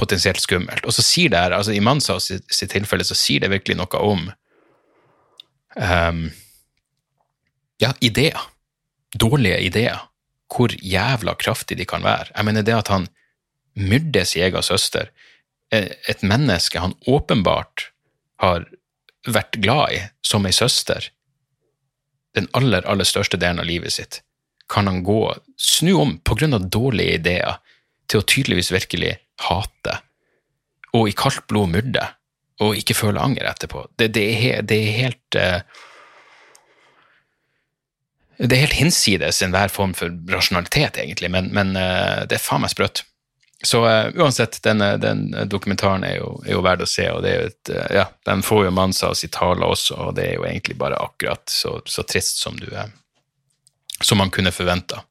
potensielt 0.00 0.40
skummelt. 0.40 0.86
Og 0.88 0.94
så 0.96 1.02
sier 1.04 1.32
det 1.32 1.40
her, 1.42 1.52
altså 1.52 1.74
i 1.76 1.80
Manshaus 1.84 2.30
sitt 2.30 2.70
tilfelle, 2.72 3.04
så 3.04 3.16
sier 3.18 3.42
det 3.42 3.50
virkelig 3.52 3.74
noe 3.76 3.98
om 4.00 4.22
um, 5.76 6.20
ja, 7.82 7.90
ideer. 8.00 8.46
Dårlige 9.12 9.58
ideer. 9.66 10.06
Hvor 10.48 10.72
jævla 10.72 11.34
kraftig 11.36 11.76
de 11.76 11.84
kan 11.90 12.06
være. 12.06 12.30
Jeg 12.32 12.48
mener 12.48 12.64
det 12.64 12.78
at 12.78 12.92
han 12.94 13.10
myrder 13.76 14.24
sin 14.24 14.46
egen 14.46 14.64
søster, 14.64 15.10
et 15.70 16.22
menneske 16.26 16.82
han 16.82 16.96
åpenbart 17.06 17.90
har 18.42 18.66
vært 19.28 19.60
glad 19.62 19.94
i 19.94 20.00
som 20.26 20.46
ei 20.48 20.54
søster, 20.56 21.10
den 22.34 22.48
aller, 22.56 22.86
aller 22.86 23.06
største 23.06 23.38
delen 23.38 23.62
av 23.62 23.68
livet 23.68 23.94
sitt 23.94 24.22
kan 24.70 24.86
han 24.86 25.02
gå, 25.02 25.34
snu 25.56 25.94
om 25.94 26.18
på 26.18 26.34
grunn 26.34 26.54
av 26.54 26.68
dårlige 26.70 27.18
ideer, 27.18 27.58
til 28.10 28.22
å 28.22 28.26
tydeligvis 28.26 28.70
virkelig 28.70 29.16
hate, 29.48 29.96
og 30.94 31.10
i 31.10 31.14
kaldt 31.16 31.46
blod 31.50 31.72
myrde, 31.74 32.06
og 32.62 32.78
ikke 32.78 32.96
føle 32.98 33.22
anger 33.22 33.48
etterpå. 33.50 33.86
Det, 33.98 34.10
det, 34.14 34.26
er, 34.36 34.62
det 34.66 34.78
er, 34.78 34.90
helt 34.98 35.38
uh, 35.38 35.60
Det 38.38 38.56
er 38.56 38.66
helt 38.66 38.78
hinsides 38.78 39.42
enhver 39.42 39.72
form 39.72 39.94
for 39.96 40.14
rasjonalitet, 40.30 41.00
egentlig, 41.02 41.30
men, 41.34 41.50
men 41.56 41.74
uh, 41.74 42.26
det 42.30 42.38
er 42.38 42.44
faen 42.44 42.62
meg 42.62 42.74
sprøtt. 42.74 43.04
Så 43.66 43.82
uh, 43.84 44.08
uansett, 44.16 44.62
denne, 44.64 44.94
den 44.96 45.26
dokumentaren 45.48 46.04
er 46.04 46.16
jo, 46.16 46.30
er 46.46 46.54
jo 46.54 46.62
verd 46.64 46.84
å 46.84 46.88
se, 46.88 47.04
og 47.12 47.20
det 47.24 47.32
er 47.32 47.42
jo 47.42 47.50
et, 47.50 47.72
ja, 47.92 48.06
den 48.28 48.44
får 48.46 48.64
jo 48.66 48.72
Manshaus 48.72 49.24
i 49.26 49.28
tale 49.32 49.68
også, 49.68 49.98
og 50.06 50.14
det 50.16 50.30
er 50.30 50.38
jo 50.38 50.46
egentlig 50.48 50.78
bare 50.80 50.96
akkurat 50.96 51.44
så, 51.52 51.76
så 51.84 52.06
trist 52.08 52.40
som 52.40 52.56
du 52.56 52.70
er 52.72 52.88
som 54.00 54.18
man 54.18 54.30
kunne 54.30 54.52
forventa. 54.52 55.02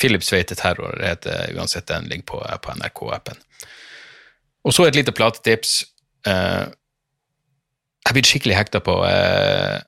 Philips 0.00 0.32
vei 0.32 0.42
til 0.44 0.58
terror 0.58 1.00
heter 1.02 1.54
uansett 1.56 1.88
den 1.88 2.08
ligger 2.10 2.26
på, 2.30 2.40
på 2.62 2.74
NRK-appen. 2.78 3.38
Og 4.66 4.74
så 4.74 4.86
et 4.86 4.98
lite 4.98 5.14
platetips. 5.14 5.84
Uh, 6.26 6.66
jeg 8.06 8.10
er 8.10 8.16
blitt 8.16 8.30
skikkelig 8.30 8.56
hekta 8.58 8.80
på 8.82 8.96
uh, 9.02 9.78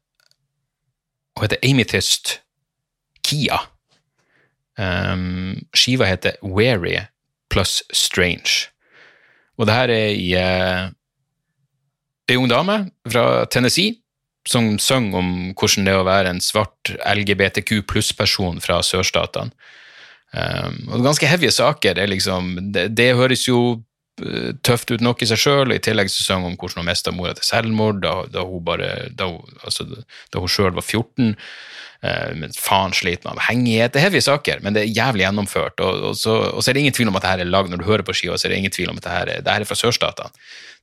Hun 1.37 1.45
heter 1.45 1.63
Amethyst 1.67 2.39
Kia. 3.27 3.61
Um, 4.79 5.67
skiva 5.75 6.07
heter 6.07 6.39
Weary 6.43 6.97
pluss 7.53 7.81
Strange. 7.95 8.69
Og 9.59 9.67
det 9.69 9.75
her 9.75 9.93
er 9.93 10.13
ei 10.13 10.89
ei 12.29 12.37
ung 12.37 12.49
dame 12.51 12.83
fra 13.09 13.47
Tennessee 13.51 13.97
som 14.49 14.77
synger 14.81 15.19
om 15.21 15.33
hvordan 15.59 15.89
det 15.89 15.93
er 15.93 16.01
å 16.03 16.09
være 16.09 16.33
en 16.33 16.41
svart 16.45 16.93
LGBTQ 17.05 17.83
pluss-person 17.89 18.63
fra 18.65 18.81
sørstatene. 18.85 19.53
Um, 20.29 20.83
og 20.93 21.07
ganske 21.07 21.29
heavy 21.29 21.49
saker. 21.53 21.97
Det, 21.97 22.05
liksom, 22.13 22.51
det, 22.73 22.91
det, 22.97 23.15
høres 23.17 23.47
jo 23.49 23.81
tøft 24.67 24.91
ut 24.91 25.03
nok 25.05 25.23
i 25.23 25.29
seg 25.31 25.41
sjøl, 25.41 25.73
i 25.75 25.81
tillegg 25.83 26.11
så 26.13 26.25
sang 26.25 26.45
hun 26.45 26.55
om 26.55 26.59
hvordan 26.61 26.83
hun 26.83 26.91
mista 26.91 27.13
mora 27.15 27.35
til 27.39 27.47
selvmord 27.47 28.01
da, 28.03 28.15
da 28.33 28.45
hun 28.47 28.65
bare, 28.67 29.09
da 29.15 29.31
hun, 29.31 29.59
altså, 29.63 29.87
da 30.33 30.43
hun 30.43 30.53
sjøl 30.53 30.75
var 30.77 30.87
14. 30.87 31.35
Eh, 31.99 32.31
men 32.39 32.53
faen 32.55 32.93
sliter 32.95 33.27
med 33.27 33.35
avhengighet. 33.35 33.93
Det 33.93 33.99
er 34.01 34.07
heavy 34.07 34.23
saker, 34.23 34.61
men 34.63 34.77
det 34.77 34.83
er 34.85 34.95
jævlig 34.95 35.25
gjennomført. 35.25 35.77
Og, 35.83 35.93
og, 36.11 36.15
så, 36.19 36.35
og, 36.53 36.61
så, 36.63 36.71
er 36.71 36.75
det 36.77 36.83
ingen 36.87 36.97
tvil 36.99 37.11
om 37.11 37.19
at 37.19 37.25
det 37.25 37.33
her 37.33 37.43
er 37.43 37.51
lagd 37.51 37.71
når 37.73 37.79
du 37.83 37.89
hører 37.89 38.07
på 38.07 38.15
skiva, 38.17 38.37
så 38.39 38.45
er 38.47 38.51
det 38.55 38.61
ingen 38.63 38.75
tvil 38.75 38.91
om 38.93 38.99
at 39.01 39.07
det 39.07 39.15
her 39.17 39.27
er, 39.33 39.39
det 39.43 39.53
her 39.55 39.63
er 39.67 39.71
fra 39.71 39.79
sørstatene. 39.79 40.31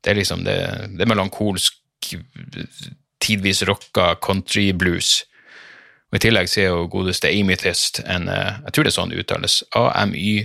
Det 0.04 0.10
er 0.12 0.20
liksom 0.20 0.40
det, 0.48 0.60
det 0.98 1.02
er 1.06 1.12
melankolsk 1.12 1.74
tidvis 3.24 3.60
rocka 3.70 4.06
country 4.22 4.68
blues. 4.76 5.10
Og 6.12 6.16
I 6.20 6.24
tillegg 6.28 6.48
så 6.52 6.58
er 6.62 6.70
jo 6.70 6.92
godeste 6.92 7.28
Amythist 7.32 7.96
en 8.04 8.28
eh, 8.30 8.54
Jeg 8.68 8.72
tror 8.76 8.84
det 8.84 8.92
er 8.92 9.00
sånn 9.00 9.12
det 9.12 9.22
uttales. 9.24 9.54
A-m-y-t-h-y-s-t. 9.76 10.40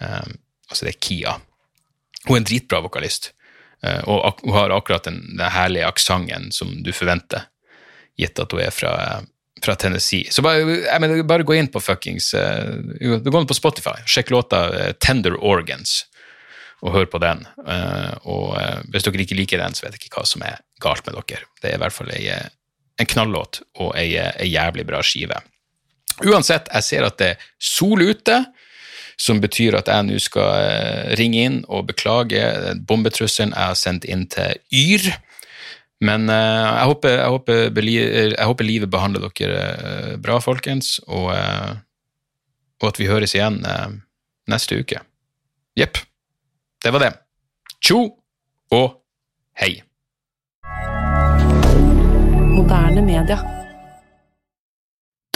Um, 0.00 0.36
altså 0.70 0.86
det 0.86 0.94
er 0.94 1.00
Kia. 1.00 1.36
Hun 2.26 2.36
er 2.36 2.42
en 2.42 2.48
dritbra 2.48 2.82
vokalist, 2.84 3.30
uh, 3.86 4.02
og 4.08 4.42
hun 4.44 4.56
har 4.56 4.74
akkurat 4.74 5.06
den, 5.08 5.22
den 5.36 5.48
herlige 5.52 5.88
aksenten 5.88 6.50
som 6.54 6.74
du 6.84 6.92
forventer, 6.96 7.48
gitt 8.20 8.38
at 8.40 8.52
hun 8.52 8.64
er 8.64 8.74
fra, 8.74 8.92
fra 9.64 9.76
Tennessee. 9.80 10.32
Så 10.32 10.44
bare, 10.44 10.64
mener, 11.00 11.22
bare, 11.28 11.46
gå 11.46 11.56
inn 11.56 11.70
på 11.72 11.82
fuckings 11.84 12.32
uh, 12.36 12.76
Gå 13.00 13.40
inn 13.40 13.48
på 13.48 13.56
Spotify, 13.56 13.98
sjekk 14.08 14.34
låta 14.34 14.66
uh, 14.72 14.92
Tender 15.00 15.38
Organs 15.40 16.04
og 16.84 16.92
hør 16.92 17.06
på 17.08 17.18
den. 17.18 17.40
Og 18.28 18.50
hvis 18.92 19.06
dere 19.06 19.22
ikke 19.24 19.38
liker 19.38 19.58
den, 19.58 19.74
så 19.74 19.86
vet 19.86 19.94
jeg 19.96 20.04
ikke 20.04 20.20
hva 20.20 20.26
som 20.28 20.42
er 20.44 20.58
galt 20.84 21.06
med 21.06 21.16
dere. 21.16 21.46
Det 21.62 21.70
er 21.70 21.78
i 21.78 21.80
hvert 21.80 21.94
fall 21.96 22.10
ei, 22.12 22.26
en 23.00 23.08
knallåt 23.08 23.62
og 23.80 23.94
ei, 23.96 24.10
ei 24.20 24.50
jævlig 24.50 24.84
bra 24.86 25.00
skive. 25.02 25.40
Uansett, 26.24 26.68
jeg 26.72 26.84
ser 26.84 27.06
at 27.08 27.18
det 27.20 27.30
er 27.32 27.48
sol 27.60 28.04
ute, 28.04 28.38
som 29.16 29.40
betyr 29.40 29.78
at 29.78 29.88
jeg 29.88 30.06
nå 30.06 30.18
skal 30.20 31.14
ringe 31.18 31.44
inn 31.48 31.62
og 31.72 31.86
beklage 31.88 32.42
bombetrusselen 32.88 33.54
jeg 33.56 33.72
har 33.72 33.78
sendt 33.78 34.04
inn 34.04 34.26
til 34.32 34.58
Yr. 34.72 35.08
Men 36.04 36.28
uh, 36.28 36.36
jeg, 36.36 36.84
håper, 36.90 37.14
jeg, 37.14 37.30
håper, 37.32 37.80
jeg, 37.88 38.44
håper, 38.44 38.68
livet 38.68 38.92
behandler 38.92 39.30
dere 39.32 39.62
eh, 39.64 40.12
bra, 40.20 40.36
folkens, 40.44 40.98
og, 41.08 41.30
uh, 41.32 41.72
og 42.82 42.90
at 42.90 43.00
vi 43.00 43.08
høres 43.08 43.32
igjen 43.36 43.62
neste 44.50 44.76
uke. 44.76 45.00
Jepp. 45.76 45.98
Det 46.84 46.92
var 46.92 47.06
det. 47.06 47.12
Tjo 47.80 48.02
og 48.76 48.88
hei. 49.60 49.80
Moderne 52.52 53.02
media. 53.04 53.40